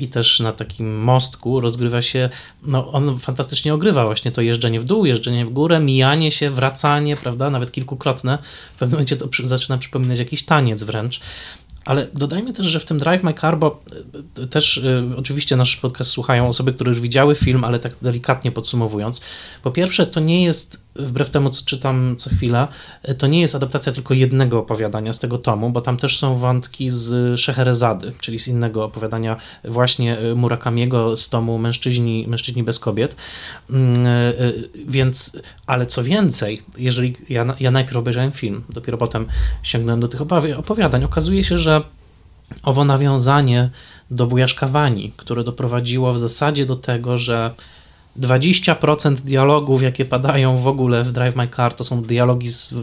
i 0.00 0.08
też 0.08 0.40
na 0.40 0.52
takim 0.52 0.98
mostku 0.98 1.60
rozgrywa 1.60 2.02
się, 2.02 2.30
no 2.62 2.92
on 2.92 3.18
fantastycznie 3.18 3.74
ogrywa 3.74 4.04
właśnie 4.04 4.32
to 4.32 4.42
jeżdżenie 4.42 4.80
w 4.80 4.84
dół, 4.84 5.06
jeżdżenie 5.06 5.46
w 5.46 5.50
górę, 5.50 5.80
mijanie 5.80 6.32
się, 6.32 6.50
wracanie, 6.50 7.16
prawda, 7.16 7.50
nawet 7.50 7.72
kilkukrotne. 7.72 8.38
W 8.74 8.78
pewnym 8.78 8.96
momencie 8.96 9.16
to 9.16 9.28
przy, 9.28 9.46
zaczyna 9.46 9.78
przypominać 9.78 10.18
jakiś 10.18 10.44
taniec 10.44 10.82
wręcz. 10.82 11.20
Ale 11.84 12.06
dodajmy 12.14 12.52
też, 12.52 12.66
że 12.66 12.80
w 12.80 12.84
tym 12.84 12.98
Drive 12.98 13.22
My 13.22 13.34
Car, 13.34 13.58
bo 13.58 13.82
e, 14.38 14.46
też 14.46 14.76
y, 14.76 15.02
oczywiście 15.16 15.56
nasz 15.56 15.76
podcast 15.76 16.10
słuchają 16.10 16.48
osoby, 16.48 16.72
które 16.72 16.88
już 16.88 17.00
widziały 17.00 17.34
film, 17.34 17.64
ale 17.64 17.78
tak 17.78 17.92
delikatnie 18.02 18.52
podsumowując. 18.52 19.20
Po 19.62 19.70
pierwsze, 19.70 20.06
to 20.06 20.20
nie 20.20 20.44
jest, 20.44 20.84
wbrew 20.96 21.30
temu 21.30 21.50
co 21.50 21.64
czytam 21.64 22.14
co 22.18 22.30
chwila, 22.30 22.68
e, 23.02 23.14
to 23.14 23.26
nie 23.26 23.40
jest 23.40 23.54
adaptacja 23.54 23.92
tylko 23.92 24.14
jednego 24.14 24.58
opowiadania 24.58 25.12
z 25.12 25.18
tego 25.18 25.38
tomu, 25.38 25.70
bo 25.70 25.80
tam 25.80 25.96
też 25.96 26.18
są 26.18 26.36
wątki 26.36 26.90
z 26.90 27.40
Szeherezady, 27.40 28.12
czyli 28.20 28.38
z 28.38 28.48
innego 28.48 28.84
opowiadania 28.84 29.36
właśnie 29.64 30.18
Murakamiego 30.36 31.16
z 31.16 31.28
tomu 31.28 31.58
Mężczyźni, 31.58 32.26
Mężczyźni 32.28 32.62
bez 32.62 32.78
kobiet. 32.78 33.16
Mm, 33.70 33.96
więc, 34.86 35.40
ale 35.66 35.86
co 35.86 36.04
więcej, 36.04 36.62
jeżeli 36.78 37.16
ja, 37.28 37.56
ja 37.60 37.70
najpierw 37.70 37.96
obejrzałem 37.96 38.32
film, 38.32 38.62
dopiero 38.68 38.98
potem 38.98 39.26
sięgnąłem 39.62 40.00
do 40.00 40.08
tych 40.08 40.20
opowiadań, 40.56 41.04
okazuje 41.04 41.44
się, 41.44 41.58
że 41.58 41.82
owo 42.62 42.84
nawiązanie 42.84 43.70
do 44.10 44.26
wujaszka 44.26 44.66
Wani, 44.66 45.12
które 45.16 45.44
doprowadziło 45.44 46.12
w 46.12 46.18
zasadzie 46.18 46.66
do 46.66 46.76
tego, 46.76 47.16
że 47.16 47.54
20% 48.18 49.14
dialogów, 49.14 49.82
jakie 49.82 50.04
padają 50.04 50.56
w 50.56 50.68
ogóle 50.68 51.04
w 51.04 51.12
Drive 51.12 51.36
My 51.36 51.48
Car, 51.48 51.74
to 51.74 51.84
są 51.84 52.02
dialogi 52.02 52.52
z 52.52 52.74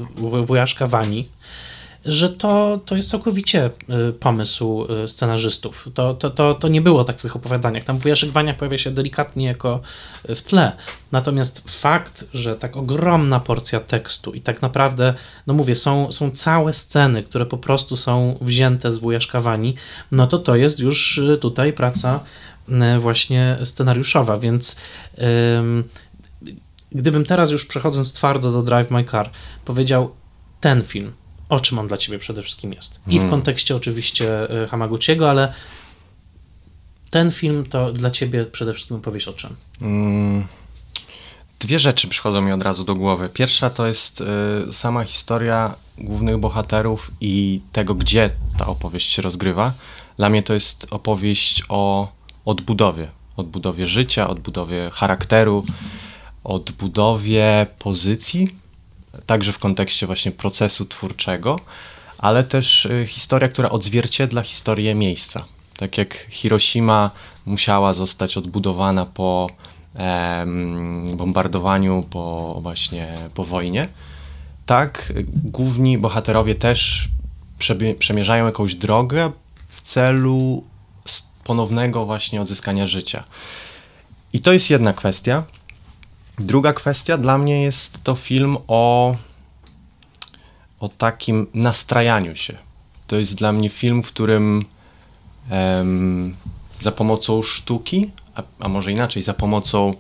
wujaszka 0.45 0.87
Wani, 0.87 1.27
że 2.05 2.29
to, 2.29 2.79
to 2.85 2.95
jest 2.95 3.09
całkowicie 3.09 3.69
y, 4.09 4.13
pomysł 4.13 4.87
y, 5.03 5.07
scenarzystów. 5.07 5.89
To, 5.93 6.13
to, 6.13 6.29
to, 6.29 6.53
to 6.53 6.67
nie 6.67 6.81
było 6.81 7.03
tak 7.03 7.19
w 7.19 7.21
tych 7.21 7.35
opowiadaniach. 7.35 7.83
Tam 7.83 7.97
wujaszek 7.99 8.29
Wania 8.29 8.53
pojawia 8.53 8.77
się 8.77 8.91
delikatnie 8.91 9.45
jako 9.45 9.81
y, 10.29 10.35
w 10.35 10.43
tle. 10.43 10.71
Natomiast 11.11 11.69
fakt, 11.69 12.25
że 12.33 12.55
tak 12.55 12.77
ogromna 12.77 13.39
porcja 13.39 13.79
tekstu 13.79 14.33
i 14.33 14.41
tak 14.41 14.61
naprawdę, 14.61 15.13
no 15.47 15.53
mówię, 15.53 15.75
są, 15.75 16.11
są 16.11 16.31
całe 16.31 16.73
sceny, 16.73 17.23
które 17.23 17.45
po 17.45 17.57
prostu 17.57 17.95
są 17.95 18.37
wzięte 18.41 18.91
z 18.91 18.97
wujaszka 18.97 19.41
Wani, 19.41 19.75
no 20.11 20.27
to 20.27 20.37
to 20.37 20.55
jest 20.55 20.79
już 20.79 21.21
tutaj 21.41 21.73
praca 21.73 22.19
właśnie 22.99 23.57
scenariuszowa, 23.63 24.37
więc 24.37 24.75
gdybym 26.91 27.25
teraz 27.25 27.51
już 27.51 27.65
przechodząc 27.65 28.13
twardo 28.13 28.51
do 28.51 28.61
Drive 28.61 28.91
My 28.91 29.03
Car 29.03 29.29
powiedział 29.65 30.11
ten 30.59 30.83
film, 30.83 31.13
o 31.49 31.59
czym 31.59 31.79
on 31.79 31.87
dla 31.87 31.97
ciebie 31.97 32.19
przede 32.19 32.41
wszystkim 32.41 32.73
jest. 32.73 33.01
I 33.07 33.11
w 33.11 33.13
hmm. 33.13 33.29
kontekście 33.29 33.75
oczywiście 33.75 34.49
e, 34.63 34.67
Hamaguchiego, 34.67 35.29
ale 35.29 35.53
ten 37.09 37.31
film 37.31 37.65
to 37.65 37.93
dla 37.93 38.09
ciebie 38.09 38.45
przede 38.45 38.73
wszystkim 38.73 38.97
opowieść 38.97 39.27
o 39.27 39.33
czym? 39.33 39.55
Hmm. 39.79 40.47
Dwie 41.59 41.79
rzeczy 41.79 42.07
przychodzą 42.07 42.41
mi 42.41 42.51
od 42.51 42.63
razu 42.63 42.83
do 42.83 42.95
głowy. 42.95 43.29
Pierwsza 43.29 43.69
to 43.69 43.87
jest 43.87 44.21
y, 44.21 44.73
sama 44.73 45.03
historia 45.03 45.75
głównych 45.97 46.37
bohaterów 46.37 47.11
i 47.21 47.61
tego, 47.71 47.95
gdzie 47.95 48.29
ta 48.57 48.65
opowieść 48.65 49.11
się 49.11 49.21
rozgrywa. 49.21 49.73
Dla 50.17 50.29
mnie 50.29 50.43
to 50.43 50.53
jest 50.53 50.87
opowieść 50.91 51.63
o 51.69 52.11
odbudowie. 52.45 53.07
Odbudowie 53.37 53.87
życia, 53.87 54.29
odbudowie 54.29 54.89
charakteru, 54.93 55.65
odbudowie 56.43 57.67
pozycji 57.79 58.49
także 59.25 59.53
w 59.53 59.59
kontekście 59.59 60.05
właśnie 60.05 60.31
procesu 60.31 60.85
twórczego, 60.85 61.59
ale 62.17 62.43
też 62.43 62.85
y, 62.85 63.05
historia, 63.07 63.47
która 63.47 63.69
odzwierciedla 63.69 64.41
historię 64.41 64.95
miejsca. 64.95 65.45
Tak 65.77 65.97
jak 65.97 66.25
Hiroshima 66.29 67.11
musiała 67.45 67.93
zostać 67.93 68.37
odbudowana 68.37 69.05
po 69.05 69.49
bombardowaniu, 71.13 72.03
po 72.09 72.57
właśnie 72.61 73.17
po 73.33 73.45
wojnie, 73.45 73.87
tak 74.65 75.13
główni 75.43 75.97
bohaterowie 75.97 76.55
też 76.55 77.09
przemierzają 77.99 78.45
jakąś 78.45 78.75
drogę 78.75 79.31
w 79.69 79.81
celu 79.81 80.63
ponownego 81.43 82.05
właśnie 82.05 82.41
odzyskania 82.41 82.87
życia. 82.87 83.23
I 84.33 84.39
to 84.39 84.53
jest 84.53 84.69
jedna 84.69 84.93
kwestia. 84.93 85.43
Druga 86.39 86.73
kwestia 86.73 87.17
dla 87.17 87.37
mnie 87.37 87.63
jest 87.63 88.03
to 88.03 88.15
film 88.15 88.57
o, 88.67 89.15
o 90.79 90.87
takim 90.87 91.47
nastrajaniu 91.53 92.35
się. 92.35 92.57
To 93.07 93.15
jest 93.15 93.35
dla 93.35 93.51
mnie 93.51 93.69
film, 93.69 94.03
w 94.03 94.07
którym 94.07 94.65
em, 95.49 96.35
za 96.81 96.91
pomocą 96.91 97.41
sztuki, 97.41 98.11
a, 98.35 98.43
a 98.59 98.67
może 98.67 98.91
inaczej, 98.91 99.23
za 99.23 99.33
pomocą 99.33 99.93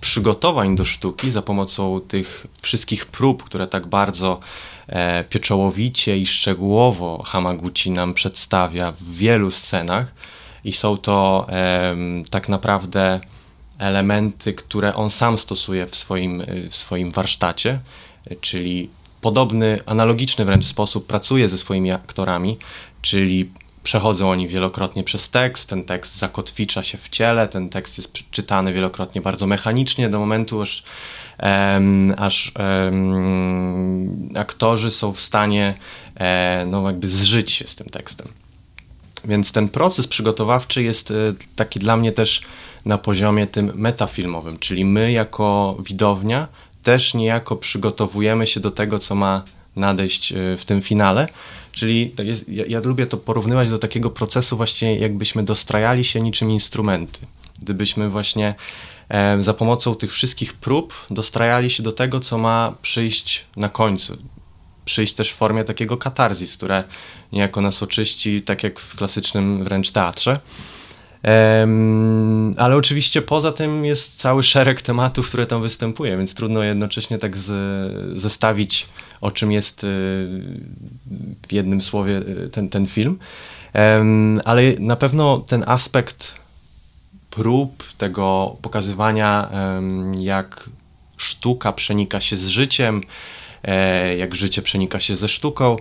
przygotowań 0.00 0.76
do 0.76 0.84
sztuki, 0.84 1.30
za 1.30 1.42
pomocą 1.42 2.00
tych 2.08 2.46
wszystkich 2.62 3.06
prób, 3.06 3.44
które 3.44 3.66
tak 3.66 3.86
bardzo 3.86 4.40
e, 4.86 5.24
pieczołowicie 5.24 6.18
i 6.18 6.26
szczegółowo 6.26 7.22
Hamaguchi 7.22 7.90
nam 7.90 8.14
przedstawia 8.14 8.92
w 8.92 9.14
wielu 9.14 9.50
scenach, 9.50 10.14
i 10.64 10.72
są 10.72 10.96
to 10.96 11.46
tak 12.30 12.48
naprawdę 12.48 13.20
elementy, 13.78 14.52
które 14.52 14.94
on 14.94 15.10
sam 15.10 15.38
stosuje 15.38 15.86
w 15.86 15.96
swoim, 15.96 16.42
w 16.70 16.74
swoim 16.74 17.10
warsztacie, 17.10 17.80
czyli 18.40 18.88
podobny, 19.20 19.80
analogiczny 19.86 20.44
wręcz 20.44 20.64
sposób 20.64 21.06
pracuje 21.06 21.48
ze 21.48 21.58
swoimi 21.58 21.92
aktorami, 21.92 22.58
czyli 23.02 23.50
przechodzą 23.82 24.30
oni 24.30 24.48
wielokrotnie 24.48 25.04
przez 25.04 25.30
tekst, 25.30 25.68
ten 25.68 25.84
tekst 25.84 26.16
zakotwicza 26.16 26.82
się 26.82 26.98
w 26.98 27.08
ciele, 27.08 27.48
ten 27.48 27.68
tekst 27.68 27.98
jest 27.98 28.30
czytany 28.30 28.72
wielokrotnie 28.72 29.20
bardzo 29.20 29.46
mechanicznie 29.46 30.08
do 30.08 30.18
momentu, 30.18 30.62
aż, 30.62 30.82
um, 31.42 32.14
aż 32.18 32.52
um, 32.58 34.28
aktorzy 34.36 34.90
są 34.90 35.12
w 35.12 35.20
stanie 35.20 35.74
e, 36.16 36.66
no, 36.70 36.86
jakby 36.86 37.08
zżyć 37.08 37.52
się 37.52 37.66
z 37.66 37.76
tym 37.76 37.86
tekstem. 37.86 38.28
Więc 39.24 39.52
ten 39.52 39.68
proces 39.68 40.06
przygotowawczy 40.06 40.82
jest 40.82 41.10
e, 41.10 41.14
taki 41.56 41.80
dla 41.80 41.96
mnie 41.96 42.12
też 42.12 42.42
na 42.84 42.98
poziomie 42.98 43.46
tym 43.46 43.72
metafilmowym, 43.74 44.58
czyli 44.58 44.84
my 44.84 45.12
jako 45.12 45.76
widownia 45.80 46.48
też 46.82 47.14
niejako 47.14 47.56
przygotowujemy 47.56 48.46
się 48.46 48.60
do 48.60 48.70
tego, 48.70 48.98
co 48.98 49.14
ma 49.14 49.42
nadejść 49.76 50.32
w 50.58 50.62
tym 50.66 50.82
finale. 50.82 51.28
Czyli 51.72 52.10
to 52.10 52.22
jest, 52.22 52.48
ja, 52.48 52.64
ja 52.68 52.80
lubię 52.80 53.06
to 53.06 53.16
porównywać 53.16 53.70
do 53.70 53.78
takiego 53.78 54.10
procesu 54.10 54.56
właśnie 54.56 54.98
jakbyśmy 54.98 55.42
dostrajali 55.42 56.04
się 56.04 56.20
niczym 56.20 56.50
instrumenty. 56.50 57.18
Gdybyśmy 57.62 58.10
właśnie 58.10 58.54
e, 59.08 59.42
za 59.42 59.54
pomocą 59.54 59.94
tych 59.94 60.12
wszystkich 60.12 60.54
prób 60.54 60.94
dostrajali 61.10 61.70
się 61.70 61.82
do 61.82 61.92
tego, 61.92 62.20
co 62.20 62.38
ma 62.38 62.74
przyjść 62.82 63.44
na 63.56 63.68
końcu. 63.68 64.16
Przyjść 64.84 65.14
też 65.14 65.32
w 65.32 65.36
formie 65.36 65.64
takiego 65.64 65.96
katarzis, 65.96 66.56
które 66.56 66.84
niejako 67.32 67.60
nas 67.60 67.82
oczyści, 67.82 68.42
tak 68.42 68.62
jak 68.62 68.80
w 68.80 68.96
klasycznym 68.96 69.64
wręcz 69.64 69.90
teatrze. 69.90 70.40
Ale 72.56 72.76
oczywiście 72.76 73.22
poza 73.22 73.52
tym 73.52 73.84
jest 73.84 74.20
cały 74.20 74.42
szereg 74.42 74.82
tematów, 74.82 75.28
które 75.28 75.46
tam 75.46 75.62
występuje, 75.62 76.16
więc 76.16 76.34
trudno 76.34 76.62
jednocześnie 76.62 77.18
tak 77.18 77.36
z, 77.36 78.20
zestawić, 78.20 78.86
o 79.20 79.30
czym 79.30 79.52
jest 79.52 79.84
y, 79.84 79.86
w 81.48 81.52
jednym 81.52 81.82
słowie 81.82 82.16
y, 82.16 82.48
ten, 82.52 82.68
ten 82.68 82.86
film. 82.86 83.18
Ale 84.44 84.62
na 84.78 84.96
pewno 84.96 85.38
ten 85.38 85.64
aspekt 85.66 86.34
prób, 87.30 87.84
tego 87.98 88.56
pokazywania, 88.62 89.50
jak 90.18 90.70
sztuka 91.16 91.72
przenika 91.72 92.20
się 92.20 92.36
z 92.36 92.46
życiem, 92.46 93.00
e, 93.62 94.16
jak 94.16 94.34
życie 94.34 94.62
przenika 94.62 95.00
się 95.00 95.16
ze 95.16 95.28
sztuką, 95.28 95.76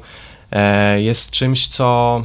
e, 0.51 1.01
jest 1.01 1.31
czymś, 1.31 1.67
co 1.67 2.23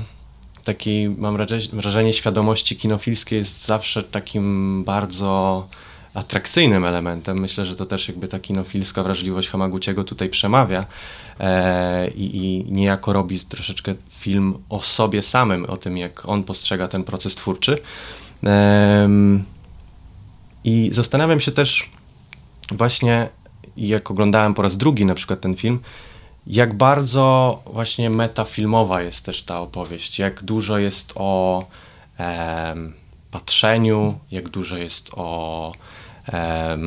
taki, 0.68 1.08
mam 1.18 1.36
wrażenie, 1.72 2.12
świadomości 2.12 2.76
kinofilskiej 2.76 3.38
jest 3.38 3.66
zawsze 3.66 4.02
takim 4.02 4.84
bardzo 4.84 5.66
atrakcyjnym 6.14 6.84
elementem. 6.84 7.40
Myślę, 7.40 7.64
że 7.64 7.76
to 7.76 7.86
też 7.86 8.08
jakby 8.08 8.28
ta 8.28 8.38
kinofilska 8.38 9.02
wrażliwość 9.02 9.48
Hamaguchiego 9.48 10.04
tutaj 10.04 10.28
przemawia 10.28 10.84
e, 11.40 12.08
i, 12.08 12.36
i 12.36 12.72
niejako 12.72 13.12
robi 13.12 13.40
troszeczkę 13.40 13.94
film 14.10 14.54
o 14.68 14.82
sobie 14.82 15.22
samym, 15.22 15.64
o 15.64 15.76
tym, 15.76 15.96
jak 15.96 16.28
on 16.28 16.44
postrzega 16.44 16.88
ten 16.88 17.04
proces 17.04 17.34
twórczy. 17.34 17.78
E, 18.46 19.08
I 20.64 20.90
zastanawiam 20.92 21.40
się 21.40 21.52
też 21.52 21.90
właśnie, 22.72 23.28
jak 23.76 24.10
oglądałem 24.10 24.54
po 24.54 24.62
raz 24.62 24.76
drugi 24.76 25.04
na 25.04 25.14
przykład 25.14 25.40
ten 25.40 25.56
film, 25.56 25.78
jak 26.48 26.74
bardzo 26.74 27.62
właśnie 27.66 28.10
metafilmowa 28.10 29.02
jest 29.02 29.24
też 29.24 29.42
ta 29.42 29.60
opowieść, 29.60 30.18
jak 30.18 30.42
dużo 30.42 30.78
jest 30.78 31.12
o 31.14 31.64
e, 32.18 32.74
patrzeniu, 33.30 34.18
jak 34.30 34.48
dużo 34.48 34.76
jest 34.76 35.10
o 35.14 35.72
e, 36.28 36.78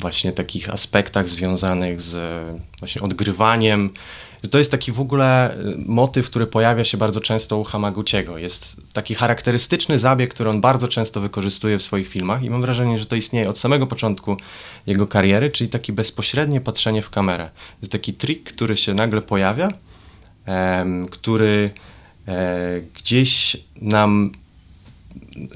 właśnie 0.00 0.32
takich 0.32 0.70
aspektach 0.70 1.28
związanych 1.28 2.02
z 2.02 2.44
właśnie 2.78 3.02
odgrywaniem 3.02 3.90
to 4.50 4.58
jest 4.58 4.70
taki 4.70 4.92
w 4.92 5.00
ogóle 5.00 5.58
y, 5.58 5.74
motyw, 5.86 6.26
który 6.26 6.46
pojawia 6.46 6.84
się 6.84 6.98
bardzo 6.98 7.20
często 7.20 7.58
u 7.58 7.64
Hamaguchiego. 7.64 8.38
Jest 8.38 8.76
taki 8.92 9.14
charakterystyczny 9.14 9.98
zabieg, 9.98 10.34
który 10.34 10.50
on 10.50 10.60
bardzo 10.60 10.88
często 10.88 11.20
wykorzystuje 11.20 11.78
w 11.78 11.82
swoich 11.82 12.08
filmach 12.08 12.42
i 12.42 12.50
mam 12.50 12.60
wrażenie, 12.60 12.98
że 12.98 13.06
to 13.06 13.16
istnieje 13.16 13.48
od 13.48 13.58
samego 13.58 13.86
początku 13.86 14.36
jego 14.86 15.06
kariery, 15.06 15.50
czyli 15.50 15.70
takie 15.70 15.92
bezpośrednie 15.92 16.60
patrzenie 16.60 17.02
w 17.02 17.10
kamerę. 17.10 17.50
Jest 17.82 17.92
taki 17.92 18.14
trik, 18.14 18.52
który 18.52 18.76
się 18.76 18.94
nagle 18.94 19.22
pojawia, 19.22 19.68
em, 20.46 21.08
który 21.08 21.70
e, 22.28 22.80
gdzieś 22.94 23.56
nam 23.80 24.32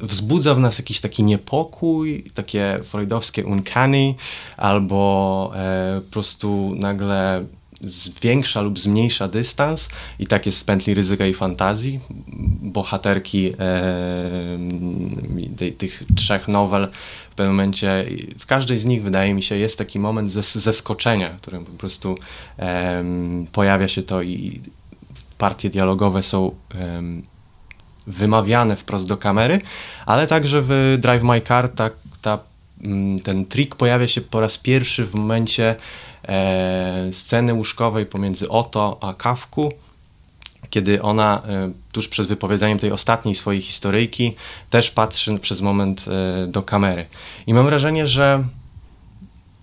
wzbudza 0.02 0.54
w 0.54 0.60
nas 0.60 0.78
jakiś 0.78 1.00
taki 1.00 1.22
niepokój, 1.22 2.24
takie 2.34 2.78
freudowskie 2.82 3.46
uncanny, 3.46 4.14
albo 4.56 5.52
e, 5.54 6.00
po 6.00 6.12
prostu 6.12 6.72
nagle 6.78 7.44
zwiększa 7.80 8.60
lub 8.60 8.78
zmniejsza 8.78 9.28
dystans 9.28 9.88
i 10.18 10.26
tak 10.26 10.46
jest 10.46 10.60
w 10.60 10.64
pętli 10.64 10.94
ryzyka 10.94 11.26
i 11.26 11.34
fantazji. 11.34 12.00
Bohaterki 12.62 13.52
e, 13.58 14.58
tych 15.78 16.02
trzech 16.16 16.48
nowel 16.48 16.88
w 17.30 17.34
pewnym 17.34 17.56
momencie, 17.56 18.06
w 18.38 18.46
każdej 18.46 18.78
z 18.78 18.84
nich 18.84 19.02
wydaje 19.02 19.34
mi 19.34 19.42
się 19.42 19.56
jest 19.56 19.78
taki 19.78 19.98
moment 19.98 20.32
zeskoczenia, 20.32 21.30
w 21.30 21.40
którym 21.40 21.64
po 21.64 21.72
prostu 21.72 22.18
e, 22.58 23.04
pojawia 23.52 23.88
się 23.88 24.02
to 24.02 24.22
i 24.22 24.60
partie 25.38 25.70
dialogowe 25.70 26.22
są 26.22 26.54
e, 26.74 27.02
wymawiane 28.06 28.76
wprost 28.76 29.08
do 29.08 29.16
kamery, 29.16 29.60
ale 30.06 30.26
także 30.26 30.62
w 30.62 30.98
Drive 31.00 31.22
My 31.22 31.40
Car 31.40 31.68
ta, 31.68 31.90
ta, 32.22 32.38
mm, 32.84 33.18
ten 33.18 33.46
trik 33.46 33.74
pojawia 33.74 34.08
się 34.08 34.20
po 34.20 34.40
raz 34.40 34.58
pierwszy 34.58 35.06
w 35.06 35.14
momencie 35.14 35.76
sceny 37.12 37.54
łóżkowej 37.54 38.06
pomiędzy 38.06 38.48
Oto 38.48 38.98
a 39.00 39.14
Kawku, 39.14 39.72
kiedy 40.70 41.02
ona 41.02 41.42
e, 41.48 41.72
tuż 41.92 42.08
przed 42.08 42.28
wypowiedzeniem 42.28 42.78
tej 42.78 42.92
ostatniej 42.92 43.34
swojej 43.34 43.62
historyjki 43.62 44.34
też 44.70 44.90
patrzy 44.90 45.38
przez 45.38 45.60
moment 45.60 46.04
e, 46.08 46.46
do 46.46 46.62
kamery. 46.62 47.06
I 47.46 47.54
mam 47.54 47.66
wrażenie, 47.66 48.06
że 48.06 48.44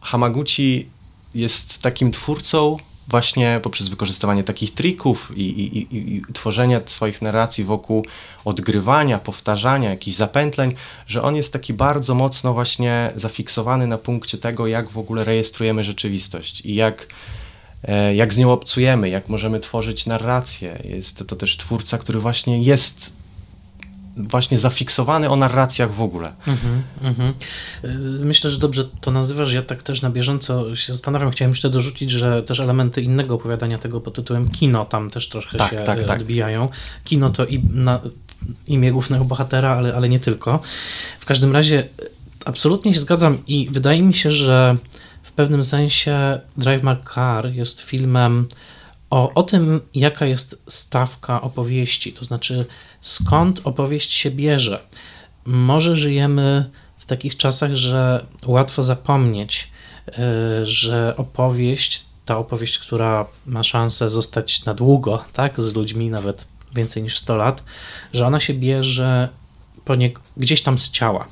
Hamaguchi 0.02 0.88
jest 1.36 1.82
takim 1.82 2.12
twórcą 2.12 2.78
właśnie 3.08 3.60
poprzez 3.64 3.88
wykorzystywanie 3.88 4.44
takich 4.44 4.74
trików 4.74 5.32
i, 5.36 5.42
i, 5.42 5.78
i, 5.78 6.16
i 6.16 6.22
tworzenia 6.34 6.82
swoich 6.86 7.22
narracji 7.22 7.64
wokół 7.64 8.06
odgrywania, 8.46 9.18
powtarzania, 9.18 9.90
jakichś 9.90 10.18
zapętleń, 10.18 10.76
że 11.08 11.24
on 11.24 11.36
jest 11.36 11.54
taki 11.54 11.74
bardzo 11.74 12.16
mocno 12.16 12.54
właśnie 12.54 13.12
zafiksowany 13.16 13.88
na 13.88 13.98
punkcie 13.98 14.38
tego, 14.38 14.68
jak 14.68 14.90
w 14.90 14.98
ogóle 14.98 15.24
rejestrujemy 15.24 15.84
rzeczywistość 15.84 16.62
i 16.66 16.76
jak, 16.76 17.08
e, 17.84 18.16
jak 18.16 18.34
z 18.34 18.38
nią 18.38 18.52
obcujemy, 18.52 19.10
jak 19.10 19.30
możemy 19.30 19.60
tworzyć 19.60 20.06
narrację. 20.06 20.80
Jest 20.84 21.28
to 21.28 21.36
też 21.36 21.58
twórca, 21.58 21.98
który 21.98 22.20
właśnie 22.20 22.62
jest 22.62 23.23
właśnie 24.18 24.58
zafiksowany 24.58 25.30
o 25.30 25.36
narracjach 25.36 25.94
w 25.94 26.02
ogóle. 26.02 26.34
Mm-hmm, 26.48 27.08
mm-hmm. 27.08 27.34
Myślę, 28.20 28.50
że 28.50 28.58
dobrze 28.58 28.84
to 29.02 29.12
nazywasz. 29.12 29.54
Ja 29.54 29.62
tak 29.62 29.84
też 29.84 30.02
na 30.02 30.10
bieżąco 30.10 30.76
się 30.76 30.94
zastanawiam. 30.94 31.32
Chciałem 31.32 31.52
jeszcze 31.52 31.70
dorzucić, 31.70 32.12
że 32.12 32.44
też 32.44 32.60
elementy 32.60 33.02
innego 33.02 33.36
opowiadania 33.36 33.78
tego 33.78 34.02
pod 34.02 34.16
tytułem 34.16 34.50
kino 34.50 34.86
tam 34.86 35.10
też 35.10 35.30
troszkę 35.30 35.58
tak, 35.58 35.72
się 35.72 35.78
tak, 35.78 36.00
e, 36.00 36.04
tak. 36.04 36.20
odbijają. 36.20 36.70
Kino 37.04 37.30
to 37.30 37.46
i 37.46 37.64
na 37.64 38.00
imię 38.68 38.92
głównego 38.92 39.26
bohatera, 39.26 39.70
ale, 39.70 39.96
ale 39.96 40.10
nie 40.10 40.20
tylko. 40.20 40.60
W 41.20 41.26
każdym 41.26 41.54
razie 41.54 41.88
absolutnie 42.46 42.94
się 42.94 43.00
zgadzam 43.00 43.38
i 43.48 43.70
wydaje 43.72 44.02
mi 44.02 44.14
się, 44.14 44.32
że 44.32 44.78
w 45.24 45.32
pewnym 45.32 45.66
sensie 45.66 46.40
Drive 46.58 46.84
My 46.84 46.98
Car 47.14 47.52
jest 47.52 47.82
filmem 47.82 48.48
o, 49.14 49.34
o 49.34 49.44
tym, 49.44 49.82
jaka 49.96 50.26
jest 50.26 50.64
stawka 50.68 51.42
opowieści, 51.42 52.14
to 52.14 52.26
znaczy 52.26 52.66
skąd 53.02 53.62
opowieść 53.64 54.14
się 54.14 54.32
bierze. 54.32 54.80
Może 55.46 55.96
żyjemy 55.96 56.70
w 56.98 57.06
takich 57.06 57.38
czasach, 57.38 57.76
że 57.76 58.26
łatwo 58.46 58.84
zapomnieć, 58.84 59.72
e, 60.08 60.66
że 60.66 61.14
opowieść, 61.18 62.06
ta 62.26 62.38
opowieść, 62.38 62.80
która 62.80 63.26
ma 63.46 63.64
szansę 63.64 64.10
zostać 64.10 64.66
na 64.66 64.74
długo, 64.74 65.24
tak, 65.34 65.62
z 65.62 65.74
ludźmi 65.74 66.10
nawet 66.10 66.48
więcej 66.76 67.04
niż 67.04 67.18
100 67.18 67.36
lat, 67.36 67.64
że 68.14 68.28
ona 68.28 68.40
się 68.40 68.54
bierze 68.54 69.30
gdzieś 70.38 70.62
tam 70.62 70.78
z 70.78 70.92
ciała. 70.92 71.28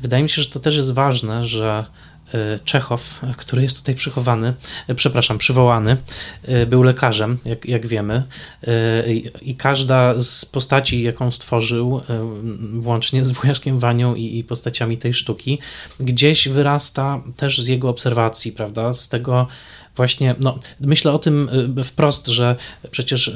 Wydaje 0.00 0.22
mi 0.22 0.28
się, 0.28 0.42
że 0.42 0.48
to 0.48 0.60
też 0.60 0.76
jest 0.76 0.92
ważne, 0.92 1.44
że 1.44 1.84
Czechow, 2.64 3.20
który 3.36 3.62
jest 3.62 3.78
tutaj 3.78 3.94
przychowany, 3.94 4.54
e, 4.88 4.94
przepraszam, 4.94 5.38
przywołany, 5.38 5.96
e, 6.42 6.66
był 6.66 6.82
lekarzem, 6.82 7.38
jak, 7.44 7.66
jak 7.66 7.86
wiemy, 7.86 8.22
i 9.42 9.54
każda 9.56 10.22
z 10.22 10.44
postaci, 10.44 11.02
jaką 11.02 11.30
stworzył, 11.30 12.00
włącznie 12.72 13.24
z 13.24 13.30
wujaszkiem 13.30 13.78
Wanią 13.78 14.14
i, 14.14 14.38
i 14.38 14.44
postaciami 14.44 14.98
tej 14.98 15.14
sztuki, 15.14 15.58
gdzieś 16.00 16.48
wyrasta 16.48 17.22
też 17.36 17.62
z 17.62 17.66
jego 17.66 17.88
obserwacji, 17.88 18.52
prawda, 18.52 18.92
z 18.92 19.08
tego 19.08 19.46
właśnie, 19.96 20.34
no, 20.38 20.58
myślę 20.80 21.12
o 21.12 21.18
tym 21.18 21.50
wprost, 21.84 22.26
że 22.26 22.56
przecież 22.90 23.34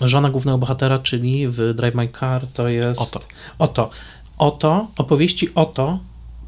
żona 0.00 0.30
głównego 0.30 0.58
bohatera, 0.58 0.98
czyli 0.98 1.48
w 1.48 1.74
Drive 1.74 1.94
My 1.94 2.08
Car, 2.20 2.46
to 2.54 2.68
jest... 2.68 3.00
Oto. 3.00 3.20
Oto. 3.58 3.90
Oto, 4.38 4.88
opowieści 4.96 5.48
Oto 5.54 5.98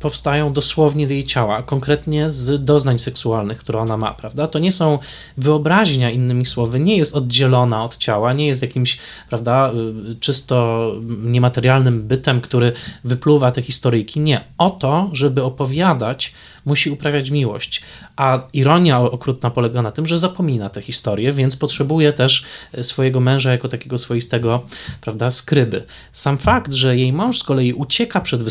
powstają 0.01 0.53
dosłownie 0.53 1.07
z 1.07 1.11
jej 1.11 1.25
ciała, 1.25 1.63
konkretnie 1.63 2.31
z 2.31 2.65
doznań 2.65 2.99
seksualnych, 2.99 3.59
które 3.59 3.79
ona 3.79 3.97
ma, 3.97 4.15
prawda? 4.15 4.47
To 4.47 4.59
nie 4.59 4.73
są 4.73 4.99
wyobraźnia, 5.37 6.11
innymi 6.11 6.47
słowy, 6.47 6.81
nie 6.81 6.97
jest 6.97 7.17
oddzielona 7.17 7.85
od 7.85 7.97
ciała, 7.97 8.33
nie 8.33 8.47
jest 8.47 8.63
jakimś, 8.63 8.99
prawda, 9.29 9.73
y, 10.13 10.17
czysto 10.21 10.93
niematerialnym 11.23 12.03
bytem, 12.03 12.41
który 12.41 12.73
wypluwa 13.05 13.51
te 13.51 13.63
historyjki. 13.63 14.21
Nie. 14.21 14.45
O 14.59 14.71
to, 14.71 15.11
żeby 15.13 15.43
opowiadać, 15.43 16.35
musi 16.69 16.91
uprawiać 16.91 17.31
miłość. 17.31 17.83
A 18.17 18.47
ironia 18.53 19.01
okrutna 19.01 19.51
polega 19.51 19.83
na 19.83 19.91
tym, 19.91 20.07
że 20.07 20.19
zapomina 20.19 20.69
tę 20.69 20.83
historię, 20.83 21.33
więc 21.33 21.57
potrzebuje 21.57 22.13
też 22.13 22.45
e, 22.73 22.85
swojego 22.85 23.21
męża 23.21 23.53
jako 23.53 23.69
takiego 23.69 23.99
swoistego, 23.99 24.63
prawda, 25.01 25.31
skryby. 25.31 25.85
Sam 26.13 26.39
fakt, 26.39 26.73
że 26.73 26.97
jej 26.97 27.13
mąż 27.13 27.39
z 27.39 27.45
kolei 27.45 27.73
ucieka 27.73 28.21
przed 28.21 28.43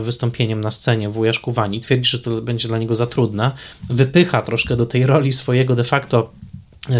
wystąpieniem 0.00 0.60
na 0.60 0.70
scenie 0.70 1.08
w 1.08 1.12
Wujaszku 1.12 1.52
Wani, 1.52 1.80
twierdzi, 1.80 2.10
że 2.10 2.18
to 2.18 2.42
będzie 2.42 2.68
dla 2.68 2.78
niego 2.78 2.94
za 2.94 3.06
trudne, 3.06 3.50
wypycha 3.90 4.42
troszkę 4.42 4.76
do 4.76 4.86
tej 4.86 5.06
roli 5.06 5.32
swojego 5.32 5.74
de 5.74 5.84
facto 5.84 6.30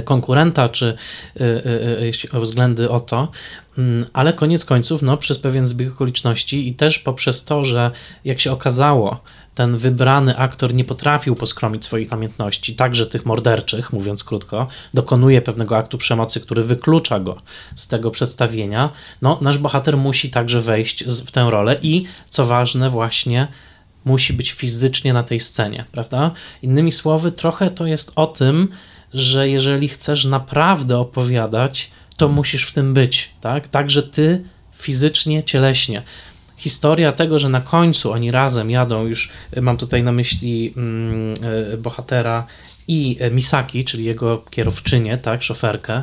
konkurenta, 0.05 0.69
czy 0.69 0.97
jeśli 2.01 2.31
o 2.31 2.41
względy 2.41 2.91
o 2.91 3.01
to, 3.01 3.29
mm, 3.79 4.07
ale 4.13 4.33
koniec 4.33 4.65
końców, 4.65 5.03
no, 5.03 5.17
przez 5.17 5.39
pewien 5.39 5.67
zbieg 5.67 5.93
okoliczności 5.93 6.69
i 6.69 6.75
też 6.75 6.99
poprzez 6.99 7.45
to, 7.45 7.65
że 7.65 7.91
jak 8.25 8.41
się 8.41 8.53
okazało, 8.53 9.21
ten 9.55 9.77
wybrany 9.77 10.37
aktor 10.37 10.75
nie 10.75 10.85
potrafił 10.85 11.37
poskromić 11.37 11.85
swoich 11.85 12.11
namiętności, 12.11 12.75
także 12.75 13.07
tych 13.07 13.27
morderczych, 13.27 13.93
mówiąc 13.93 14.25
krótko, 14.25 14.67
dokonuje 14.95 15.43
pewnego 15.43 15.77
aktu 15.77 15.99
przemocy, 15.99 16.41
który 16.41 16.63
wyklucza 16.63 17.21
go 17.21 17.37
z 17.77 17.89
tego 17.89 18.11
przedstawienia, 18.11 18.91
no, 19.23 19.39
nasz 19.41 19.59
bohater 19.59 19.97
musi 19.97 20.31
także 20.31 20.61
wejść 20.61 21.05
w 21.05 21.31
tę 21.31 21.51
rolę 21.51 21.79
i, 21.83 22.05
co 22.31 22.47
ważne, 22.47 22.91
właśnie 22.91 23.49
musi 24.05 24.33
być 24.33 24.53
fizycznie 24.53 25.13
na 25.13 25.23
tej 25.23 25.41
scenie, 25.41 25.85
prawda? 25.93 26.31
Innymi 26.63 26.93
słowy, 26.93 27.33
trochę 27.33 27.71
to 27.71 27.87
jest 27.87 28.13
o 28.17 28.27
tym, 28.27 28.69
że 29.15 29.49
jeżeli 29.49 29.89
chcesz 29.89 30.25
naprawdę 30.25 30.99
opowiadać, 30.99 31.91
to 32.17 32.29
musisz 32.29 32.67
w 32.67 32.73
tym 32.73 32.95
być, 32.95 33.31
tak? 33.41 33.69
Także 33.69 34.03
ty 34.03 34.45
fizycznie, 34.73 35.43
cieleśnie 35.43 36.03
historia 36.57 37.13
tego, 37.13 37.39
że 37.39 37.49
na 37.49 37.61
końcu 37.61 38.13
oni 38.13 38.31
razem 38.31 38.71
jadą, 38.71 39.07
już 39.07 39.31
mam 39.63 39.77
tutaj 39.77 40.03
na 40.03 40.13
myśli 40.13 40.73
mm, 40.77 41.35
e, 41.73 41.77
bohatera 41.77 42.47
i 42.89 43.19
Misaki, 43.31 43.85
czyli 43.85 44.05
jego 44.05 44.39
kierowczynię, 44.51 45.19
tak, 45.19 45.43
szoferkę, 45.43 46.03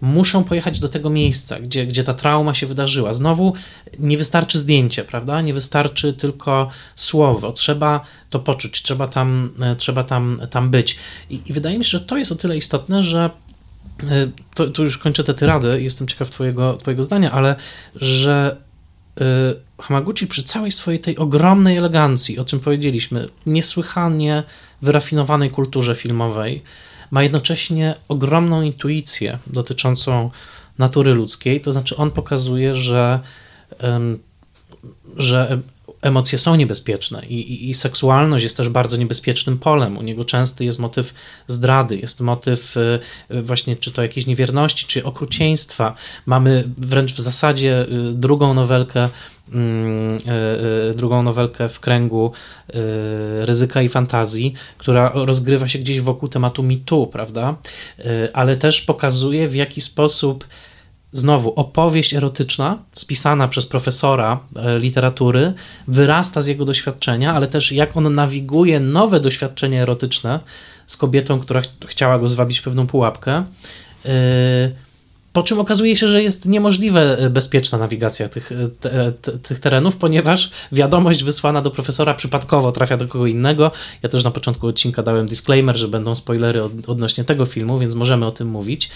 muszą 0.00 0.44
pojechać 0.44 0.80
do 0.80 0.88
tego 0.88 1.10
miejsca, 1.10 1.60
gdzie, 1.60 1.86
gdzie 1.86 2.04
ta 2.04 2.14
trauma 2.14 2.54
się 2.54 2.66
wydarzyła. 2.66 3.12
Znowu 3.12 3.54
nie 3.98 4.18
wystarczy 4.18 4.58
zdjęcie, 4.58 5.04
prawda? 5.04 5.40
Nie 5.40 5.54
wystarczy 5.54 6.12
tylko 6.12 6.68
słowo. 6.94 7.52
Trzeba 7.52 8.00
to 8.30 8.38
poczuć, 8.38 8.82
trzeba 8.82 9.06
tam, 9.06 9.50
e, 9.60 9.76
trzeba 9.76 10.04
tam, 10.04 10.40
tam 10.50 10.70
być. 10.70 10.96
I, 11.30 11.40
I 11.46 11.52
wydaje 11.52 11.78
mi 11.78 11.84
się, 11.84 11.90
że 11.90 12.00
to 12.00 12.16
jest 12.16 12.32
o 12.32 12.34
tyle 12.34 12.56
istotne, 12.56 13.02
że 13.02 13.30
e, 14.02 14.30
to, 14.54 14.66
tu 14.66 14.84
już 14.84 14.98
kończę 14.98 15.24
te 15.24 15.34
tyrady, 15.34 15.82
jestem 15.82 16.08
ciekaw 16.08 16.30
twojego, 16.30 16.76
twojego 16.76 17.04
zdania, 17.04 17.32
ale 17.32 17.56
że 17.96 18.56
Hamaguchi 19.80 20.26
przy 20.26 20.42
całej 20.42 20.72
swojej 20.72 21.00
tej 21.00 21.16
ogromnej 21.16 21.76
elegancji, 21.76 22.38
o 22.38 22.44
czym 22.44 22.60
powiedzieliśmy, 22.60 23.28
niesłychanie 23.46 24.42
wyrafinowanej 24.82 25.50
kulturze 25.50 25.94
filmowej, 25.94 26.62
ma 27.10 27.22
jednocześnie 27.22 27.94
ogromną 28.08 28.62
intuicję 28.62 29.38
dotyczącą 29.46 30.30
natury 30.78 31.14
ludzkiej, 31.14 31.60
to 31.60 31.72
znaczy 31.72 31.96
on 31.96 32.10
pokazuje, 32.10 32.74
że, 32.74 33.20
że 35.16 35.60
emocje 36.02 36.38
są 36.38 36.54
niebezpieczne 36.54 37.26
i, 37.26 37.34
i, 37.34 37.70
i, 37.70 37.74
seksualność 37.74 38.42
jest 38.42 38.56
też 38.56 38.68
bardzo 38.68 38.96
niebezpiecznym 38.96 39.58
polem. 39.58 39.98
U 39.98 40.02
niego 40.02 40.24
częsty 40.24 40.64
jest 40.64 40.78
motyw 40.78 41.14
zdrady, 41.46 41.96
jest 41.96 42.20
motyw 42.20 42.76
y, 42.76 43.42
właśnie 43.42 43.76
czy 43.76 43.92
to 43.92 44.02
jakiejś 44.02 44.26
niewierności, 44.26 44.86
czy 44.86 45.04
okrucieństwa. 45.04 45.94
Mamy 46.26 46.64
wręcz 46.78 47.12
w 47.14 47.20
zasadzie 47.20 47.86
y, 48.10 48.14
drugą 48.14 48.54
nowelkę 48.54 49.08
mm, 49.52 50.18
y, 50.90 50.94
drugą 50.94 51.22
nowelkę 51.22 51.68
w 51.68 51.80
kręgu 51.80 52.32
ryzyka 53.40 53.82
i 53.82 53.88
fantazji, 53.88 54.54
która 54.78 55.12
rozgrywa 55.14 55.68
się 55.68 55.78
gdzieś 55.78 56.00
wokół 56.00 56.28
tematu 56.28 56.62
mitu, 56.62 57.06
prawda? 57.06 57.56
Ale 58.32 58.56
też 58.56 58.80
pokazuje 58.80 59.48
w 59.48 59.54
jaki 59.54 59.80
sposób 59.80 60.44
znowu 61.12 61.52
opowieść 61.54 62.14
erotyczna, 62.14 62.78
spisana 62.92 63.48
przez 63.48 63.66
profesora 63.66 64.40
e, 64.56 64.78
literatury, 64.78 65.52
wyrasta 65.88 66.42
z 66.42 66.46
jego 66.46 66.64
doświadczenia, 66.64 67.34
ale 67.34 67.46
też 67.46 67.72
jak 67.72 67.96
on 67.96 68.14
nawiguje 68.14 68.80
nowe 68.80 69.20
doświadczenie 69.20 69.82
erotyczne 69.82 70.40
z 70.86 70.96
kobietą, 70.96 71.40
która 71.40 71.62
ch 71.62 71.66
chciała 71.86 72.18
go 72.18 72.28
zwabić 72.28 72.60
pewną 72.60 72.86
pułapkę. 72.86 73.44
Yy, 74.04 74.10
po 75.32 75.42
czym 75.42 75.60
okazuje 75.60 75.96
się, 75.96 76.08
że 76.08 76.22
jest 76.22 76.46
niemożliwe 76.46 77.18
e, 77.18 77.30
bezpieczna 77.30 77.78
nawigacja 77.78 78.28
tych, 78.28 78.50
te, 78.80 79.12
te, 79.12 79.38
tych 79.38 79.60
terenów, 79.60 79.96
ponieważ 79.96 80.50
wiadomość 80.72 81.24
wysłana 81.24 81.62
do 81.62 81.70
profesora 81.70 82.14
przypadkowo 82.14 82.72
trafia 82.72 82.96
do 82.96 83.08
kogo 83.08 83.26
innego. 83.26 83.72
Ja 84.02 84.08
też 84.08 84.24
na 84.24 84.30
początku 84.30 84.66
odcinka 84.66 85.02
dałem 85.02 85.26
disclaimer, 85.26 85.76
że 85.76 85.88
będą 85.88 86.14
spoilery 86.14 86.62
od, 86.62 86.72
odnośnie 86.86 87.24
tego 87.24 87.44
filmu, 87.44 87.78
więc 87.78 87.94
możemy 87.94 88.26
o 88.26 88.30
tym 88.30 88.48
mówić. 88.48 88.90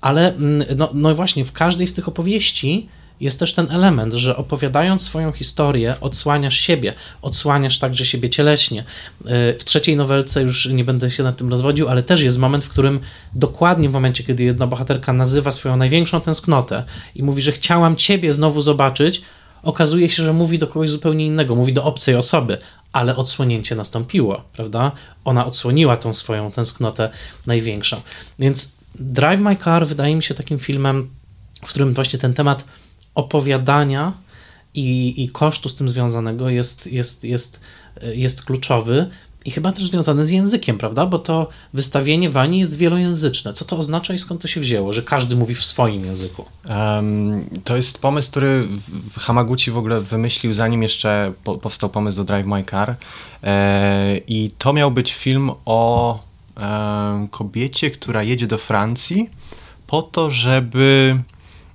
Ale 0.00 0.34
mm, 0.34 0.64
no, 0.76 0.90
no 0.94 1.14
właśnie, 1.14 1.44
w 1.44 1.52
każdej 1.52 1.86
z 1.86 1.94
tych 1.94 2.08
opowieści 2.08 2.88
jest 3.20 3.38
też 3.38 3.54
ten 3.54 3.66
element, 3.70 4.12
że 4.12 4.36
opowiadając 4.36 5.02
swoją 5.02 5.32
historię, 5.32 5.94
odsłaniasz 6.00 6.56
siebie, 6.56 6.94
odsłaniasz 7.22 7.78
także 7.78 8.06
siebie 8.06 8.30
cieleśnie. 8.30 8.80
Y, 8.80 9.24
w 9.58 9.64
trzeciej 9.64 9.96
nowelce 9.96 10.42
już 10.42 10.66
nie 10.66 10.84
będę 10.84 11.10
się 11.10 11.22
nad 11.22 11.36
tym 11.36 11.50
rozwodził, 11.50 11.88
ale 11.88 12.02
też 12.02 12.22
jest 12.22 12.38
moment, 12.38 12.64
w 12.64 12.68
którym 12.68 13.00
dokładnie 13.34 13.88
w 13.88 13.92
momencie, 13.92 14.24
kiedy 14.24 14.44
jedna 14.44 14.66
bohaterka 14.66 15.12
nazywa 15.12 15.52
swoją 15.52 15.76
największą 15.76 16.20
tęsknotę 16.20 16.84
i 17.14 17.22
mówi, 17.22 17.42
że 17.42 17.52
chciałam 17.52 17.96
ciebie 17.96 18.32
znowu 18.32 18.60
zobaczyć, 18.60 19.22
okazuje 19.62 20.08
się, 20.08 20.22
że 20.22 20.32
mówi 20.32 20.58
do 20.58 20.66
kogoś 20.66 20.90
zupełnie 20.90 21.26
innego, 21.26 21.56
mówi 21.56 21.72
do 21.72 21.84
obcej 21.84 22.14
osoby, 22.14 22.58
ale 22.92 23.16
odsłonięcie 23.16 23.74
nastąpiło, 23.74 24.44
prawda? 24.52 24.92
Ona 25.24 25.46
odsłoniła 25.46 25.96
tą 25.96 26.14
swoją 26.14 26.50
tęsknotę 26.50 27.10
największą. 27.46 28.00
Więc 28.38 28.77
Drive 29.00 29.40
My 29.40 29.56
Car 29.56 29.86
wydaje 29.86 30.16
mi 30.16 30.22
się 30.22 30.34
takim 30.34 30.58
filmem, 30.58 31.10
w 31.64 31.68
którym 31.68 31.94
właśnie 31.94 32.18
ten 32.18 32.34
temat 32.34 32.64
opowiadania 33.14 34.12
i, 34.74 35.14
i 35.24 35.28
kosztu 35.28 35.68
z 35.68 35.74
tym 35.74 35.88
związanego 35.88 36.48
jest, 36.48 36.86
jest, 36.86 37.24
jest, 37.24 37.60
jest 38.02 38.44
kluczowy 38.44 39.10
i 39.44 39.50
chyba 39.50 39.72
też 39.72 39.86
związany 39.86 40.24
z 40.24 40.30
językiem, 40.30 40.78
prawda? 40.78 41.06
Bo 41.06 41.18
to 41.18 41.48
wystawienie 41.74 42.30
Wani 42.30 42.58
jest 42.58 42.76
wielojęzyczne. 42.76 43.52
Co 43.52 43.64
to 43.64 43.76
oznacza 43.78 44.14
i 44.14 44.18
skąd 44.18 44.42
to 44.42 44.48
się 44.48 44.60
wzięło, 44.60 44.92
że 44.92 45.02
każdy 45.02 45.36
mówi 45.36 45.54
w 45.54 45.64
swoim 45.64 46.04
języku? 46.04 46.44
Um, 46.68 47.44
to 47.64 47.76
jest 47.76 48.00
pomysł, 48.00 48.30
który 48.30 48.68
Hamaguchi 49.16 49.70
w 49.70 49.76
ogóle 49.76 50.00
wymyślił, 50.00 50.52
zanim 50.52 50.82
jeszcze 50.82 51.32
po, 51.44 51.58
powstał 51.58 51.90
pomysł 51.90 52.16
do 52.16 52.24
Drive 52.24 52.46
My 52.46 52.64
Car. 52.64 52.96
E, 53.42 54.20
I 54.28 54.50
to 54.58 54.72
miał 54.72 54.90
być 54.90 55.14
film 55.14 55.50
o 55.64 56.27
kobiecie, 57.30 57.90
która 57.90 58.22
jedzie 58.22 58.46
do 58.46 58.58
Francji 58.58 59.30
po 59.86 60.02
to, 60.02 60.30
żeby 60.30 61.18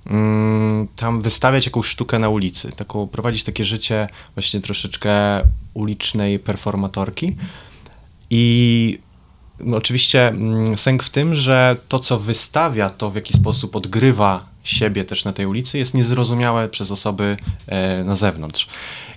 mm, 0.06 0.88
tam 0.96 1.20
wystawiać 1.20 1.66
jakąś 1.66 1.86
sztukę 1.86 2.18
na 2.18 2.28
ulicy, 2.28 2.72
taką, 2.72 3.08
prowadzić 3.08 3.44
takie 3.44 3.64
życie 3.64 4.08
właśnie 4.34 4.60
troszeczkę 4.60 5.42
ulicznej 5.74 6.38
performatorki. 6.38 7.36
I 8.30 8.98
no, 9.60 9.76
oczywiście 9.76 10.28
mm, 10.28 10.76
sęk 10.76 11.02
w 11.02 11.10
tym, 11.10 11.34
że 11.34 11.76
to, 11.88 11.98
co 11.98 12.18
wystawia, 12.18 12.90
to 12.90 13.10
w 13.10 13.14
jaki 13.14 13.32
sposób 13.32 13.76
odgrywa 13.76 14.46
siebie 14.64 15.04
też 15.04 15.24
na 15.24 15.32
tej 15.32 15.46
ulicy, 15.46 15.78
jest 15.78 15.94
niezrozumiałe 15.94 16.68
przez 16.68 16.90
osoby 16.90 17.36
e, 17.66 18.04
na 18.04 18.16
zewnątrz. 18.16 18.68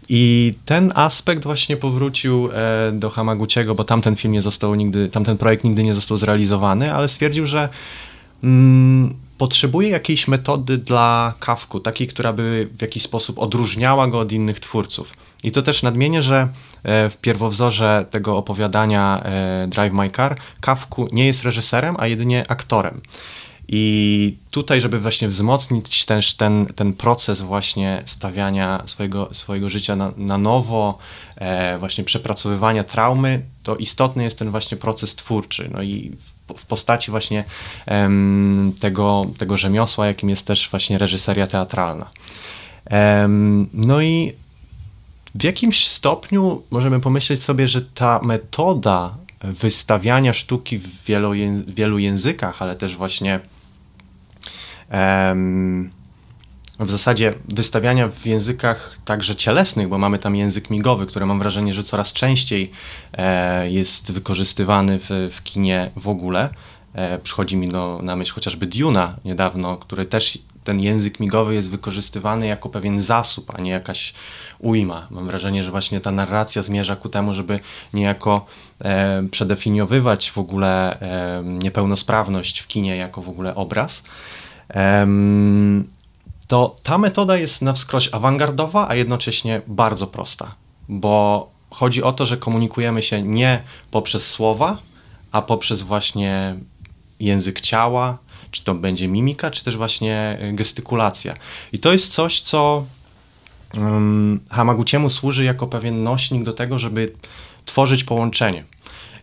I 0.10 0.54
ten 0.66 0.92
aspekt 0.96 1.44
właśnie 1.44 1.78
powrócił 1.78 2.50
e, 2.54 2.92
do 2.92 3.10
Hamaguchiego, 3.10 3.76
bo 3.76 3.84
tamten 3.84 4.16
film 4.16 4.34
nie 4.34 4.42
został 4.42 4.76
nigdy, 4.76 5.10
tamten 5.10 5.38
projekt 5.38 5.64
nigdy 5.64 5.84
nie 5.84 5.94
został 5.94 6.18
zrealizowany, 6.18 6.94
ale 6.94 7.08
stwierdził, 7.08 7.46
że 7.46 7.70
mm, 8.44 9.14
potrzebuje 9.38 9.90
jakiejś 9.90 10.28
metody 10.28 10.78
dla 10.78 11.34
Kawku, 11.40 11.80
takiej, 11.80 12.08
która 12.08 12.34
by 12.34 12.70
w 12.78 12.82
jakiś 12.82 13.04
sposób 13.04 13.40
odróżniała 13.40 14.08
go 14.08 14.20
od 14.20 14.32
innych 14.32 14.60
twórców. 14.60 15.14
I 15.44 15.52
to 15.52 15.62
też 15.62 15.84
nadmienię, 15.84 16.22
że 16.22 16.48
e, 16.84 17.10
w 17.10 17.18
pierwowzorze 17.18 18.06
tego 18.12 18.38
opowiadania 18.38 19.24
e, 19.24 19.68
Drive 19.68 19.94
My 19.94 20.10
Car 20.10 20.38
Kawku 20.62 21.08
nie 21.12 21.26
jest 21.26 21.44
reżyserem, 21.44 21.96
a 22.00 22.08
jedynie 22.08 22.44
aktorem. 22.48 23.02
I 23.70 24.38
tutaj, 24.52 24.82
żeby 24.82 25.00
właśnie 25.00 25.28
wzmocnić 25.28 26.06
też 26.06 26.34
ten, 26.34 26.66
ten 26.66 26.94
proces 26.94 27.42
właśnie 27.42 28.04
stawiania 28.06 28.84
swojego, 28.86 29.30
swojego 29.32 29.70
życia 29.70 29.96
na, 29.96 30.12
na 30.18 30.38
nowo, 30.38 30.98
e, 31.36 31.78
właśnie 31.78 32.04
przepracowywania 32.04 32.84
traumy, 32.84 33.42
to 33.64 33.76
istotny 33.76 34.24
jest 34.24 34.40
ten 34.40 34.52
właśnie 34.52 34.78
proces 34.78 35.16
twórczy. 35.16 35.70
No 35.74 35.82
i 35.82 36.12
w, 36.48 36.60
w 36.60 36.66
postaci 36.66 37.12
właśnie 37.12 37.44
em, 37.86 38.74
tego, 38.80 39.26
tego 39.38 39.58
rzemiosła, 39.58 40.08
jakim 40.08 40.30
jest 40.30 40.48
też 40.48 40.70
właśnie 40.70 40.98
reżyseria 40.98 41.48
teatralna. 41.48 42.10
Em, 42.86 43.70
no 43.74 44.02
i 44.02 44.34
w 45.36 45.44
jakimś 45.44 45.88
stopniu 45.88 46.64
możemy 46.72 47.00
pomyśleć 47.00 47.44
sobie, 47.44 47.68
że 47.68 47.82
ta 47.82 48.20
metoda 48.24 49.12
wystawiania 49.44 50.34
sztuki 50.34 50.78
w 50.78 51.04
wielu, 51.06 51.32
wielu 51.68 52.00
językach, 52.00 52.62
ale 52.62 52.76
też 52.76 52.98
właśnie 52.98 53.40
w 56.80 56.90
zasadzie 56.90 57.34
wystawiania 57.50 58.08
w 58.08 58.26
językach 58.26 58.98
także 59.06 59.36
cielesnych, 59.36 59.88
bo 59.88 59.98
mamy 59.98 60.20
tam 60.20 60.36
język 60.36 60.70
migowy, 60.70 61.06
który 61.06 61.26
mam 61.26 61.40
wrażenie, 61.40 61.74
że 61.74 61.84
coraz 61.84 62.14
częściej 62.14 62.72
e, 63.14 63.72
jest 63.72 64.12
wykorzystywany 64.12 65.00
w, 65.00 65.10
w 65.32 65.44
kinie 65.44 65.92
w 65.96 66.08
ogóle. 66.08 66.50
E, 66.94 67.20
przychodzi 67.20 67.56
mi 67.56 67.70
do, 67.70 68.00
na 68.04 68.16
myśl 68.16 68.34
chociażby 68.34 68.66
Duna 68.66 69.16
niedawno, 69.26 69.78
który 69.78 70.06
też 70.06 70.40
ten 70.64 70.80
język 70.80 71.20
migowy 71.20 71.56
jest 71.56 71.72
wykorzystywany 71.72 72.48
jako 72.48 72.70
pewien 72.70 73.02
zasób, 73.02 73.52
a 73.56 73.62
nie 73.62 73.72
jakaś 73.72 74.14
ujma. 74.60 75.08
Mam 75.12 75.28
wrażenie, 75.28 75.64
że 75.64 75.72
właśnie 75.72 76.02
ta 76.02 76.12
narracja 76.12 76.62
zmierza 76.62 76.96
ku 76.96 77.10
temu, 77.10 77.34
żeby 77.34 77.60
niejako 77.94 78.46
e, 78.86 79.24
przedefiniowywać 79.32 80.32
w 80.32 80.38
ogóle 80.38 81.00
e, 81.00 81.44
niepełnosprawność 81.44 82.60
w 82.60 82.68
kinie 82.68 82.98
jako 82.98 83.22
w 83.22 83.30
ogóle 83.30 83.56
obraz. 83.56 84.04
E, 84.74 85.08
to 86.48 86.76
ta 86.84 86.98
metoda 86.98 87.38
jest 87.38 87.62
na 87.62 87.74
wskroś 87.74 88.10
awangardowa, 88.12 88.88
a 88.90 88.96
jednocześnie 88.96 89.62
bardzo 89.68 90.08
prosta, 90.08 90.56
bo 90.90 91.50
chodzi 91.72 92.04
o 92.04 92.14
to, 92.14 92.26
że 92.26 92.38
komunikujemy 92.38 93.02
się 93.02 93.22
nie 93.22 93.64
poprzez 93.92 94.32
słowa, 94.32 94.78
a 95.32 95.42
poprzez 95.42 95.82
właśnie 95.82 96.56
język 97.20 97.62
ciała, 97.62 98.18
czy 98.52 98.64
to 98.64 98.74
będzie 98.74 99.08
mimika, 99.08 99.52
czy 99.52 99.64
też 99.64 99.78
właśnie 99.78 100.38
gestykulacja. 100.54 101.34
I 101.74 101.80
to 101.80 101.94
jest 101.94 102.14
coś, 102.14 102.42
co 102.42 102.86
um, 103.74 104.40
Hamaguchiemu 104.50 105.10
służy 105.10 105.44
jako 105.44 105.68
pewien 105.68 106.04
nośnik 106.04 106.44
do 106.44 106.54
tego, 106.54 106.80
żeby 106.80 107.14
tworzyć 107.66 108.04
połączenie. 108.04 108.64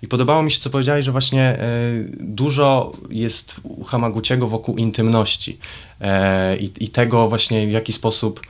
I 0.05 0.09
podobało 0.09 0.43
mi 0.43 0.51
się, 0.51 0.61
co 0.61 0.71
powiedziałeś, 0.71 1.05
że 1.05 1.13
właśnie 1.13 1.59
y, 1.59 2.17
dużo 2.21 2.93
jest 3.11 3.57
u 3.63 3.85
Hamaguchiego 3.85 4.47
wokół 4.47 4.77
intymności 4.77 5.59
y, 6.01 6.57
i 6.81 6.89
tego 6.89 7.29
właśnie 7.29 7.67
w 7.67 7.71
jaki 7.71 7.93
sposób 7.93 8.41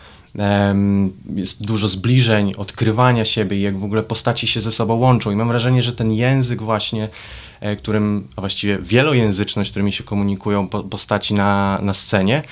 jest 1.35 1.65
dużo 1.65 1.89
zbliżeń, 1.89 2.53
odkrywania 2.57 3.25
siebie 3.25 3.57
i 3.57 3.63
jak 3.63 3.79
w 3.79 3.85
ogóle 3.85 4.03
postaci 4.03 4.47
się 4.47 4.61
ze 4.61 4.73
sobą 4.73 4.95
łączą. 4.95 5.31
I 5.31 5.37
mam 5.37 5.49
wrażenie, 5.49 5.83
że 5.83 5.93
ten 5.93 6.13
język 6.13 6.63
właśnie, 6.63 7.09
e, 7.61 7.77
którym, 7.77 8.29
a 8.37 8.41
właściwie 8.41 8.79
wielojęzyczność, 8.79 9.71
którymi 9.71 9.93
się 9.93 10.05
komunikują 10.05 10.69
postaci 10.69 11.35
na, 11.35 11.79
na 11.83 11.95
scenie, 11.95 12.43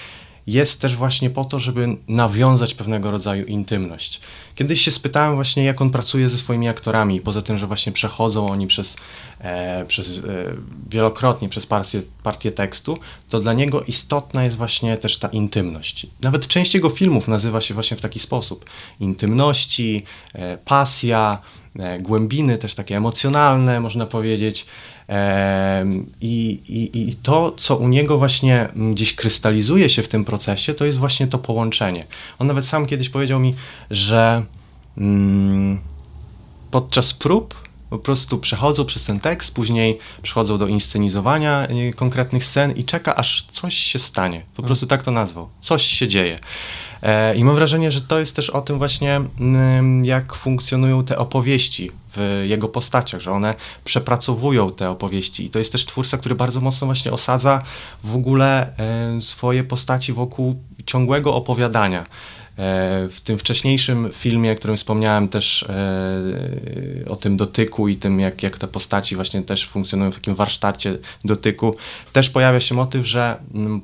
jest 0.47 0.81
też 0.81 0.97
właśnie 0.97 1.31
po 1.31 1.45
to, 1.45 1.59
żeby 1.59 1.97
nawiązać 2.09 2.75
pewnego 2.75 3.11
rodzaju 3.11 3.47
intymność. 3.47 4.21
Kiedyś 4.55 4.81
się 4.81 4.91
spytałem 4.91 5.35
właśnie, 5.35 5.65
jak 5.65 5.81
on 5.81 5.91
pracuje 5.91 6.29
ze 6.29 6.39
swoimi 6.39 6.69
aktorami, 6.69 7.21
poza 7.21 7.43
tym, 7.43 7.59
że 7.59 7.67
właśnie 7.67 7.93
przechodzą 7.93 8.49
oni 8.49 8.67
przez, 8.67 8.97
e, 9.41 9.85
przez 9.85 10.19
e, 10.19 10.23
wielokrotnie 10.91 11.49
przez 11.49 11.67
partię, 11.67 12.03
partię 12.23 12.53
tekstu, 12.53 12.99
to 13.29 13.41
dla 13.41 13.53
niego 13.53 13.83
istotna 13.83 14.45
jest 14.45 14.57
właśnie 14.57 14.97
też 14.97 15.19
ta 15.19 15.29
intymność. 15.29 16.07
Nawet 16.21 16.47
część 16.47 16.75
jego 16.75 16.91
filmów 16.91 17.29
nazywa 17.29 17.61
się 17.61 17.75
właśnie 17.75 17.97
w 17.97 18.01
taki 18.01 18.19
sposób. 18.19 18.65
Intymności, 19.01 20.05
e, 20.33 20.59
pasja, 20.59 21.39
e, 21.79 21.99
głębiny 21.99 22.59
też 22.59 22.75
takie 22.75 22.97
emocjonalne, 22.97 23.81
można 23.81 24.07
powiedzieć. 24.07 24.67
I, 26.21 26.61
i, 26.69 27.09
I 27.09 27.15
to, 27.15 27.53
co 27.57 27.77
u 27.77 27.89
niego 27.89 28.19
właśnie 28.19 28.69
gdzieś 28.93 29.15
krystalizuje 29.15 29.89
się 29.89 30.03
w 30.03 30.09
tym 30.09 30.25
procesie, 30.25 30.75
to 30.75 30.85
jest 30.85 30.99
właśnie 30.99 31.27
to 31.27 31.39
połączenie. 31.39 32.07
On 32.39 32.47
nawet 32.47 32.67
sam 32.67 32.87
kiedyś 32.87 33.09
powiedział 33.09 33.41
mi, 33.41 33.55
że 33.91 34.43
mm, 34.99 35.79
podczas 36.71 37.13
prób 37.13 37.55
po 37.93 37.99
prostu 37.99 38.39
przechodzą 38.39 38.85
przez 38.85 39.05
ten 39.05 39.19
tekst, 39.19 39.55
później 39.55 39.99
przechodzą 40.23 40.59
do 40.59 40.67
inscenizowania 40.67 41.69
y, 41.71 41.93
konkretnych 41.93 42.45
scen 42.45 42.73
i 42.73 42.85
czeka, 42.85 43.17
aż 43.17 43.47
coś 43.51 43.75
się 43.75 43.99
stanie. 43.99 44.43
Po 44.57 44.63
prostu 44.63 44.87
tak 44.87 45.03
to 45.03 45.11
nazwał. 45.11 45.49
Coś 45.61 45.83
się 45.83 46.09
dzieje. 46.09 46.39
E, 47.03 47.37
I 47.37 47.45
mam 47.45 47.55
wrażenie, 47.55 47.91
że 47.91 48.01
to 48.01 48.19
jest 48.19 48.37
też 48.37 48.51
o 48.51 48.61
tym 48.61 48.79
właśnie, 48.79 49.21
mm, 49.41 50.05
jak 50.05 50.35
funkcjonują 50.35 51.05
te 51.05 51.19
opowieści 51.19 51.91
w 52.17 52.45
jego 52.49 52.69
postaciach, 52.69 53.21
że 53.21 53.33
one 53.33 53.55
przepracowują 53.85 54.71
te 54.71 54.91
opowieści. 54.91 55.45
I 55.45 55.51
to 55.51 55.59
jest 55.59 55.73
też 55.73 55.87
twórca, 55.87 56.19
który 56.19 56.35
bardzo 56.35 56.61
mocno 56.61 56.87
właśnie 56.87 57.13
osadza 57.13 57.63
w 58.05 58.17
ogóle 58.17 58.77
e, 58.79 59.21
swoje 59.21 59.65
postaci 59.65 60.13
wokół 60.13 60.63
ciągłego 60.87 61.35
opowiadania. 61.35 62.07
E, 62.63 63.09
w 63.09 63.21
tym 63.21 63.39
wcześniejszym 63.39 64.11
filmie, 64.13 64.53
o 64.53 64.55
którym 64.55 64.77
wspomniałem 64.77 65.29
też 65.29 65.67
o 67.09 67.17
tym 67.17 67.37
dotyku 67.37 67.89
i 67.89 67.97
tym, 67.97 68.21
jak, 68.21 68.43
jak 68.43 68.59
te 68.59 68.69
postaci 68.69 69.17
właśnie 69.17 69.43
też 69.43 69.69
funkcjonują 69.69 70.11
w 70.11 70.15
takim 70.15 70.35
warsztacie 70.35 70.99
dotyku, 71.25 71.77
też 72.13 72.31
pojawia 72.31 72.61
się 72.61 72.75
motyw, 72.75 73.07
że 73.07 73.37
mm, 73.55 73.81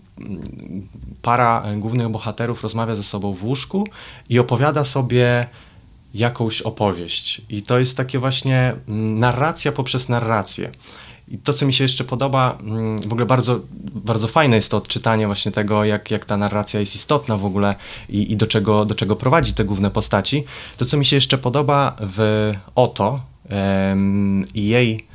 para 1.22 1.64
głównych 1.76 2.08
bohaterów 2.08 2.62
rozmawia 2.62 2.94
ze 2.94 3.02
sobą 3.02 3.32
w 3.32 3.44
łóżku 3.44 3.88
i 4.28 4.38
opowiada 4.38 4.84
sobie 4.84 5.46
jakąś 6.14 6.62
opowieść. 6.62 7.42
I 7.48 7.62
to 7.62 7.78
jest 7.78 7.96
takie 7.96 8.18
właśnie 8.18 8.74
mm, 8.88 9.18
narracja 9.18 9.72
poprzez 9.72 10.08
narrację. 10.08 10.70
I 11.30 11.38
to, 11.38 11.52
co 11.52 11.66
mi 11.66 11.72
się 11.72 11.84
jeszcze 11.84 12.04
podoba, 12.04 12.58
mm, 12.60 12.98
w 12.98 13.12
ogóle 13.12 13.26
bardzo, 13.26 13.60
bardzo 13.94 14.28
fajne 14.28 14.56
jest 14.56 14.70
to 14.70 14.76
odczytanie 14.76 15.26
właśnie 15.26 15.52
tego, 15.52 15.84
jak, 15.84 16.10
jak 16.10 16.24
ta 16.24 16.36
narracja 16.36 16.80
jest 16.80 16.94
istotna 16.94 17.36
w 17.36 17.44
ogóle 17.44 17.74
i, 18.08 18.32
i 18.32 18.36
do, 18.36 18.46
czego, 18.46 18.84
do 18.84 18.94
czego 18.94 19.16
prowadzi 19.16 19.54
te 19.54 19.64
główne 19.64 19.90
postaci. 19.90 20.44
To, 20.76 20.84
co 20.84 20.96
mi 20.96 21.04
się 21.04 21.16
jeszcze 21.16 21.38
podoba 21.38 21.96
w 22.00 22.52
Oto 22.74 23.20
i 24.54 24.68
jej, 24.68 25.06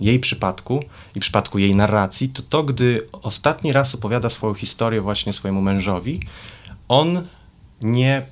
jej 0.00 0.20
przypadku 0.20 0.84
i 1.14 1.20
w 1.20 1.22
przypadku 1.22 1.58
jej 1.58 1.74
narracji, 1.74 2.28
to 2.28 2.42
to, 2.42 2.62
gdy 2.62 3.06
ostatni 3.12 3.72
raz 3.72 3.94
opowiada 3.94 4.30
swoją 4.30 4.54
historię 4.54 5.00
właśnie 5.00 5.32
swojemu 5.32 5.60
mężowi, 5.62 6.20
on 6.88 7.26
nie 7.82 8.22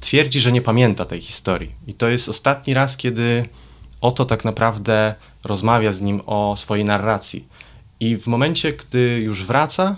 twierdzi, 0.00 0.40
że 0.40 0.52
nie 0.52 0.62
pamięta 0.62 1.04
tej 1.04 1.20
historii. 1.20 1.72
I 1.86 1.94
to 1.94 2.08
jest 2.08 2.28
ostatni 2.28 2.74
raz, 2.74 2.96
kiedy 2.96 3.48
oto 4.02 4.24
tak 4.24 4.44
naprawdę 4.44 5.14
rozmawia 5.44 5.92
z 5.92 6.00
nim 6.00 6.20
o 6.26 6.54
swojej 6.56 6.84
narracji. 6.84 7.48
I 8.00 8.16
w 8.16 8.26
momencie, 8.26 8.72
gdy 8.72 9.20
już 9.24 9.44
wraca, 9.44 9.96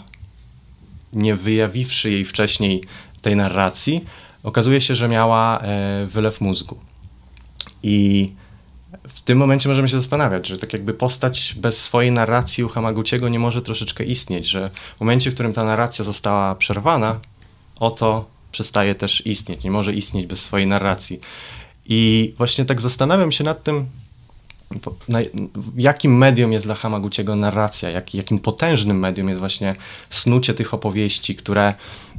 nie 1.13 1.37
wyjawiwszy 1.37 2.11
jej 2.11 2.25
wcześniej 2.25 2.85
tej 3.23 3.37
narracji, 3.37 4.05
okazuje 4.43 4.81
się, 4.81 4.95
że 4.95 5.09
miała 5.09 5.61
e, 5.61 6.07
wylew 6.07 6.41
mózgu. 6.41 6.79
I 7.83 8.31
w 9.09 9.21
tym 9.21 9.39
momencie 9.39 9.69
możemy 9.69 9.89
się 9.89 9.97
zastanawiać, 9.97 10.47
że 10.47 10.59
tak 10.59 10.73
jakby 10.73 10.95
postać 10.95 11.55
bez 11.57 11.83
swojej 11.83 12.13
narracji 12.13 12.65
u 12.65 12.69
Hamaguchiego 12.69 13.29
nie 13.29 13.39
może 13.39 13.63
troszeczkę 13.63 14.05
istnieć, 14.05 14.47
że 14.47 14.71
w 14.97 15.01
momencie, 15.01 15.31
w 15.31 15.35
którym 15.35 15.53
ta 15.53 15.65
narracja 15.65 16.05
została 16.05 16.55
przerwana, 16.55 17.21
oto 17.81 18.27
przestaje 18.53 18.95
też 18.95 19.27
istnieć, 19.27 19.65
nie 19.65 19.71
może 19.71 19.93
istnieć 19.93 20.27
bez 20.27 20.43
swojej 20.43 20.67
narracji. 20.67 21.21
I 21.87 22.35
właśnie 22.39 22.65
tak 22.65 22.81
zastanawiam 22.81 23.33
się 23.33 23.45
nad 23.45 23.63
tym, 23.63 23.87
na, 25.09 25.19
jakim 25.77 26.19
medium 26.19 26.53
jest 26.53 26.67
dla 26.67 26.75
Hamaguchiego 26.75 27.37
narracja, 27.37 27.91
jak, 27.91 28.15
jakim 28.15 28.39
potężnym 28.39 28.99
medium 28.99 29.29
jest 29.29 29.41
właśnie 29.41 29.77
snucie 30.11 30.55
tych 30.55 30.75
opowieści, 30.75 31.37
które 31.37 31.75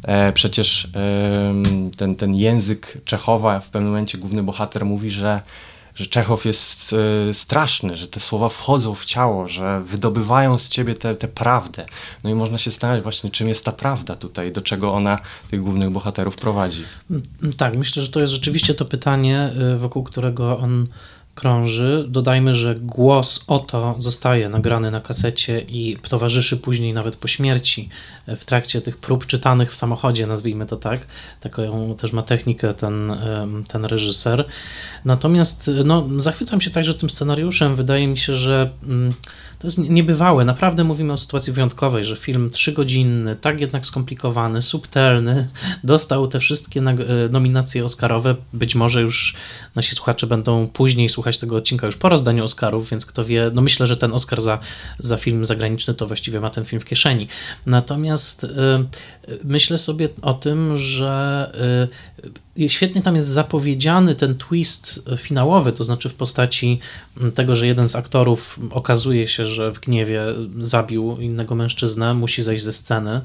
e, 0.07 0.31
przecież 0.33 0.85
e, 0.85 1.53
ten, 1.97 2.15
ten 2.15 2.35
język 2.35 2.97
Czechowa 3.05 3.59
w 3.59 3.69
pewnym 3.69 3.91
momencie 3.91 4.17
główny 4.17 4.43
bohater 4.43 4.85
mówi, 4.85 5.11
że 5.11 5.41
że 5.95 6.05
Czechow 6.05 6.45
jest 6.45 6.95
e, 7.29 7.33
straszny, 7.33 7.97
że 7.97 8.07
te 8.07 8.19
słowa 8.19 8.49
wchodzą 8.49 8.93
w 8.95 9.05
ciało, 9.05 9.47
że 9.47 9.81
wydobywają 9.81 10.57
z 10.57 10.69
ciebie 10.69 10.95
tę 10.95 11.15
prawdę. 11.15 11.85
No 12.23 12.29
i 12.29 12.33
można 12.33 12.57
się 12.57 12.69
zastanawiać 12.69 13.03
właśnie, 13.03 13.29
czym 13.29 13.47
jest 13.47 13.65
ta 13.65 13.71
prawda 13.71 14.15
tutaj, 14.15 14.51
do 14.51 14.61
czego 14.61 14.93
ona 14.93 15.19
tych 15.51 15.61
głównych 15.61 15.89
bohaterów 15.89 16.35
prowadzi. 16.35 16.83
Mm, 17.11 17.53
tak, 17.57 17.77
myślę, 17.77 18.03
że 18.03 18.09
to 18.09 18.19
jest 18.19 18.33
rzeczywiście 18.33 18.73
to 18.73 18.85
pytanie, 18.85 19.53
e, 19.73 19.77
wokół 19.77 20.03
którego 20.03 20.59
on 20.59 20.87
krąży. 21.35 22.05
Dodajmy, 22.07 22.53
że 22.53 22.75
głos 22.75 23.43
oto 23.47 23.95
zostaje 23.97 24.49
nagrany 24.49 24.91
na 24.91 25.01
kasecie 25.01 25.61
i 25.61 25.97
towarzyszy 26.09 26.57
później 26.57 26.93
nawet 26.93 27.15
po 27.15 27.27
śmierci 27.27 27.89
w 28.27 28.45
trakcie 28.45 28.81
tych 28.81 28.97
prób 28.97 29.25
czytanych 29.25 29.71
w 29.71 29.75
samochodzie, 29.75 30.27
nazwijmy 30.27 30.65
to 30.65 30.77
tak. 30.77 30.99
Taką 31.39 31.95
też 31.95 32.13
ma 32.13 32.21
technikę 32.21 32.73
ten, 32.73 33.13
ten 33.67 33.85
reżyser. 33.85 34.45
Natomiast 35.05 35.71
no, 35.85 36.07
zachwycam 36.17 36.61
się 36.61 36.71
także 36.71 36.93
tym 36.93 37.09
scenariuszem. 37.09 37.75
Wydaje 37.75 38.07
mi 38.07 38.17
się, 38.17 38.35
że 38.35 38.69
mm, 38.83 39.13
to 39.59 39.67
jest 39.67 39.77
niebywałe. 39.77 40.45
Naprawdę 40.45 40.83
mówimy 40.83 41.13
o 41.13 41.17
sytuacji 41.17 41.53
wyjątkowej, 41.53 42.05
że 42.05 42.15
film 42.15 42.49
trzygodzinny, 42.49 43.35
tak 43.35 43.59
jednak 43.59 43.85
skomplikowany, 43.85 44.61
subtelny, 44.61 45.47
dostał 45.83 46.27
te 46.27 46.39
wszystkie 46.39 46.79
e, 46.79 46.93
nominacje 47.29 47.85
Oscarowe. 47.85 48.35
Być 48.53 48.75
może 48.75 49.01
już 49.01 49.35
nasi 49.75 49.95
słuchacze 49.95 50.27
będą 50.27 50.67
później 50.67 51.09
słuchać 51.09 51.24
tego 51.37 51.55
odcinka 51.55 51.85
już 51.85 51.97
po 51.97 52.09
rozdaniu 52.09 52.43
Oscarów, 52.43 52.89
więc 52.89 53.05
kto 53.05 53.25
wie, 53.25 53.51
no 53.53 53.61
myślę, 53.61 53.87
że 53.87 53.97
ten 53.97 54.13
Oscar 54.13 54.41
za, 54.41 54.59
za 54.99 55.17
film 55.17 55.45
zagraniczny 55.45 55.93
to 55.93 56.07
właściwie 56.07 56.39
ma 56.39 56.49
ten 56.49 56.65
film 56.65 56.81
w 56.81 56.85
kieszeni. 56.85 57.27
Natomiast 57.65 58.43
y, 58.43 58.47
myślę 59.43 59.77
sobie 59.77 60.09
o 60.21 60.33
tym, 60.33 60.77
że 60.77 61.51
y, 62.57 62.69
świetnie 62.69 63.01
tam 63.01 63.15
jest 63.15 63.27
zapowiedziany 63.27 64.15
ten 64.15 64.35
twist 64.35 65.01
finałowy, 65.17 65.71
to 65.71 65.83
znaczy 65.83 66.09
w 66.09 66.13
postaci 66.13 66.79
tego, 67.35 67.55
że 67.55 67.67
jeden 67.67 67.89
z 67.89 67.95
aktorów 67.95 68.59
okazuje 68.71 69.27
się, 69.27 69.45
że 69.45 69.71
w 69.71 69.79
gniewie 69.79 70.21
zabił 70.59 71.17
innego 71.19 71.55
mężczyznę, 71.55 72.13
musi 72.13 72.43
zejść 72.43 72.63
ze 72.63 72.73
sceny, 72.73 73.21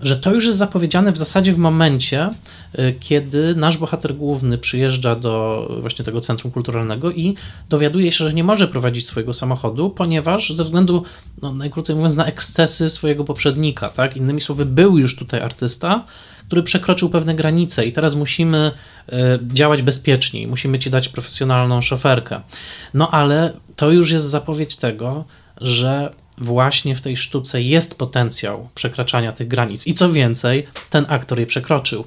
że 0.00 0.16
to 0.16 0.34
już 0.34 0.46
jest 0.46 0.58
zapowiedziane 0.58 1.12
w 1.12 1.18
zasadzie 1.18 1.52
w 1.52 1.58
momencie, 1.58 2.30
e, 2.72 2.92
kiedy 2.92 3.54
nasz 3.54 3.78
bohater 3.78 4.14
główny 4.14 4.58
przyjeżdża 4.58 5.14
do 5.14 5.68
właśnie 5.80 6.04
tego 6.04 6.20
centrum 6.20 6.52
kulturalnego 6.52 7.10
i 7.10 7.34
dowiaduje 7.68 8.12
się, 8.12 8.24
że 8.24 8.34
nie 8.34 8.44
może 8.44 8.68
prowadzić 8.68 9.06
swojego 9.06 9.32
samochodu, 9.32 9.90
ponieważ 9.90 10.52
ze 10.52 10.64
względu, 10.64 11.02
no, 11.42 11.52
najkrócej 11.52 11.96
mówiąc, 11.96 12.16
na 12.16 12.26
ekscesy 12.26 12.90
swojego 12.90 13.24
poprzednika, 13.24 13.88
tak? 13.88 14.16
Innymi 14.16 14.40
słowy, 14.40 14.66
był 14.66 14.98
już 14.98 15.16
tutaj 15.16 15.40
artysta, 15.40 16.04
który 16.46 16.62
przekroczył 16.62 17.10
pewne 17.10 17.34
granice 17.34 17.86
i 17.86 17.92
teraz 17.92 18.14
musimy 18.14 18.72
e, 19.12 19.38
działać 19.52 19.82
bezpieczniej, 19.82 20.46
musimy 20.46 20.78
ci 20.78 20.90
dać 20.90 21.08
profesjonalną 21.08 21.80
szoferkę. 21.80 22.40
No 22.94 23.10
ale 23.10 23.52
to 23.76 23.90
już 23.90 24.10
jest 24.10 24.24
zapowiedź 24.24 24.76
tego, 24.76 25.24
że 25.60 26.10
właśnie 26.42 26.96
w 26.96 27.00
tej 27.00 27.16
sztuce 27.16 27.62
jest 27.62 27.98
potencjał 27.98 28.68
przekraczania 28.74 29.32
tych 29.32 29.48
granic. 29.48 29.86
I 29.86 29.94
co 29.94 30.12
więcej, 30.12 30.66
ten 30.90 31.06
aktor 31.08 31.40
je 31.40 31.46
przekroczył. 31.46 32.04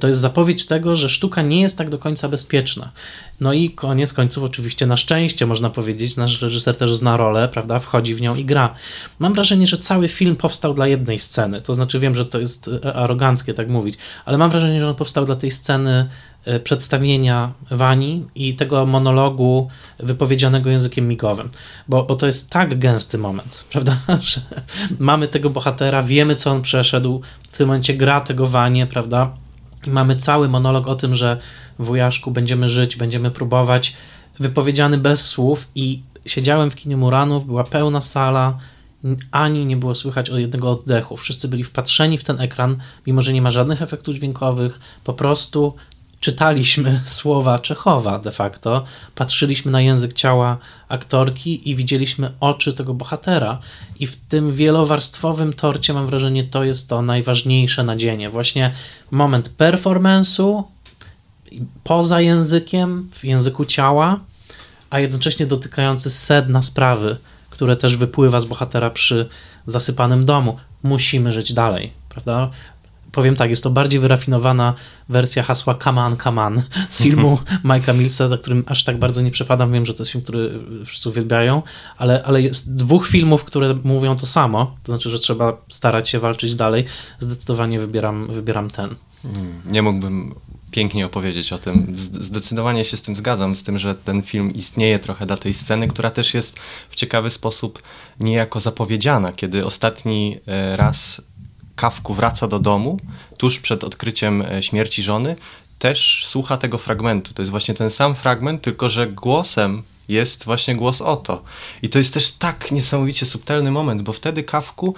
To 0.00 0.08
jest 0.08 0.20
zapowiedź 0.20 0.66
tego, 0.66 0.96
że 0.96 1.08
sztuka 1.08 1.42
nie 1.42 1.60
jest 1.60 1.78
tak 1.78 1.90
do 1.90 1.98
końca 1.98 2.28
bezpieczna. 2.28 2.92
No 3.40 3.52
i 3.52 3.70
koniec 3.70 4.12
końców, 4.12 4.44
oczywiście, 4.44 4.86
na 4.86 4.96
szczęście 4.96 5.46
można 5.46 5.70
powiedzieć, 5.70 6.16
nasz 6.16 6.42
reżyser 6.42 6.76
też 6.76 6.96
zna 6.96 7.16
rolę, 7.16 7.48
prawda? 7.48 7.78
Wchodzi 7.78 8.14
w 8.14 8.20
nią 8.20 8.34
i 8.34 8.44
gra. 8.44 8.74
Mam 9.18 9.32
wrażenie, 9.32 9.66
że 9.66 9.78
cały 9.78 10.08
film 10.08 10.36
powstał 10.36 10.74
dla 10.74 10.86
jednej 10.86 11.18
sceny. 11.18 11.60
To 11.60 11.74
znaczy, 11.74 11.98
wiem, 11.98 12.14
że 12.14 12.24
to 12.24 12.40
jest 12.40 12.70
e, 12.84 12.94
aroganckie 12.94 13.54
tak 13.54 13.68
mówić, 13.68 13.98
ale 14.24 14.38
mam 14.38 14.50
wrażenie, 14.50 14.80
że 14.80 14.88
on 14.88 14.94
powstał 14.94 15.24
dla 15.24 15.36
tej 15.36 15.50
sceny 15.50 16.08
e, 16.44 16.60
przedstawienia 16.60 17.52
Wani 17.70 18.24
i 18.34 18.54
tego 18.54 18.86
monologu 18.86 19.68
wypowiedzianego 19.98 20.70
językiem 20.70 21.08
migowym, 21.08 21.50
bo, 21.88 22.02
bo 22.02 22.16
to 22.16 22.26
jest 22.26 22.50
tak 22.50 22.78
gęsty 22.78 23.18
moment, 23.18 23.64
prawda, 23.72 23.96
że 24.22 24.40
mamy 24.98 25.28
tego 25.28 25.50
bohatera, 25.50 26.02
wiemy 26.02 26.34
co 26.34 26.50
on 26.50 26.62
przeszedł, 26.62 27.20
w 27.50 27.56
tym 27.56 27.66
momencie 27.66 27.94
gra 27.94 28.20
tego 28.20 28.46
Wanie, 28.46 28.86
prawda, 28.86 29.43
mamy 29.86 30.16
cały 30.16 30.48
monolog 30.48 30.86
o 30.86 30.94
tym, 30.94 31.14
że 31.14 31.38
wujaszku 31.78 32.30
będziemy 32.30 32.68
żyć, 32.68 32.96
będziemy 32.96 33.30
próbować, 33.30 33.94
wypowiedziany 34.38 34.98
bez 34.98 35.26
słów 35.26 35.68
i 35.74 36.02
siedziałem 36.26 36.70
w 36.70 36.74
kinie 36.74 36.96
Muranów, 36.96 37.46
była 37.46 37.64
pełna 37.64 38.00
sala, 38.00 38.58
ani 39.30 39.66
nie 39.66 39.76
było 39.76 39.94
słychać 39.94 40.30
o 40.30 40.38
jednego 40.38 40.70
oddechu. 40.70 41.16
Wszyscy 41.16 41.48
byli 41.48 41.64
wpatrzeni 41.64 42.18
w 42.18 42.24
ten 42.24 42.40
ekran, 42.40 42.76
mimo 43.06 43.22
że 43.22 43.32
nie 43.32 43.42
ma 43.42 43.50
żadnych 43.50 43.82
efektów 43.82 44.14
dźwiękowych, 44.14 44.80
po 45.04 45.12
prostu 45.12 45.74
czytaliśmy 46.24 47.00
słowa 47.04 47.58
Czechowa 47.58 48.18
de 48.18 48.32
facto, 48.32 48.84
patrzyliśmy 49.14 49.70
na 49.72 49.80
język 49.80 50.12
ciała 50.12 50.58
aktorki 50.88 51.70
i 51.70 51.76
widzieliśmy 51.76 52.32
oczy 52.40 52.72
tego 52.72 52.94
bohatera. 52.94 53.58
I 53.98 54.06
w 54.06 54.16
tym 54.16 54.52
wielowarstwowym 54.52 55.52
torcie 55.52 55.92
mam 55.94 56.06
wrażenie, 56.06 56.44
to 56.44 56.64
jest 56.64 56.88
to 56.88 57.02
najważniejsze 57.02 57.84
nadzienie. 57.84 58.30
Właśnie 58.30 58.72
moment 59.10 59.50
performance'u 59.58 60.62
poza 61.84 62.20
językiem, 62.20 63.10
w 63.12 63.24
języku 63.24 63.64
ciała, 63.64 64.20
a 64.90 65.00
jednocześnie 65.00 65.46
dotykający 65.46 66.10
sedna 66.10 66.62
sprawy, 66.62 67.16
które 67.50 67.76
też 67.76 67.96
wypływa 67.96 68.40
z 68.40 68.44
bohatera 68.44 68.90
przy 68.90 69.28
zasypanym 69.66 70.24
domu. 70.24 70.56
Musimy 70.82 71.32
żyć 71.32 71.52
dalej, 71.52 71.92
prawda? 72.08 72.50
Powiem 73.14 73.34
tak, 73.36 73.50
jest 73.50 73.62
to 73.62 73.70
bardziej 73.70 74.00
wyrafinowana 74.00 74.74
wersja 75.08 75.42
hasła 75.42 75.74
Come 75.74 76.02
on, 76.02 76.16
come 76.16 76.42
on 76.42 76.62
z 76.88 77.02
filmu 77.02 77.38
Mike'a 77.64 77.98
Millsa, 77.98 78.28
za 78.28 78.38
którym 78.38 78.64
aż 78.66 78.84
tak 78.84 78.98
bardzo 78.98 79.22
nie 79.22 79.30
przepadam. 79.30 79.72
Wiem, 79.72 79.86
że 79.86 79.94
to 79.94 80.02
jest 80.02 80.12
film, 80.12 80.24
który 80.24 80.60
wszyscy 80.84 81.08
uwielbiają, 81.08 81.62
ale, 81.98 82.22
ale 82.24 82.42
jest 82.42 82.74
dwóch 82.74 83.06
filmów, 83.06 83.44
które 83.44 83.74
mówią 83.84 84.16
to 84.16 84.26
samo, 84.26 84.76
to 84.82 84.92
znaczy, 84.92 85.10
że 85.10 85.18
trzeba 85.18 85.56
starać 85.68 86.08
się 86.08 86.18
walczyć 86.18 86.54
dalej. 86.54 86.84
Zdecydowanie 87.18 87.78
wybieram, 87.78 88.26
wybieram 88.32 88.70
ten. 88.70 88.94
Hmm, 89.22 89.62
nie 89.66 89.82
mógłbym 89.82 90.34
pięknie 90.74 91.06
opowiedzieć 91.06 91.52
o 91.52 91.58
tym. 91.58 91.94
Zdecydowanie 92.20 92.84
się 92.84 92.96
z 92.96 93.02
tym 93.02 93.16
zgadzam, 93.16 93.56
z 93.56 93.62
tym, 93.62 93.78
że 93.78 93.94
ten 93.94 94.22
film 94.22 94.54
istnieje 94.54 94.98
trochę 94.98 95.26
dla 95.26 95.36
tej 95.36 95.54
sceny, 95.54 95.88
która 95.88 96.10
też 96.10 96.34
jest 96.34 96.58
w 96.90 96.94
ciekawy 96.94 97.30
sposób 97.30 97.82
niejako 98.20 98.60
zapowiedziana, 98.60 99.32
kiedy 99.32 99.66
ostatni 99.66 100.36
e, 100.46 100.76
raz 100.76 101.22
Kawku 101.76 102.14
wraca 102.14 102.48
do 102.48 102.58
domu 102.58 102.98
tuż 103.38 103.60
przed 103.60 103.84
odkryciem 103.84 104.42
e, 104.42 104.62
śmierci 104.62 105.02
żony, 105.02 105.36
też 105.78 106.24
słucha 106.26 106.56
tego 106.56 106.78
fragmentu. 106.78 107.34
To 107.34 107.42
jest 107.42 107.50
właśnie 107.50 107.74
ten 107.74 107.90
sam 107.90 108.14
fragment, 108.14 108.62
tylko 108.62 108.88
że 108.88 109.06
głosem 109.06 109.82
jest 110.08 110.44
właśnie 110.44 110.76
głos 110.76 111.00
Oto. 111.00 111.42
I 111.82 111.88
to 111.88 111.98
jest 111.98 112.14
też 112.14 112.32
tak 112.32 112.72
niesamowicie 112.72 113.26
subtelny 113.26 113.70
moment, 113.70 114.02
bo 114.02 114.12
wtedy 114.12 114.42
Kawku 114.42 114.94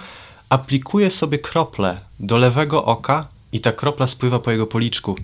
aplikuje 0.49 1.11
sobie 1.11 1.39
krople 1.39 1.99
do 2.19 2.37
lewego 2.37 2.85
oka 2.85 3.27
i 3.51 3.61
ta 3.61 3.71
kropla 3.71 4.07
spływa 4.07 4.39
po 4.39 4.51
jego 4.51 4.67
policzku 4.67 5.15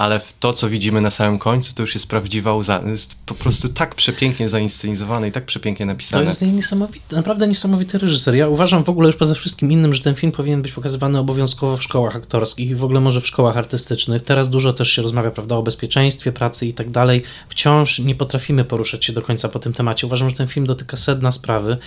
ale 0.00 0.20
to, 0.40 0.52
co 0.52 0.68
widzimy 0.68 1.00
na 1.00 1.10
samym 1.10 1.38
końcu, 1.38 1.74
to 1.74 1.82
już 1.82 1.94
jest 1.94 2.08
prawdziwa 2.08 2.54
łza. 2.54 2.82
Jest 2.86 3.14
po 3.26 3.34
prostu 3.34 3.68
tak 3.68 3.94
przepięknie 3.94 4.48
zainscenizowane 4.48 5.28
i 5.28 5.32
tak 5.32 5.46
przepięknie 5.46 5.86
napisane. 5.86 6.24
To 6.24 6.30
jest 6.30 6.42
niesamowity, 6.42 7.16
naprawdę 7.16 7.48
niesamowity 7.48 7.98
reżyser. 7.98 8.34
Ja 8.34 8.48
uważam 8.48 8.84
w 8.84 8.88
ogóle 8.88 9.06
już 9.06 9.16
poza 9.16 9.34
wszystkim 9.34 9.72
innym, 9.72 9.94
że 9.94 10.02
ten 10.02 10.14
film 10.14 10.32
powinien 10.32 10.62
być 10.62 10.72
pokazywany 10.72 11.18
obowiązkowo 11.18 11.76
w 11.76 11.82
szkołach 11.82 12.16
aktorskich 12.16 12.70
i 12.70 12.74
w 12.74 12.84
ogóle 12.84 13.00
może 13.00 13.20
w 13.20 13.26
szkołach 13.26 13.56
artystycznych. 13.56 14.22
Teraz 14.22 14.48
dużo 14.48 14.72
też 14.72 14.90
się 14.90 15.02
rozmawia, 15.02 15.30
prawda, 15.30 15.56
o 15.56 15.62
bezpieczeństwie 15.62 16.32
pracy 16.32 16.66
i 16.66 16.74
tak 16.74 16.90
dalej. 16.90 17.22
Wciąż 17.48 17.98
nie 17.98 18.14
potrafimy 18.14 18.64
poruszać 18.64 19.04
się 19.04 19.12
do 19.12 19.22
końca 19.22 19.48
po 19.48 19.58
tym 19.58 19.72
temacie. 19.72 20.06
Uważam, 20.06 20.28
że 20.28 20.36
ten 20.36 20.46
film 20.46 20.66
dotyka 20.66 20.96
sedna 20.96 21.32
sprawy. 21.32 21.78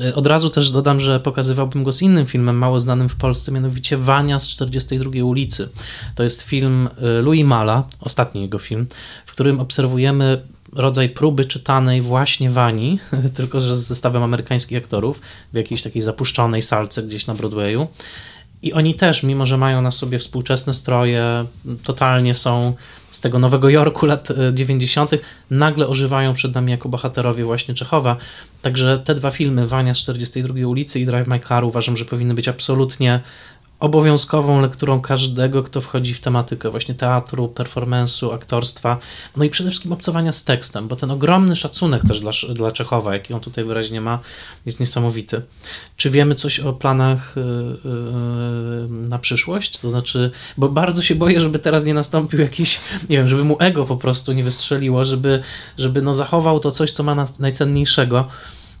E, 0.00 0.14
od 0.14 0.26
razu 0.26 0.50
też 0.50 0.70
dodam, 0.70 1.00
że 1.00 1.20
pokazywałbym 1.20 1.84
go 1.84 1.92
z 1.92 2.02
innym 2.02 2.26
filmem, 2.26 2.58
mało 2.58 2.80
znanym 2.80 3.08
w 3.08 3.16
Polsce, 3.16 3.52
mianowicie 3.52 3.96
Wania 3.96 4.40
z 4.40 4.48
42 4.48 5.24
ulicy. 5.24 5.68
To 6.14 6.22
jest 6.22 6.42
film 6.42 6.88
e, 7.02 7.22
Louis 7.22 7.44
Ostatni 8.00 8.42
jego 8.42 8.58
film, 8.58 8.86
w 9.26 9.32
którym 9.32 9.60
obserwujemy 9.60 10.42
rodzaj 10.72 11.08
próby 11.08 11.44
czytanej 11.44 12.02
właśnie 12.02 12.50
Wani, 12.50 12.98
tylko 13.36 13.60
że 13.60 13.76
z 13.76 13.86
zestawem 13.86 14.22
amerykańskich 14.22 14.78
aktorów 14.78 15.20
w 15.52 15.56
jakiejś 15.56 15.82
takiej 15.82 16.02
zapuszczonej 16.02 16.62
salce 16.62 17.02
gdzieś 17.02 17.26
na 17.26 17.34
Broadwayu. 17.34 17.88
I 18.62 18.72
oni 18.72 18.94
też, 18.94 19.22
mimo 19.22 19.46
że 19.46 19.58
mają 19.58 19.82
na 19.82 19.90
sobie 19.90 20.18
współczesne 20.18 20.74
stroje, 20.74 21.44
totalnie 21.82 22.34
są 22.34 22.74
z 23.10 23.20
tego 23.20 23.38
Nowego 23.38 23.68
Jorku 23.68 24.06
lat 24.06 24.28
90., 24.52 25.12
e, 25.12 25.18
nagle 25.50 25.88
ożywają 25.88 26.34
przed 26.34 26.54
nami 26.54 26.70
jako 26.70 26.88
bohaterowie 26.88 27.44
właśnie 27.44 27.74
Czechowa. 27.74 28.16
Także 28.62 29.02
te 29.04 29.14
dwa 29.14 29.30
filmy, 29.30 29.68
Wania 29.68 29.94
z 29.94 29.98
42 29.98 30.66
ulicy 30.66 31.00
i 31.00 31.06
Drive 31.06 31.26
My 31.26 31.40
Car, 31.40 31.64
uważam, 31.64 31.96
że 31.96 32.04
powinny 32.04 32.34
być 32.34 32.48
absolutnie 32.48 33.20
obowiązkową 33.80 34.60
lekturą 34.60 35.00
każdego, 35.00 35.62
kto 35.62 35.80
wchodzi 35.80 36.14
w 36.14 36.20
tematykę 36.20 36.70
właśnie 36.70 36.94
teatru, 36.94 37.48
performance'u, 37.48 38.34
aktorstwa, 38.34 38.98
no 39.36 39.44
i 39.44 39.50
przede 39.50 39.70
wszystkim 39.70 39.92
obcowania 39.92 40.32
z 40.32 40.44
tekstem, 40.44 40.88
bo 40.88 40.96
ten 40.96 41.10
ogromny 41.10 41.56
szacunek 41.56 42.02
też 42.08 42.20
dla, 42.20 42.32
dla 42.54 42.70
Czechowa, 42.70 43.14
jaki 43.14 43.34
on 43.34 43.40
tutaj 43.40 43.64
wyraźnie 43.64 44.00
ma, 44.00 44.18
jest 44.66 44.80
niesamowity. 44.80 45.42
Czy 45.96 46.10
wiemy 46.10 46.34
coś 46.34 46.60
o 46.60 46.72
planach 46.72 47.34
yy, 47.36 47.42
yy, 47.42 49.08
na 49.08 49.18
przyszłość? 49.18 49.78
To 49.78 49.90
znaczy, 49.90 50.30
bo 50.56 50.68
bardzo 50.68 51.02
się 51.02 51.14
boję, 51.14 51.40
żeby 51.40 51.58
teraz 51.58 51.84
nie 51.84 51.94
nastąpił 51.94 52.40
jakiś, 52.40 52.80
nie 53.08 53.16
wiem, 53.16 53.28
żeby 53.28 53.44
mu 53.44 53.56
ego 53.60 53.84
po 53.84 53.96
prostu 53.96 54.32
nie 54.32 54.44
wystrzeliło, 54.44 55.04
żeby, 55.04 55.40
żeby 55.78 56.02
no 56.02 56.14
zachował 56.14 56.60
to 56.60 56.70
coś, 56.70 56.90
co 56.90 57.02
ma 57.02 57.14
nas 57.14 57.38
najcenniejszego, 57.38 58.28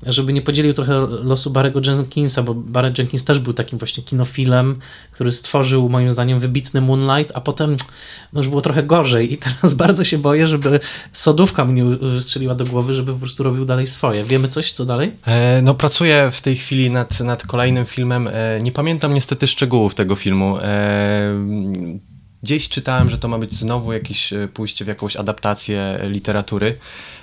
żeby 0.06 0.32
nie 0.32 0.42
podzielił 0.42 0.72
trochę 0.72 1.06
losu 1.22 1.50
Barego 1.50 1.80
Jenkinsa, 1.86 2.42
bo 2.42 2.54
Barry 2.54 2.92
Jenkins 2.98 3.24
też 3.24 3.38
był 3.38 3.52
takim 3.52 3.78
właśnie 3.78 4.02
kinofilem, 4.02 4.78
który 5.12 5.32
stworzył 5.32 5.88
moim 5.88 6.10
zdaniem 6.10 6.38
wybitny 6.38 6.80
Moonlight, 6.80 7.32
a 7.34 7.40
potem 7.40 7.76
no 8.32 8.40
już 8.40 8.48
było 8.48 8.60
trochę 8.60 8.82
gorzej 8.82 9.32
i 9.32 9.38
teraz 9.38 9.74
bardzo 9.84 10.04
się 10.04 10.18
boję, 10.18 10.46
żeby 10.46 10.80
sodówka 11.12 11.64
mnie 11.64 11.84
strzeliła 12.20 12.54
do 12.54 12.64
głowy, 12.64 12.94
żeby 12.94 13.12
po 13.12 13.18
prostu 13.18 13.42
robił 13.42 13.64
dalej 13.64 13.86
swoje. 13.86 14.24
Wiemy 14.24 14.48
coś, 14.48 14.72
co 14.72 14.84
dalej? 14.84 15.12
E, 15.26 15.62
no 15.62 15.74
pracuję 15.74 16.30
w 16.32 16.42
tej 16.42 16.56
chwili 16.56 16.90
nad, 16.90 17.20
nad 17.20 17.46
kolejnym 17.46 17.86
filmem. 17.86 18.28
E, 18.28 18.60
nie 18.62 18.72
pamiętam 18.72 19.14
niestety 19.14 19.46
szczegółów 19.46 19.94
tego 19.94 20.16
filmu. 20.16 20.58
E, 20.58 21.34
gdzieś 22.42 22.68
czytałem, 22.68 23.10
że 23.10 23.18
to 23.18 23.28
ma 23.28 23.38
być 23.38 23.52
znowu 23.52 23.92
jakieś 23.92 24.32
e, 24.32 24.48
pójście 24.48 24.84
w 24.84 24.88
jakąś 24.88 25.16
adaptację 25.16 25.98
literatury. 26.02 26.78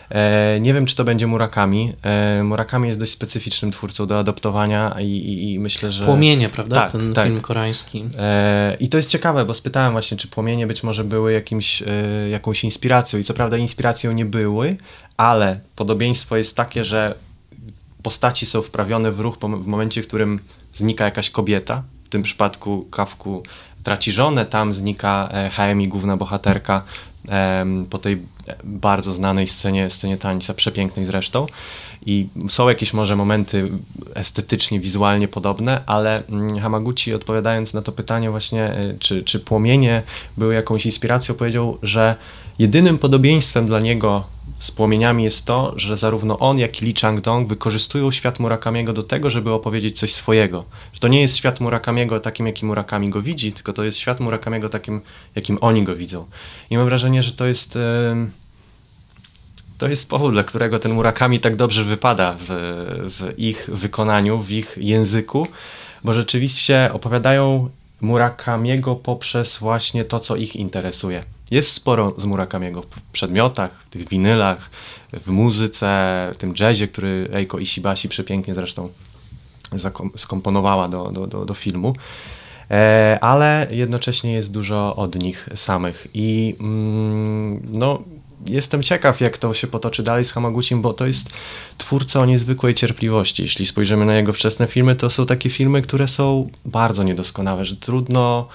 E, 0.09 0.59
nie 0.61 0.73
wiem, 0.73 0.85
czy 0.85 0.95
to 0.95 1.03
będzie 1.03 1.27
Murakami. 1.27 1.93
E, 2.03 2.43
Murakami 2.43 2.87
jest 2.87 2.99
dość 2.99 3.11
specyficznym 3.11 3.71
twórcą 3.71 4.07
do 4.07 4.19
adoptowania 4.19 4.95
i, 4.99 5.05
i, 5.05 5.53
i 5.53 5.59
myślę, 5.59 5.91
że... 5.91 6.05
Płomienie, 6.05 6.49
prawda? 6.49 6.75
Tak, 6.75 6.91
Ten 6.91 7.13
tak. 7.13 7.27
film 7.27 7.41
koreański. 7.41 8.05
E, 8.19 8.77
I 8.79 8.89
to 8.89 8.97
jest 8.97 9.09
ciekawe, 9.09 9.45
bo 9.45 9.53
spytałem 9.53 9.91
właśnie, 9.91 10.17
czy 10.17 10.27
Płomienie 10.27 10.67
być 10.67 10.83
może 10.83 11.03
były 11.03 11.33
jakimś, 11.33 11.83
jakąś 12.31 12.63
inspiracją 12.63 13.19
i 13.19 13.23
co 13.23 13.33
prawda 13.33 13.57
inspiracją 13.57 14.11
nie 14.11 14.25
były, 14.25 14.77
ale 15.17 15.59
podobieństwo 15.75 16.37
jest 16.37 16.55
takie, 16.55 16.83
że 16.83 17.15
postaci 18.03 18.45
są 18.45 18.61
wprawione 18.61 19.11
w 19.11 19.19
ruch 19.19 19.37
w 19.63 19.67
momencie, 19.67 20.03
w 20.03 20.07
którym 20.07 20.39
znika 20.75 21.05
jakaś 21.05 21.29
kobieta 21.29 21.83
tym 22.13 22.23
przypadku 22.23 22.87
Kawku 22.91 23.43
traci 23.83 24.11
żonę, 24.11 24.45
tam 24.45 24.73
znika 24.73 25.29
Haemi, 25.51 25.87
główna 25.87 26.17
bohaterka, 26.17 26.83
po 27.89 27.97
tej 27.97 28.21
bardzo 28.63 29.13
znanej 29.13 29.47
scenie, 29.47 29.89
scenie 29.89 30.17
tańca, 30.17 30.53
przepięknej 30.53 31.05
zresztą. 31.05 31.47
I 32.05 32.27
są 32.49 32.69
jakieś 32.69 32.93
może 32.93 33.15
momenty 33.15 33.71
estetycznie, 34.13 34.79
wizualnie 34.79 35.27
podobne, 35.27 35.81
ale 35.85 36.23
mm, 36.27 36.59
Hamaguchi 36.59 37.13
odpowiadając 37.13 37.73
na 37.73 37.81
to 37.81 37.91
pytanie 37.91 38.29
właśnie, 38.29 38.63
e, 38.63 38.93
czy, 38.99 39.23
czy 39.23 39.39
płomienie 39.39 40.03
były 40.37 40.53
jakąś 40.53 40.85
inspiracją, 40.85 41.35
powiedział, 41.35 41.77
że 41.83 42.15
jedynym 42.59 42.97
podobieństwem 42.97 43.67
dla 43.67 43.79
niego 43.79 44.23
z 44.63 44.71
płomieniami 44.71 45.23
jest 45.23 45.45
to, 45.45 45.73
że 45.75 45.97
zarówno 45.97 46.39
on, 46.39 46.59
jak 46.59 46.81
i 46.81 46.85
Lee 46.85 46.93
Chang-dong 46.93 47.47
wykorzystują 47.47 48.11
świat 48.11 48.39
Murakamiego 48.39 48.93
do 48.93 49.03
tego, 49.03 49.29
żeby 49.29 49.51
opowiedzieć 49.51 49.99
coś 49.99 50.13
swojego. 50.13 50.65
Że 50.93 50.99
to 50.99 51.07
nie 51.07 51.21
jest 51.21 51.37
świat 51.37 51.59
Murakamiego 51.59 52.19
takim, 52.19 52.47
jaki 52.47 52.65
Murakami 52.65 53.09
go 53.09 53.21
widzi, 53.21 53.53
tylko 53.53 53.73
to 53.73 53.83
jest 53.83 53.97
świat 53.97 54.19
Murakamiego 54.19 54.69
takim, 54.69 55.01
jakim 55.35 55.57
oni 55.61 55.83
go 55.83 55.95
widzą. 55.95 56.25
I 56.69 56.77
mam 56.77 56.85
wrażenie, 56.85 57.23
że 57.23 57.31
to 57.31 57.45
jest... 57.45 57.77
To 59.77 59.87
jest 59.87 60.09
powód, 60.09 60.33
dla 60.33 60.43
którego 60.43 60.79
ten 60.79 60.93
Murakami 60.93 61.39
tak 61.39 61.55
dobrze 61.55 61.83
wypada 61.83 62.37
w, 62.39 62.47
w 63.19 63.39
ich 63.39 63.69
wykonaniu, 63.73 64.39
w 64.39 64.51
ich 64.51 64.77
języku, 64.77 65.47
bo 66.03 66.13
rzeczywiście 66.13 66.89
opowiadają 66.93 67.69
Murakamiego 68.01 68.95
poprzez 68.95 69.57
właśnie 69.57 70.05
to, 70.05 70.19
co 70.19 70.35
ich 70.35 70.55
interesuje. 70.55 71.23
Jest 71.51 71.71
sporo 71.71 72.13
z 72.17 72.25
Murakamiego 72.25 72.81
w 72.81 73.01
przedmiotach, 73.11 73.71
w 73.85 73.89
tych 73.89 74.09
winylach, 74.09 74.69
w 75.13 75.27
muzyce, 75.27 75.87
w 76.33 76.37
tym 76.37 76.53
jazzie, 76.59 76.87
który 76.87 77.29
Eiko 77.33 77.59
Ishibashi 77.59 78.09
przepięknie 78.09 78.53
zresztą 78.53 78.89
skomponowała 80.15 80.87
do, 80.87 81.11
do, 81.11 81.27
do, 81.27 81.45
do 81.45 81.53
filmu 81.53 81.95
e, 82.71 83.17
ale 83.21 83.67
jednocześnie 83.71 84.33
jest 84.33 84.51
dużo 84.51 84.95
od 84.95 85.15
nich 85.15 85.49
samych. 85.55 86.07
I 86.13 86.55
mm, 86.59 87.67
no, 87.71 88.03
jestem 88.45 88.83
ciekaw, 88.83 89.21
jak 89.21 89.37
to 89.37 89.53
się 89.53 89.67
potoczy 89.67 90.03
dalej 90.03 90.25
z 90.25 90.31
Hamaguchim, 90.31 90.81
bo 90.81 90.93
to 90.93 91.05
jest 91.05 91.29
twórca 91.77 92.19
o 92.19 92.25
niezwykłej 92.25 92.75
cierpliwości. 92.75 93.43
Jeśli 93.43 93.65
spojrzymy 93.65 94.05
na 94.05 94.15
jego 94.15 94.33
wczesne 94.33 94.67
filmy, 94.67 94.95
to 94.95 95.09
są 95.09 95.25
takie 95.25 95.49
filmy, 95.49 95.81
które 95.81 96.07
są 96.07 96.49
bardzo 96.65 97.03
niedoskonałe, 97.03 97.65
że 97.65 97.75
trudno 97.75 98.47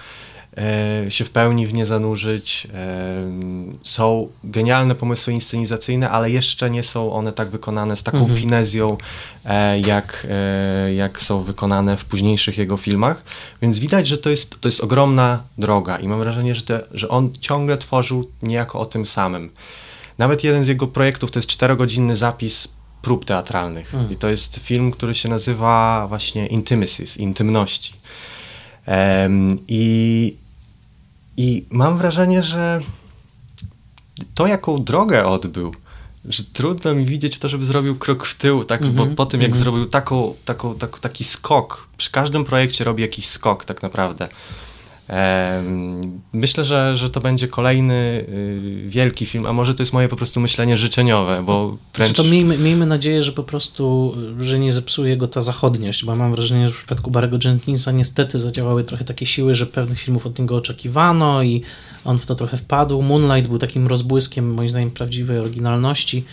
się 1.08 1.24
w 1.24 1.30
pełni 1.30 1.66
w 1.66 1.74
nie 1.74 1.86
zanurzyć. 1.86 2.68
E, 2.74 3.78
są 3.82 4.28
genialne 4.44 4.94
pomysły 4.94 5.32
inscenizacyjne, 5.32 6.10
ale 6.10 6.30
jeszcze 6.30 6.70
nie 6.70 6.82
są 6.82 7.12
one 7.12 7.32
tak 7.32 7.50
wykonane 7.50 7.96
z 7.96 8.02
taką 8.02 8.18
mhm. 8.18 8.40
finezją, 8.40 8.96
e, 9.44 9.80
jak, 9.80 10.26
jak 10.96 11.22
są 11.22 11.42
wykonane 11.42 11.96
w 11.96 12.04
późniejszych 12.04 12.58
jego 12.58 12.76
filmach. 12.76 13.22
Więc 13.62 13.78
widać, 13.78 14.06
że 14.06 14.18
to 14.18 14.30
jest, 14.30 14.60
to 14.60 14.68
jest 14.68 14.80
ogromna 14.80 15.42
droga 15.58 15.96
i 15.96 16.08
mam 16.08 16.18
wrażenie, 16.18 16.54
że, 16.54 16.62
te, 16.62 16.82
że 16.92 17.08
on 17.08 17.32
ciągle 17.40 17.76
tworzył 17.76 18.30
niejako 18.42 18.80
o 18.80 18.86
tym 18.86 19.06
samym. 19.06 19.50
Nawet 20.18 20.44
jeden 20.44 20.64
z 20.64 20.68
jego 20.68 20.86
projektów 20.86 21.30
to 21.30 21.38
jest 21.38 21.48
czterogodzinny 21.48 22.16
zapis 22.16 22.78
prób 23.02 23.24
teatralnych. 23.24 23.94
Mm. 23.94 24.12
I 24.12 24.16
to 24.16 24.28
jest 24.28 24.56
film, 24.56 24.90
który 24.90 25.14
się 25.14 25.28
nazywa 25.28 26.06
właśnie 26.08 26.46
Intimacies, 26.46 27.16
Intymności. 27.16 27.94
Um, 28.86 29.58
i, 29.68 30.36
I 31.38 31.66
mam 31.70 31.98
wrażenie, 31.98 32.42
że 32.42 32.80
to, 34.34 34.46
jaką 34.46 34.84
drogę 34.84 35.26
odbył, 35.26 35.74
że 36.24 36.44
trudno 36.44 36.94
mi 36.94 37.04
widzieć 37.04 37.38
to, 37.38 37.48
żeby 37.48 37.64
zrobił 37.64 37.96
krok 37.98 38.26
w 38.26 38.34
tył, 38.34 38.64
tak, 38.64 38.82
mm 38.82 38.92
-hmm, 38.92 38.98
mhm, 38.98 39.16
po 39.16 39.26
tym, 39.26 39.40
jak 39.40 39.50
mm 39.50 39.58
-hmm. 39.58 39.62
zrobił 39.62 39.86
taką, 39.86 40.34
taką, 40.44 40.74
taką, 40.74 40.98
taki 41.00 41.24
skok, 41.24 41.88
przy 41.96 42.10
każdym 42.10 42.44
projekcie 42.44 42.84
robi 42.84 43.02
jakiś 43.02 43.28
skok 43.28 43.64
tak 43.64 43.82
naprawdę. 43.82 44.28
Myślę, 46.32 46.64
że, 46.64 46.96
że 46.96 47.10
to 47.10 47.20
będzie 47.20 47.48
kolejny 47.48 48.24
y, 48.28 48.82
wielki 48.86 49.26
film, 49.26 49.46
a 49.46 49.52
może 49.52 49.74
to 49.74 49.82
jest 49.82 49.92
moje 49.92 50.08
po 50.08 50.16
prostu 50.16 50.40
myślenie 50.40 50.76
życzeniowe, 50.76 51.42
bo 51.42 51.68
wręcz... 51.94 52.10
Znaczy 52.10 52.14
to 52.14 52.24
miejmy, 52.24 52.58
miejmy 52.58 52.86
nadzieję, 52.86 53.22
że 53.22 53.32
po 53.32 53.42
prostu, 53.42 54.14
że 54.40 54.58
nie 54.58 54.72
zepsuje 54.72 55.16
go 55.16 55.28
ta 55.28 55.40
zachodniość, 55.40 56.04
bo 56.04 56.16
mam 56.16 56.32
wrażenie, 56.32 56.68
że 56.68 56.74
w 56.74 56.78
przypadku 56.78 57.10
Barego 57.10 57.38
Jenkinsa 57.44 57.92
niestety 57.92 58.40
zadziałały 58.40 58.84
trochę 58.84 59.04
takie 59.04 59.26
siły, 59.26 59.54
że 59.54 59.66
pewnych 59.66 60.00
filmów 60.00 60.26
od 60.26 60.38
niego 60.38 60.56
oczekiwano 60.56 61.42
i 61.42 61.62
on 62.08 62.18
w 62.18 62.26
to 62.26 62.34
trochę 62.34 62.56
wpadł. 62.56 63.02
Moonlight 63.02 63.48
był 63.48 63.58
takim 63.58 63.86
rozbłyskiem, 63.86 64.54
moim 64.54 64.68
zdaniem, 64.68 64.90
prawdziwej 64.90 65.38
oryginalności, 65.38 66.24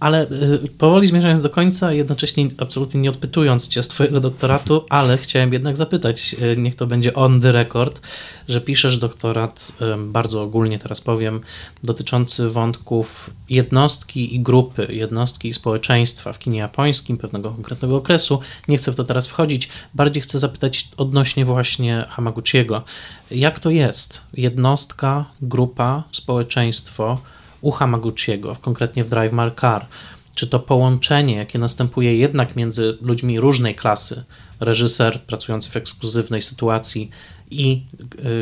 ale 0.00 0.30
y, 0.30 0.68
powoli 0.78 1.06
zmierzając 1.06 1.42
do 1.42 1.50
końca, 1.50 1.92
jednocześnie 1.92 2.48
absolutnie 2.58 3.00
nie 3.00 3.10
odpytując 3.10 3.68
cię 3.68 3.82
z 3.82 3.88
twojego 3.88 4.20
doktoratu, 4.20 4.84
ale 4.90 5.18
chciałem 5.18 5.52
jednak 5.52 5.76
zapytać, 5.76 6.36
y, 6.42 6.56
niech 6.56 6.74
to 6.74 6.86
będzie 6.86 7.14
on 7.14 7.40
the 7.40 7.52
record, 7.52 8.00
że 8.48 8.60
piszesz 8.60 8.98
doktorat, 8.98 9.72
bardzo 9.98 10.42
ogólnie 10.42 10.78
teraz 10.78 11.00
powiem, 11.00 11.40
dotyczący 11.84 12.48
wątków 12.48 13.30
jednostki 13.48 14.34
i 14.34 14.40
grupy, 14.40 14.86
jednostki 14.90 15.48
i 15.48 15.54
społeczeństwa 15.54 16.32
w 16.32 16.38
kinie 16.38 16.58
japońskim, 16.58 17.18
pewnego 17.18 17.50
konkretnego 17.50 17.96
okresu. 17.96 18.40
Nie 18.68 18.76
chcę 18.76 18.92
w 18.92 18.96
to 18.96 19.04
teraz 19.04 19.26
wchodzić, 19.26 19.68
bardziej 19.94 20.22
chcę 20.22 20.38
zapytać 20.38 20.88
odnośnie 20.96 21.44
właśnie 21.44 22.04
Hamaguchiego. 22.08 22.82
Jak 23.30 23.58
to 23.58 23.70
jest? 23.70 24.20
Jednostka, 24.34 25.17
grupa, 25.42 26.04
społeczeństwo, 26.12 27.20
u 27.60 27.70
Hamaguchiego, 27.70 28.56
konkretnie 28.60 29.04
w 29.04 29.08
Drive 29.08 29.32
My 29.32 29.50
Car, 29.60 29.86
czy 30.34 30.46
to 30.46 30.58
połączenie, 30.58 31.34
jakie 31.34 31.58
następuje 31.58 32.16
jednak 32.16 32.56
między 32.56 32.98
ludźmi 33.00 33.40
różnej 33.40 33.74
klasy, 33.74 34.24
reżyser 34.60 35.22
pracujący 35.22 35.70
w 35.70 35.76
ekskluzywnej 35.76 36.42
sytuacji 36.42 37.10
i 37.50 37.82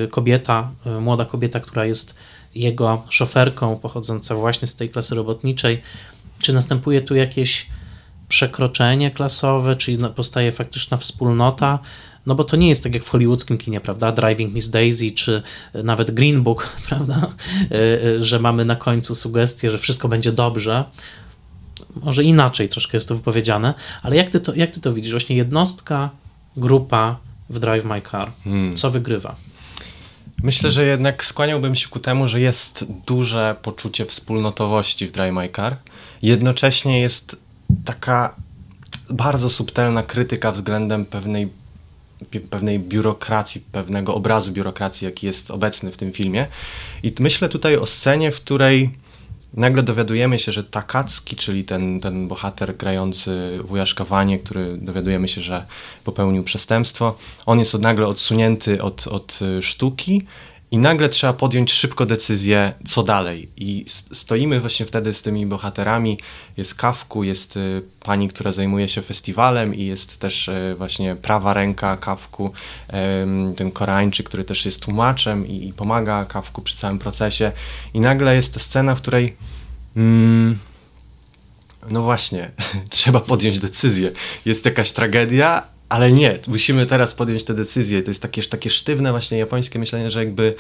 y, 0.05 0.09
kobieta, 0.09 0.71
y, 0.87 1.01
młoda 1.01 1.25
kobieta, 1.25 1.61
która 1.61 1.85
jest 1.85 2.15
jego 2.55 3.03
szoferką, 3.09 3.77
pochodząca 3.77 4.35
właśnie 4.35 4.69
z 4.69 4.77
tej 4.77 4.91
klasy 4.91 5.15
robotniczej, 5.15 5.83
czy 6.39 6.53
następuje 6.53 7.01
tu 7.01 7.15
jakieś 7.15 7.67
przekroczenie 8.29 9.11
klasowe, 9.11 9.77
czy 9.77 9.99
powstaje 9.99 10.53
faktyczna 10.53 10.97
wspólnota, 10.97 11.79
no 12.27 12.35
bo 12.35 12.45
to 12.45 12.57
nie 12.57 12.69
jest 12.69 12.83
tak 12.83 12.95
jak 12.95 13.05
w 13.05 13.09
hollywoodzkim 13.09 13.59
kinie, 13.59 13.81
prawda? 13.81 14.13
Driving 14.13 14.55
Miss 14.55 14.71
Daisy, 14.71 15.11
czy 15.11 15.43
nawet 15.75 16.11
Green 16.11 16.43
Book, 16.43 16.77
prawda? 16.89 17.29
E, 17.71 18.05
e, 18.05 18.21
że 18.21 18.39
mamy 18.39 18.65
na 18.65 18.77
końcu 18.77 19.15
sugestię, 19.15 19.71
że 19.71 19.79
wszystko 19.79 20.09
będzie 20.09 20.33
dobrze. 20.33 20.85
Może 22.03 22.25
inaczej 22.25 22.69
troszkę 22.69 22.97
jest 22.97 23.09
to 23.09 23.15
wypowiedziane, 23.15 23.75
ale 24.03 24.17
jak 24.17 24.31
ty 24.31 24.41
to, 24.41 24.55
jak 24.55 24.71
ty 24.71 24.81
to 24.81 24.93
widzisz? 24.93 25.11
Właśnie 25.11 25.37
jednostka, 25.37 26.11
grupa 26.57 27.19
w 27.51 27.59
Drive 27.59 27.85
My 27.85 28.03
Car. 28.11 28.33
Hmm. 28.45 28.75
Co 28.75 28.91
wygrywa? 28.91 29.37
Myślę, 30.43 30.71
że 30.71 30.85
jednak 30.85 31.25
skłaniałbym 31.25 31.75
się 31.75 31.89
ku 31.89 32.01
temu, 32.01 32.29
że 32.29 32.41
jest 32.41 32.87
duże 33.07 33.57
poczucie 33.63 34.07
wspólnotowości 34.07 35.07
w 35.07 35.13
Drive 35.13 35.35
My 35.35 35.49
Car. 35.57 35.77
Jednocześnie 36.23 37.01
jest 37.01 37.37
taka 37.85 38.35
bardzo 39.11 39.51
subtelna 39.51 40.03
krytyka 40.03 40.53
względem 40.53 41.07
pewnej 41.07 41.49
pewnej 42.51 42.79
biurokracji, 42.79 43.63
pewnego 43.73 44.15
obrazu 44.15 44.53
biurokracji, 44.53 45.05
jaki 45.05 45.27
jest 45.27 45.51
obecny 45.51 45.93
w 45.93 45.97
tym 45.97 46.13
filmie. 46.13 46.47
I 47.03 47.13
myślę 47.21 47.49
tutaj 47.49 47.77
o 47.77 47.87
scenie, 47.87 48.33
w 48.33 48.37
której 48.37 48.91
nagle 49.55 49.83
dowiadujemy 49.83 50.39
się, 50.39 50.53
że 50.53 50.65
Takacki, 50.65 51.37
czyli 51.37 51.65
ten, 51.65 52.01
ten 52.01 52.29
bohater 52.29 52.77
grający 52.77 53.59
wujaszkowanie, 53.65 54.39
który 54.39 54.77
dowiadujemy 54.77 55.29
się, 55.29 55.41
że 55.41 55.67
popełnił 56.05 56.45
przestępstwo, 56.45 57.17
on 57.47 57.59
jest 57.59 57.79
nagle 57.79 58.07
odsunięty 58.07 58.83
od, 58.83 59.07
od 59.07 59.39
sztuki 59.61 60.27
i 60.71 60.79
nagle 60.79 61.09
trzeba 61.09 61.33
podjąć 61.33 61.73
szybko 61.73 62.07
decyzję, 62.07 62.73
co 62.87 63.03
dalej. 63.03 63.49
I 63.57 63.85
stoimy 64.13 64.61
właśnie 64.61 64.87
wtedy 64.87 65.15
z 65.15 65.23
tymi 65.23 65.47
bohaterami. 65.47 66.19
Jest 66.57 66.75
Kawku, 66.75 67.25
jest 67.25 67.57
y, 67.57 67.83
pani, 68.01 68.29
która 68.29 68.53
zajmuje 68.53 68.89
się 68.89 69.03
festiwalem 69.03 69.75
i 69.75 69.87
jest 69.87 70.19
też 70.19 70.49
y, 70.49 70.75
właśnie 70.79 71.17
prawa 71.17 71.55
ręka 71.55 71.97
Kawku, 71.97 72.53
ten 73.57 73.71
Koreańczyk, 73.71 74.27
który 74.27 74.45
też 74.45 74.65
jest 74.65 74.83
tłumaczem 74.83 75.47
i, 75.47 75.73
pomaga 75.73 76.25
Kawku 76.25 76.63
przy 76.63 76.77
całym 76.77 76.99
procesie. 76.99 77.53
I 77.95 78.01
nagle 78.01 78.35
jest 78.37 78.55
ta 78.55 78.61
scena, 78.61 78.95
w 78.95 79.01
której 79.01 79.37
mm, 79.97 80.59
no 81.91 82.03
właśnie, 82.03 82.51
trzeba 82.91 83.21
podjąć 83.21 83.61
decyzję. 83.61 84.11
Jest 84.45 84.65
jakaś 84.65 84.93
tragedia, 84.93 85.76
ale 85.89 86.13
nie, 86.13 86.39
musimy 86.49 86.87
teraz 86.87 87.15
podjąć 87.15 87.45
tę 87.45 87.55
decyzję. 87.55 88.03
To 88.03 88.11
jest 88.11 88.23
takie, 88.23 88.43
takie 88.43 88.71
sztywne 88.71 89.11
właśnie 89.11 89.39
japońskie 89.39 89.79
myślenie, 89.79 90.11
że 90.11 90.19
jakby 90.19 90.55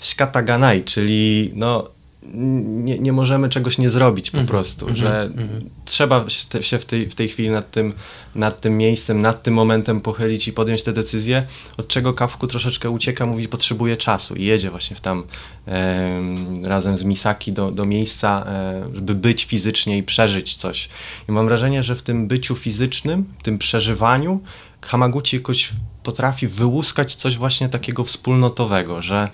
shikataganai, 0.00 0.84
czyli 0.84 1.50
no 1.54 1.90
nie, 2.24 2.98
nie 2.98 3.12
możemy 3.12 3.48
czegoś 3.48 3.78
nie 3.78 3.90
zrobić 3.90 4.30
po 4.30 4.36
mm 4.36 4.46
-hmm, 4.46 4.50
prostu, 4.50 4.86
mm 4.86 4.96
-hmm, 4.96 5.00
że 5.00 5.22
mm 5.22 5.48
-hmm. 5.48 5.60
trzeba 5.84 6.24
się 6.60 6.78
w 6.78 6.84
tej, 6.84 7.10
w 7.10 7.14
tej 7.14 7.28
chwili 7.28 7.50
nad 7.50 7.70
tym, 7.70 7.92
nad 8.34 8.60
tym 8.60 8.78
miejscem, 8.78 9.22
nad 9.22 9.42
tym 9.42 9.54
momentem 9.54 10.00
pochylić 10.00 10.48
i 10.48 10.52
podjąć 10.52 10.82
tę 10.82 10.92
decyzję, 10.92 11.46
od 11.76 11.88
czego 11.88 12.14
Kawku 12.14 12.46
troszeczkę 12.46 12.90
ucieka, 12.90 13.26
mówi 13.26 13.48
potrzebuje 13.48 13.96
czasu 13.96 14.34
i 14.34 14.44
jedzie 14.44 14.70
właśnie 14.70 14.96
w 14.96 15.00
tam 15.00 15.24
e, 15.68 16.20
razem 16.62 16.96
z 16.96 17.04
Misaki 17.04 17.52
do, 17.52 17.70
do 17.70 17.84
miejsca, 17.84 18.44
e, 18.46 18.84
żeby 18.94 19.14
być 19.14 19.44
fizycznie 19.44 19.98
i 19.98 20.02
przeżyć 20.02 20.56
coś. 20.56 20.88
I 21.28 21.32
mam 21.32 21.46
wrażenie, 21.46 21.82
że 21.82 21.96
w 21.96 22.02
tym 22.02 22.28
byciu 22.28 22.56
fizycznym, 22.56 23.24
w 23.38 23.42
tym 23.42 23.58
przeżywaniu 23.58 24.40
Hamaguchi 24.82 25.36
jakoś 25.36 25.72
potrafi 26.02 26.48
wyłuskać 26.48 27.14
coś 27.14 27.38
właśnie 27.38 27.68
takiego 27.68 28.04
wspólnotowego, 28.04 29.02
że 29.02 29.28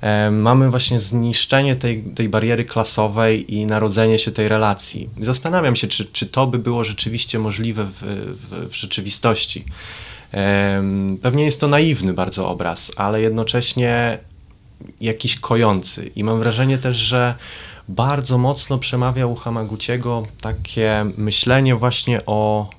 e, 0.00 0.30
mamy 0.30 0.70
właśnie 0.70 1.00
zniszczenie 1.00 1.76
tej, 1.76 2.02
tej 2.02 2.28
bariery 2.28 2.64
klasowej 2.64 3.54
i 3.54 3.66
narodzenie 3.66 4.18
się 4.18 4.30
tej 4.30 4.48
relacji. 4.48 5.08
Zastanawiam 5.20 5.76
się, 5.76 5.88
czy, 5.88 6.04
czy 6.04 6.26
to 6.26 6.46
by 6.46 6.58
było 6.58 6.84
rzeczywiście 6.84 7.38
możliwe 7.38 7.84
w, 7.84 8.00
w, 8.00 8.70
w 8.70 8.74
rzeczywistości. 8.74 9.64
E, 10.34 10.82
pewnie 11.22 11.44
jest 11.44 11.60
to 11.60 11.68
naiwny 11.68 12.14
bardzo 12.14 12.48
obraz, 12.48 12.92
ale 12.96 13.20
jednocześnie 13.20 14.18
jakiś 15.00 15.40
kojący. 15.40 16.10
I 16.16 16.24
mam 16.24 16.38
wrażenie 16.38 16.78
też, 16.78 16.96
że 16.96 17.34
bardzo 17.88 18.38
mocno 18.38 18.78
przemawia 18.78 19.26
u 19.26 19.34
Hamaguchiego 19.34 20.26
takie 20.40 21.06
myślenie 21.16 21.76
właśnie 21.76 22.18
o, 22.26 22.70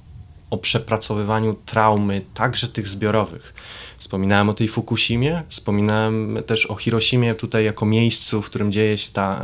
o 0.52 0.58
przepracowywaniu 0.58 1.56
traumy, 1.66 2.22
także 2.34 2.68
tych 2.68 2.88
zbiorowych. 2.88 3.54
Wspominałem 3.98 4.50
o 4.50 4.54
tej 4.54 4.68
Fukushimie, 4.68 5.44
wspominałem 5.50 6.40
też 6.46 6.66
o 6.66 6.76
Hiroshimie 6.76 7.36
tutaj 7.36 7.66
jako 7.66 7.86
miejscu, 7.86 8.42
w 8.42 8.46
którym 8.46 8.72
dzieje 8.72 8.98
się 8.98 9.12
ta 9.12 9.42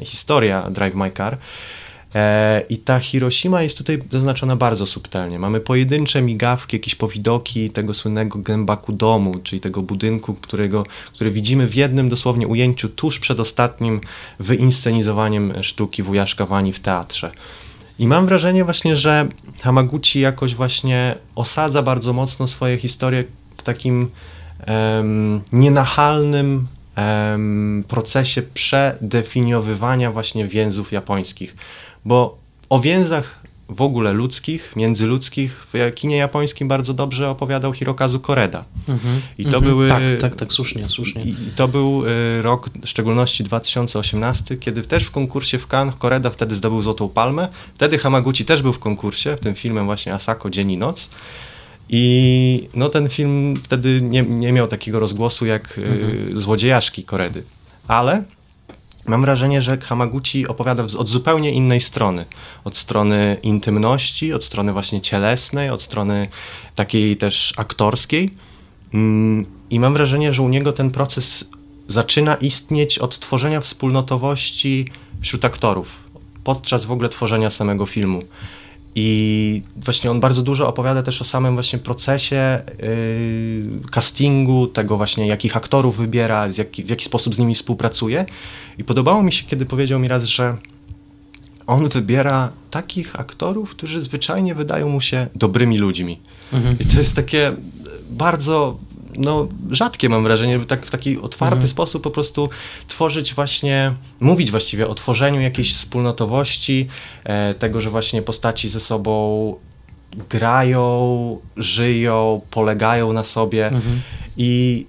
e, 0.00 0.04
historia 0.04 0.70
Drive 0.70 0.94
My 0.94 1.10
Car. 1.10 1.38
E, 2.14 2.62
I 2.68 2.78
ta 2.78 3.00
Hiroshima 3.00 3.62
jest 3.62 3.78
tutaj 3.78 3.98
zaznaczona 4.10 4.56
bardzo 4.56 4.86
subtelnie. 4.86 5.38
Mamy 5.38 5.60
pojedyncze 5.60 6.22
migawki, 6.22 6.76
jakieś 6.76 6.94
powidoki 6.94 7.70
tego 7.70 7.94
słynnego 7.94 8.38
Genbaku 8.38 8.92
domu, 8.92 9.34
czyli 9.42 9.60
tego 9.60 9.82
budynku, 9.82 10.34
którego, 10.34 10.86
który 11.14 11.30
widzimy 11.30 11.66
w 11.66 11.74
jednym 11.74 12.08
dosłownie 12.08 12.48
ujęciu 12.48 12.88
tuż 12.88 13.18
przed 13.18 13.40
ostatnim 13.40 14.00
wyinscenizowaniem 14.38 15.62
sztuki 15.62 16.02
Wujaszka 16.02 16.46
Wani 16.46 16.72
w 16.72 16.80
teatrze. 16.80 17.32
I 17.98 18.06
mam 18.06 18.26
wrażenie 18.26 18.64
właśnie, 18.64 18.96
że 18.96 19.28
Hamaguchi 19.62 20.20
jakoś 20.20 20.54
właśnie 20.54 21.14
osadza 21.34 21.82
bardzo 21.82 22.12
mocno 22.12 22.46
swoje 22.46 22.78
historie 22.78 23.24
w 23.56 23.62
takim 23.62 24.10
um, 24.68 25.40
nienachalnym 25.52 26.66
um, 26.96 27.84
procesie 27.88 28.42
przedefiniowywania 28.42 30.12
właśnie 30.12 30.48
więzów 30.48 30.92
japońskich. 30.92 31.56
Bo 32.04 32.38
o 32.70 32.78
więzach 32.78 33.43
w 33.68 33.82
ogóle 33.82 34.12
ludzkich, 34.12 34.72
międzyludzkich 34.76 35.66
w 35.72 35.92
kinie 35.94 36.16
japońskim 36.16 36.68
bardzo 36.68 36.94
dobrze 36.94 37.30
opowiadał 37.30 37.72
Hirokazu 37.72 38.20
Koreda. 38.20 38.64
Mhm. 38.88 39.20
I 39.38 39.42
to 39.42 39.56
mhm. 39.56 39.64
były... 39.64 39.88
Tak, 39.88 40.02
tak, 40.20 40.34
tak, 40.34 40.52
słusznie, 40.52 40.88
słusznie. 40.88 41.22
I 41.22 41.34
to 41.56 41.68
był 41.68 42.06
y, 42.06 42.42
rok, 42.42 42.70
w 42.82 42.88
szczególności 42.88 43.44
2018, 43.44 44.56
kiedy 44.56 44.82
też 44.82 45.04
w 45.04 45.10
konkursie 45.10 45.58
w 45.58 45.66
Cannes 45.66 45.94
Koreda 45.96 46.30
wtedy 46.30 46.54
zdobył 46.54 46.80
Złotą 46.80 47.08
Palmę. 47.08 47.48
Wtedy 47.74 47.98
Hamaguchi 47.98 48.44
też 48.44 48.62
był 48.62 48.72
w 48.72 48.78
konkursie, 48.78 49.36
w 49.36 49.40
tym 49.40 49.54
filmem 49.54 49.84
właśnie 49.84 50.14
Asako 50.14 50.50
Dzień 50.50 50.70
i 50.70 50.76
Noc. 50.76 51.10
I 51.88 52.68
no, 52.74 52.88
ten 52.88 53.08
film 53.08 53.56
wtedy 53.62 54.00
nie, 54.02 54.22
nie 54.22 54.52
miał 54.52 54.68
takiego 54.68 55.00
rozgłosu 55.00 55.46
jak 55.46 55.78
y, 55.78 55.86
mhm. 55.86 56.40
Złodziejaszki 56.40 57.04
Koredy. 57.04 57.42
Ale 57.88 58.22
Mam 59.06 59.20
wrażenie, 59.20 59.62
że 59.62 59.78
Hamaguchi 59.78 60.48
opowiada 60.48 60.82
od 60.82 61.08
zupełnie 61.08 61.50
innej 61.50 61.80
strony. 61.80 62.24
Od 62.64 62.76
strony 62.76 63.36
intymności, 63.42 64.32
od 64.32 64.44
strony 64.44 64.72
właśnie 64.72 65.00
cielesnej, 65.00 65.70
od 65.70 65.82
strony 65.82 66.28
takiej 66.74 67.16
też 67.16 67.52
aktorskiej. 67.56 68.30
Mm, 68.94 69.46
I 69.70 69.80
mam 69.80 69.92
wrażenie, 69.92 70.32
że 70.32 70.42
u 70.42 70.48
niego 70.48 70.72
ten 70.72 70.90
proces 70.90 71.50
zaczyna 71.88 72.34
istnieć 72.34 72.98
od 72.98 73.18
tworzenia 73.18 73.60
wspólnotowości 73.60 74.88
wśród 75.20 75.44
aktorów, 75.44 75.88
podczas 76.44 76.86
w 76.86 76.92
ogóle 76.92 77.08
tworzenia 77.08 77.50
samego 77.50 77.86
filmu. 77.86 78.22
I 78.94 79.62
właśnie 79.76 80.10
on 80.10 80.20
bardzo 80.20 80.42
dużo 80.42 80.68
opowiada 80.68 81.02
też 81.02 81.20
o 81.20 81.24
samym 81.24 81.54
właśnie 81.54 81.78
procesie 81.78 82.62
yy, 82.78 83.90
castingu, 83.90 84.66
tego 84.66 84.96
właśnie 84.96 85.26
jakich 85.26 85.56
aktorów 85.56 85.96
wybiera, 85.96 86.48
jaki, 86.58 86.84
w 86.84 86.90
jaki 86.90 87.04
sposób 87.04 87.34
z 87.34 87.38
nimi 87.38 87.54
współpracuje. 87.54 88.26
I 88.78 88.84
podobało 88.84 89.22
mi 89.22 89.32
się, 89.32 89.44
kiedy 89.44 89.66
powiedział 89.66 89.98
mi 89.98 90.08
raz, 90.08 90.24
że 90.24 90.56
on 91.66 91.88
wybiera 91.88 92.52
takich 92.70 93.20
aktorów, 93.20 93.70
którzy 93.70 94.00
zwyczajnie 94.00 94.54
wydają 94.54 94.88
mu 94.88 95.00
się 95.00 95.26
dobrymi 95.34 95.78
ludźmi. 95.78 96.20
Mhm. 96.52 96.76
I 96.80 96.84
to 96.84 96.98
jest 96.98 97.16
takie 97.16 97.52
bardzo 98.10 98.78
no, 99.18 99.48
rzadkie 99.70 100.08
mam 100.08 100.22
wrażenie, 100.22 100.60
tak, 100.60 100.86
w 100.86 100.90
taki 100.90 101.18
otwarty 101.18 101.54
mhm. 101.54 101.68
sposób 101.68 102.02
po 102.02 102.10
prostu 102.10 102.48
tworzyć 102.88 103.34
właśnie, 103.34 103.94
mówić 104.20 104.50
właściwie 104.50 104.88
o 104.88 104.94
tworzeniu 104.94 105.40
jakiejś 105.40 105.74
wspólnotowości, 105.74 106.88
e, 107.24 107.54
tego, 107.54 107.80
że 107.80 107.90
właśnie 107.90 108.22
postaci 108.22 108.68
ze 108.68 108.80
sobą 108.80 109.54
grają, 110.30 111.38
żyją, 111.56 112.40
polegają 112.50 113.12
na 113.12 113.24
sobie 113.24 113.66
mhm. 113.66 114.00
i 114.36 114.86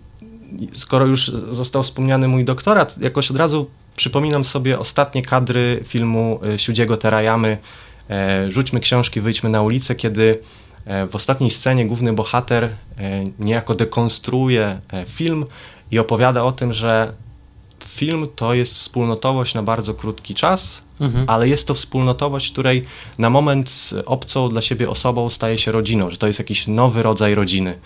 skoro 0.74 1.06
już 1.06 1.28
został 1.50 1.84
wspomniany 1.84 2.28
mój 2.28 2.46
doktorat, 2.46 2.98
jakoś 3.02 3.32
od 3.32 3.38
razu 3.38 3.70
przypominam 3.96 4.46
sobie 4.46 4.80
ostatnie 4.80 5.22
kadry 5.22 5.84
filmu 5.88 6.40
e, 6.54 6.60
Siudziego 6.60 6.98
Terayamy 6.98 7.58
e, 8.10 8.52
Rzućmy 8.52 8.80
książki, 8.80 9.22
wyjdźmy 9.22 9.50
na 9.50 9.62
ulicę, 9.62 9.96
kiedy 9.96 10.40
w 10.86 11.16
ostatniej 11.16 11.52
scenie 11.52 11.86
główny 11.86 12.14
bohater 12.14 12.64
e, 12.64 12.70
niejako 13.40 13.76
dekonstruuje 13.76 14.80
e, 14.94 15.06
film 15.06 15.46
i 15.92 16.00
opowiada 16.00 16.44
o 16.44 16.52
tym, 16.52 16.74
że 16.74 17.14
film 17.86 18.28
to 18.36 18.54
jest 18.54 18.78
wspólnotowość 18.78 19.54
na 19.54 19.64
bardzo 19.64 19.94
krótki 19.94 20.36
czas, 20.36 20.82
mhm. 21.00 21.26
ale 21.30 21.48
jest 21.50 21.68
to 21.68 21.74
wspólnotowość, 21.74 22.52
której 22.52 22.86
na 23.18 23.30
moment 23.30 23.90
obcą 24.06 24.50
dla 24.50 24.62
siebie 24.62 24.90
osobą 24.90 25.30
staje 25.30 25.58
się 25.58 25.72
rodziną, 25.72 26.10
że 26.10 26.18
to 26.18 26.28
jest 26.28 26.40
jakiś 26.40 26.68
nowy 26.68 27.04
rodzaj 27.04 27.36
rodziny. 27.36 27.80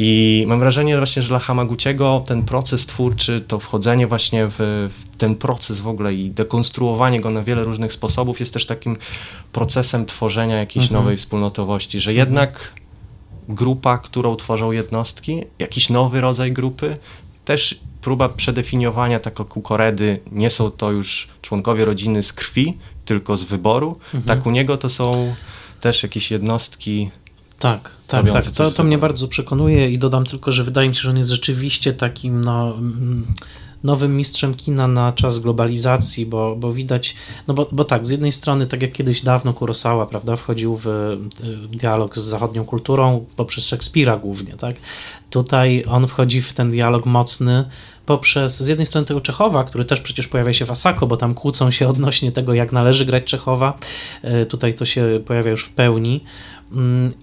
I 0.00 0.44
mam 0.46 0.60
wrażenie 0.60 0.96
właśnie, 0.96 1.22
że 1.22 1.28
dla 1.28 1.38
Hamaguchiego 1.38 2.24
ten 2.26 2.42
proces 2.42 2.86
twórczy, 2.86 3.44
to 3.48 3.58
wchodzenie 3.58 4.06
właśnie 4.06 4.46
w, 4.46 4.56
w, 4.90 5.16
ten 5.16 5.34
proces 5.34 5.80
w 5.80 5.88
ogóle 5.88 6.14
i 6.14 6.30
dekonstruowanie 6.30 7.20
go 7.20 7.30
na 7.30 7.42
wiele 7.42 7.64
różnych 7.64 7.92
sposobów 7.92 8.40
jest 8.40 8.52
też 8.52 8.66
takim 8.66 8.96
procesem 9.52 10.06
tworzenia 10.06 10.56
jakiejś 10.56 10.84
mhm. 10.84 11.02
nowej 11.02 11.16
wspólnotowości, 11.16 12.00
że 12.00 12.14
jednak 12.14 12.72
grupa, 13.48 13.98
którą 13.98 14.36
tworzą 14.36 14.72
jednostki, 14.72 15.44
jakiś 15.58 15.88
nowy 15.88 16.20
rodzaj 16.20 16.52
grupy, 16.52 16.96
też 17.44 17.80
próba 18.00 18.28
przedefiniowania 18.28 19.20
tak 19.20 19.34
kukoredy, 19.34 20.20
nie 20.32 20.50
są 20.50 20.70
to 20.70 20.90
już 20.90 21.28
członkowie 21.42 21.84
rodziny 21.84 22.22
z 22.22 22.32
krwi, 22.32 22.78
tylko 23.04 23.36
z 23.36 23.44
wyboru, 23.44 23.98
mhm. 24.14 24.22
tak 24.22 24.46
u 24.46 24.50
niego 24.50 24.76
to 24.76 24.88
są 24.88 25.34
też 25.80 26.02
jakieś 26.02 26.30
jednostki 26.30 27.10
tak, 27.58 27.97
tak, 28.08 28.32
tak. 28.32 28.46
To, 28.46 28.70
to 28.70 28.84
mnie 28.84 28.98
bardzo 28.98 29.28
przekonuje 29.28 29.90
i 29.90 29.98
dodam 29.98 30.24
tylko, 30.24 30.52
że 30.52 30.64
wydaje 30.64 30.88
mi 30.88 30.94
się, 30.94 31.00
że 31.00 31.10
on 31.10 31.18
jest 31.18 31.30
rzeczywiście 31.30 31.92
takim 31.92 32.40
no, 32.40 32.74
mm, 32.74 33.26
nowym 33.84 34.16
mistrzem 34.16 34.54
kina 34.54 34.88
na 34.88 35.12
czas 35.12 35.38
globalizacji, 35.38 36.26
bo, 36.26 36.56
bo 36.56 36.72
widać, 36.72 37.14
no 37.48 37.54
bo, 37.54 37.68
bo 37.72 37.84
tak, 37.84 38.06
z 38.06 38.10
jednej 38.10 38.32
strony, 38.32 38.66
tak 38.66 38.82
jak 38.82 38.92
kiedyś 38.92 39.22
dawno 39.22 39.54
Kurosawa, 39.54 40.06
prawda, 40.06 40.36
wchodził 40.36 40.80
w 40.84 41.16
dialog 41.70 42.18
z 42.18 42.22
zachodnią 42.22 42.64
kulturą 42.64 43.24
poprzez 43.36 43.64
Szekspira 43.64 44.16
głównie, 44.16 44.54
tak, 44.54 44.76
tutaj 45.30 45.84
on 45.88 46.06
wchodzi 46.06 46.42
w 46.42 46.52
ten 46.52 46.70
dialog 46.70 47.06
mocny 47.06 47.64
poprzez 48.06 48.62
z 48.62 48.68
jednej 48.68 48.86
strony 48.86 49.06
tego 49.06 49.20
Czechowa, 49.20 49.64
który 49.64 49.84
też 49.84 50.00
przecież 50.00 50.28
pojawia 50.28 50.52
się 50.52 50.64
w 50.64 50.70
Asako, 50.70 51.06
bo 51.06 51.16
tam 51.16 51.34
kłócą 51.34 51.70
się 51.70 51.88
odnośnie 51.94 52.32
tego, 52.32 52.54
jak 52.54 52.72
należy 52.72 53.04
grać 53.04 53.24
Czechowa, 53.24 53.78
e, 54.22 54.46
tutaj 54.46 54.74
to 54.74 54.84
się 54.84 55.20
pojawia 55.26 55.50
już 55.50 55.64
w 55.64 55.70
pełni, 55.70 56.24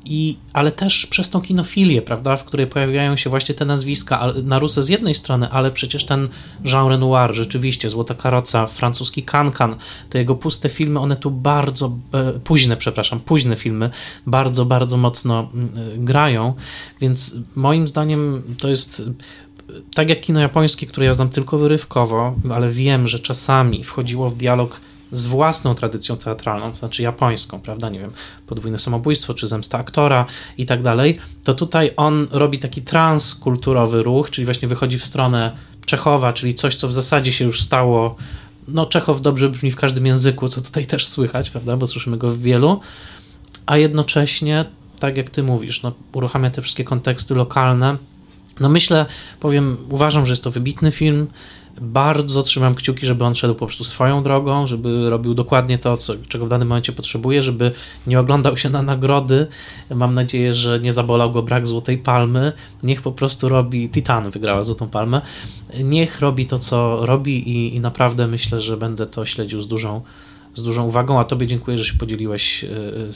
I, 0.05 0.37
ale 0.53 0.71
też 0.71 1.05
przez 1.05 1.29
tą 1.29 1.41
kinofilię, 1.41 2.01
prawda, 2.01 2.35
w 2.35 2.43
której 2.43 2.67
pojawiają 2.67 3.15
się 3.15 3.29
właśnie 3.29 3.55
te 3.55 3.65
nazwiska 3.65 4.33
na 4.43 4.59
Rusę 4.59 4.83
z 4.83 4.89
jednej 4.89 5.15
strony, 5.15 5.49
ale 5.49 5.71
przecież 5.71 6.05
ten 6.05 6.27
Jean 6.63 6.87
Renoir, 6.87 7.33
rzeczywiście, 7.33 7.89
Złota 7.89 8.13
Karoca, 8.13 8.67
francuski 8.67 9.23
Kankan, 9.23 9.75
te 10.09 10.19
jego 10.19 10.35
puste 10.35 10.69
filmy, 10.69 10.99
one 10.99 11.15
tu 11.15 11.31
bardzo, 11.31 11.97
e, 12.13 12.31
późne, 12.39 12.77
przepraszam, 12.77 13.19
późne 13.19 13.55
filmy, 13.55 13.89
bardzo, 14.27 14.65
bardzo 14.65 14.97
mocno 14.97 15.49
mm, 15.53 16.05
grają, 16.05 16.53
więc 17.01 17.35
moim 17.55 17.87
zdaniem 17.87 18.43
to 18.57 18.69
jest 18.69 19.03
tak 19.93 20.09
jak 20.09 20.21
kino 20.21 20.39
japońskie, 20.39 20.87
które 20.87 21.05
ja 21.05 21.13
znam 21.13 21.29
tylko 21.29 21.57
wyrywkowo, 21.57 22.35
ale 22.51 22.69
wiem, 22.69 23.07
że 23.07 23.19
czasami 23.19 23.83
wchodziło 23.83 24.29
w 24.29 24.35
dialog 24.35 24.81
z 25.11 25.25
własną 25.25 25.75
tradycją 25.75 26.17
teatralną, 26.17 26.71
to 26.71 26.77
znaczy 26.77 27.03
japońską, 27.03 27.59
prawda, 27.59 27.89
nie 27.89 27.99
wiem, 27.99 28.11
podwójne 28.47 28.79
samobójstwo, 28.79 29.33
czy 29.33 29.47
zemsta 29.47 29.77
aktora 29.77 30.25
i 30.57 30.65
tak 30.65 30.81
dalej, 30.81 31.17
to 31.43 31.53
tutaj 31.53 31.91
on 31.97 32.27
robi 32.31 32.59
taki 32.59 32.81
transkulturowy 32.81 34.03
ruch, 34.03 34.29
czyli 34.29 34.45
właśnie 34.45 34.67
wychodzi 34.67 34.99
w 34.99 35.05
stronę 35.05 35.51
Czechowa, 35.85 36.33
czyli 36.33 36.55
coś, 36.55 36.75
co 36.75 36.87
w 36.87 36.93
zasadzie 36.93 37.31
się 37.31 37.45
już 37.45 37.61
stało, 37.61 38.15
no 38.67 38.85
Czechow 38.85 39.21
dobrze 39.21 39.49
brzmi 39.49 39.71
w 39.71 39.75
każdym 39.75 40.05
języku, 40.05 40.47
co 40.47 40.61
tutaj 40.61 40.85
też 40.85 41.07
słychać, 41.07 41.49
prawda, 41.49 41.77
bo 41.77 41.87
słyszymy 41.87 42.17
go 42.17 42.29
w 42.29 42.41
wielu, 42.41 42.79
a 43.65 43.77
jednocześnie, 43.77 44.65
tak 44.99 45.17
jak 45.17 45.29
ty 45.29 45.43
mówisz, 45.43 45.83
no, 45.83 45.91
uruchamia 46.13 46.49
te 46.49 46.61
wszystkie 46.61 46.83
konteksty 46.83 47.35
lokalne, 47.35 47.97
no 48.59 48.69
myślę, 48.69 49.05
powiem, 49.39 49.77
uważam, 49.89 50.25
że 50.25 50.31
jest 50.31 50.43
to 50.43 50.51
wybitny 50.51 50.91
film, 50.91 51.27
Bardzo 51.81 52.43
trzymam 52.43 52.75
kciuki, 52.75 53.05
żeby 53.05 53.25
on 53.25 53.35
szedł 53.35 53.53
po 53.53 53.65
prostu 53.65 53.83
swoją 53.83 54.23
drogą, 54.23 54.67
żeby 54.67 55.09
robił 55.09 55.33
dokładnie 55.33 55.77
to, 55.77 55.97
co, 55.97 56.13
czego 56.27 56.45
w 56.45 56.49
danym 56.49 56.67
momencie 56.67 56.93
potrzebuje, 56.93 57.41
żeby 57.41 57.71
nie 58.07 58.19
oglądał 58.19 58.57
się 58.57 58.69
na 58.69 58.81
nagrody. 58.81 59.47
Mam 59.95 60.13
nadzieję, 60.13 60.53
że 60.53 60.79
nie 60.79 60.93
zabolał 60.93 61.31
go 61.31 61.43
brak 61.43 61.67
Złotej 61.67 61.97
Palmy. 61.97 62.53
Niech 62.83 63.01
po 63.01 63.11
prostu 63.11 63.49
robi. 63.49 63.89
Titan 63.89 64.31
wygrała 64.31 64.63
Złotą 64.63 64.89
Palmę. 64.89 65.21
Niech 65.83 66.19
robi 66.19 66.45
to, 66.45 66.59
co 66.59 67.05
robi 67.05 67.49
i, 67.49 67.75
i 67.75 67.79
naprawdę 67.79 68.27
myślę, 68.27 68.61
że 68.61 68.77
będę 68.77 69.07
to 69.07 69.25
śledził 69.25 69.61
z 69.61 69.67
dużą 69.67 70.01
z 70.55 70.63
dużą 70.63 70.83
uwagą, 70.83 71.19
a 71.19 71.23
Tobie 71.23 71.47
dziękuję, 71.47 71.77
że 71.77 71.85
się 71.85 71.93
podzieliłeś 71.93 72.63
e, 72.63 72.67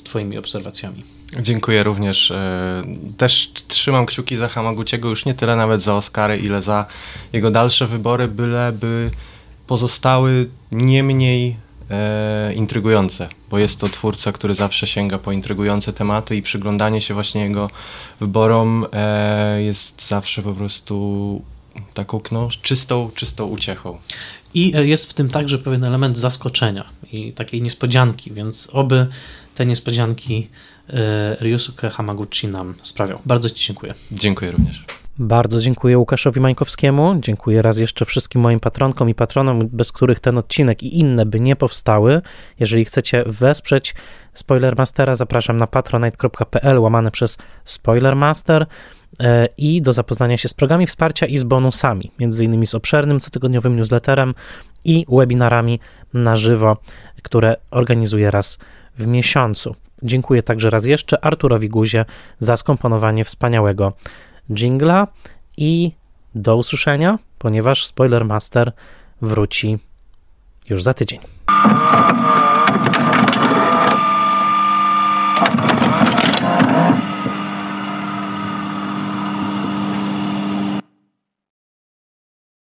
Twoimi 0.03 0.37
obserwacjami. 0.37 1.03
Dziękuję 1.41 1.83
również. 1.83 2.31
E, 2.31 2.83
też 3.17 3.51
trzymam 3.67 4.05
kciuki 4.05 4.35
za 4.35 4.47
Hamaguchiego 4.47 5.09
już 5.09 5.25
nie 5.25 5.33
tyle 5.33 5.55
nawet 5.55 5.81
za 5.81 5.95
Oscary, 5.95 6.37
ile 6.37 6.61
za 6.61 6.85
jego 7.33 7.51
dalsze 7.51 7.87
wybory, 7.87 8.27
byleby 8.27 9.11
pozostały 9.67 10.49
nie 10.71 11.03
mniej 11.03 11.55
e, 11.89 12.53
intrygujące, 12.53 13.29
bo 13.49 13.59
jest 13.59 13.79
to 13.79 13.89
twórca, 13.89 14.31
który 14.31 14.53
zawsze 14.53 14.87
sięga 14.87 15.17
po 15.17 15.31
intrygujące 15.31 15.93
tematy 15.93 16.35
i 16.35 16.41
przyglądanie 16.41 17.01
się 17.01 17.13
właśnie 17.13 17.43
jego 17.43 17.69
wyborom 18.19 18.85
e, 18.93 19.61
jest 19.61 20.07
zawsze 20.07 20.41
po 20.41 20.53
prostu 20.53 21.41
taką 21.93 22.21
no, 22.31 22.49
czystą, 22.61 23.09
czystą 23.15 23.45
uciechą. 23.45 23.97
I 24.53 24.75
e, 24.75 24.87
jest 24.87 25.09
w 25.09 25.13
tym 25.13 25.29
także 25.29 25.59
pewien 25.59 25.85
element 25.85 26.17
zaskoczenia 26.17 26.85
i 27.11 27.33
takiej 27.33 27.61
niespodzianki, 27.61 28.31
więc 28.31 28.69
oby 28.73 29.07
te 29.55 29.65
niespodzianki 29.65 30.49
e, 30.89 31.35
Ryusuke 31.39 31.89
Hamaguchi 31.89 32.47
nam 32.47 32.73
sprawiał. 32.81 33.19
Bardzo 33.25 33.49
Ci 33.49 33.67
dziękuję. 33.67 33.93
Dziękuję 34.11 34.51
również. 34.51 34.85
Bardzo 35.21 35.59
dziękuję 35.59 35.97
Łukaszowi 35.97 36.39
Mańkowskiemu. 36.39 37.15
Dziękuję 37.19 37.61
raz 37.61 37.77
jeszcze 37.77 38.05
wszystkim 38.05 38.41
moim 38.41 38.59
patronkom 38.59 39.09
i 39.09 39.15
patronom, 39.15 39.67
bez 39.71 39.91
których 39.91 40.19
ten 40.19 40.37
odcinek 40.37 40.83
i 40.83 40.99
inne 40.99 41.25
by 41.25 41.39
nie 41.39 41.55
powstały. 41.55 42.21
Jeżeli 42.59 42.85
chcecie 42.85 43.23
wesprzeć 43.25 43.95
Spoilermastera, 44.33 45.15
zapraszam 45.15 45.57
na 45.57 45.67
patronite.pl 45.67 46.79
łamane 46.79 47.11
przez 47.11 47.37
Spoilermaster 47.65 48.65
i 49.57 49.81
do 49.81 49.93
zapoznania 49.93 50.37
się 50.37 50.49
z 50.49 50.53
programami 50.53 50.87
wsparcia 50.87 51.25
i 51.25 51.37
z 51.37 51.43
bonusami, 51.43 52.11
między 52.19 52.45
innymi 52.45 52.67
z 52.67 52.75
obszernym 52.75 53.19
cotygodniowym 53.19 53.75
newsletterem 53.75 54.35
i 54.85 55.05
webinarami 55.09 55.79
na 56.13 56.35
żywo, 56.35 56.77
które 57.23 57.55
organizuję 57.71 58.31
raz 58.31 58.59
w 58.97 59.07
miesiącu. 59.07 59.75
Dziękuję 60.03 60.43
także 60.43 60.69
raz 60.69 60.85
jeszcze 60.85 61.25
Arturowi 61.25 61.69
Guzie 61.69 62.05
za 62.39 62.57
skomponowanie 62.57 63.25
wspaniałego 63.25 63.93
jingla 64.49 65.07
i 65.57 65.91
do 66.35 66.57
usłyszenia, 66.57 67.19
ponieważ 67.39 67.85
Spoilermaster 67.85 68.71
wróci 69.21 69.79
już 70.69 70.83
za 70.83 70.93
tydzień. 70.93 71.19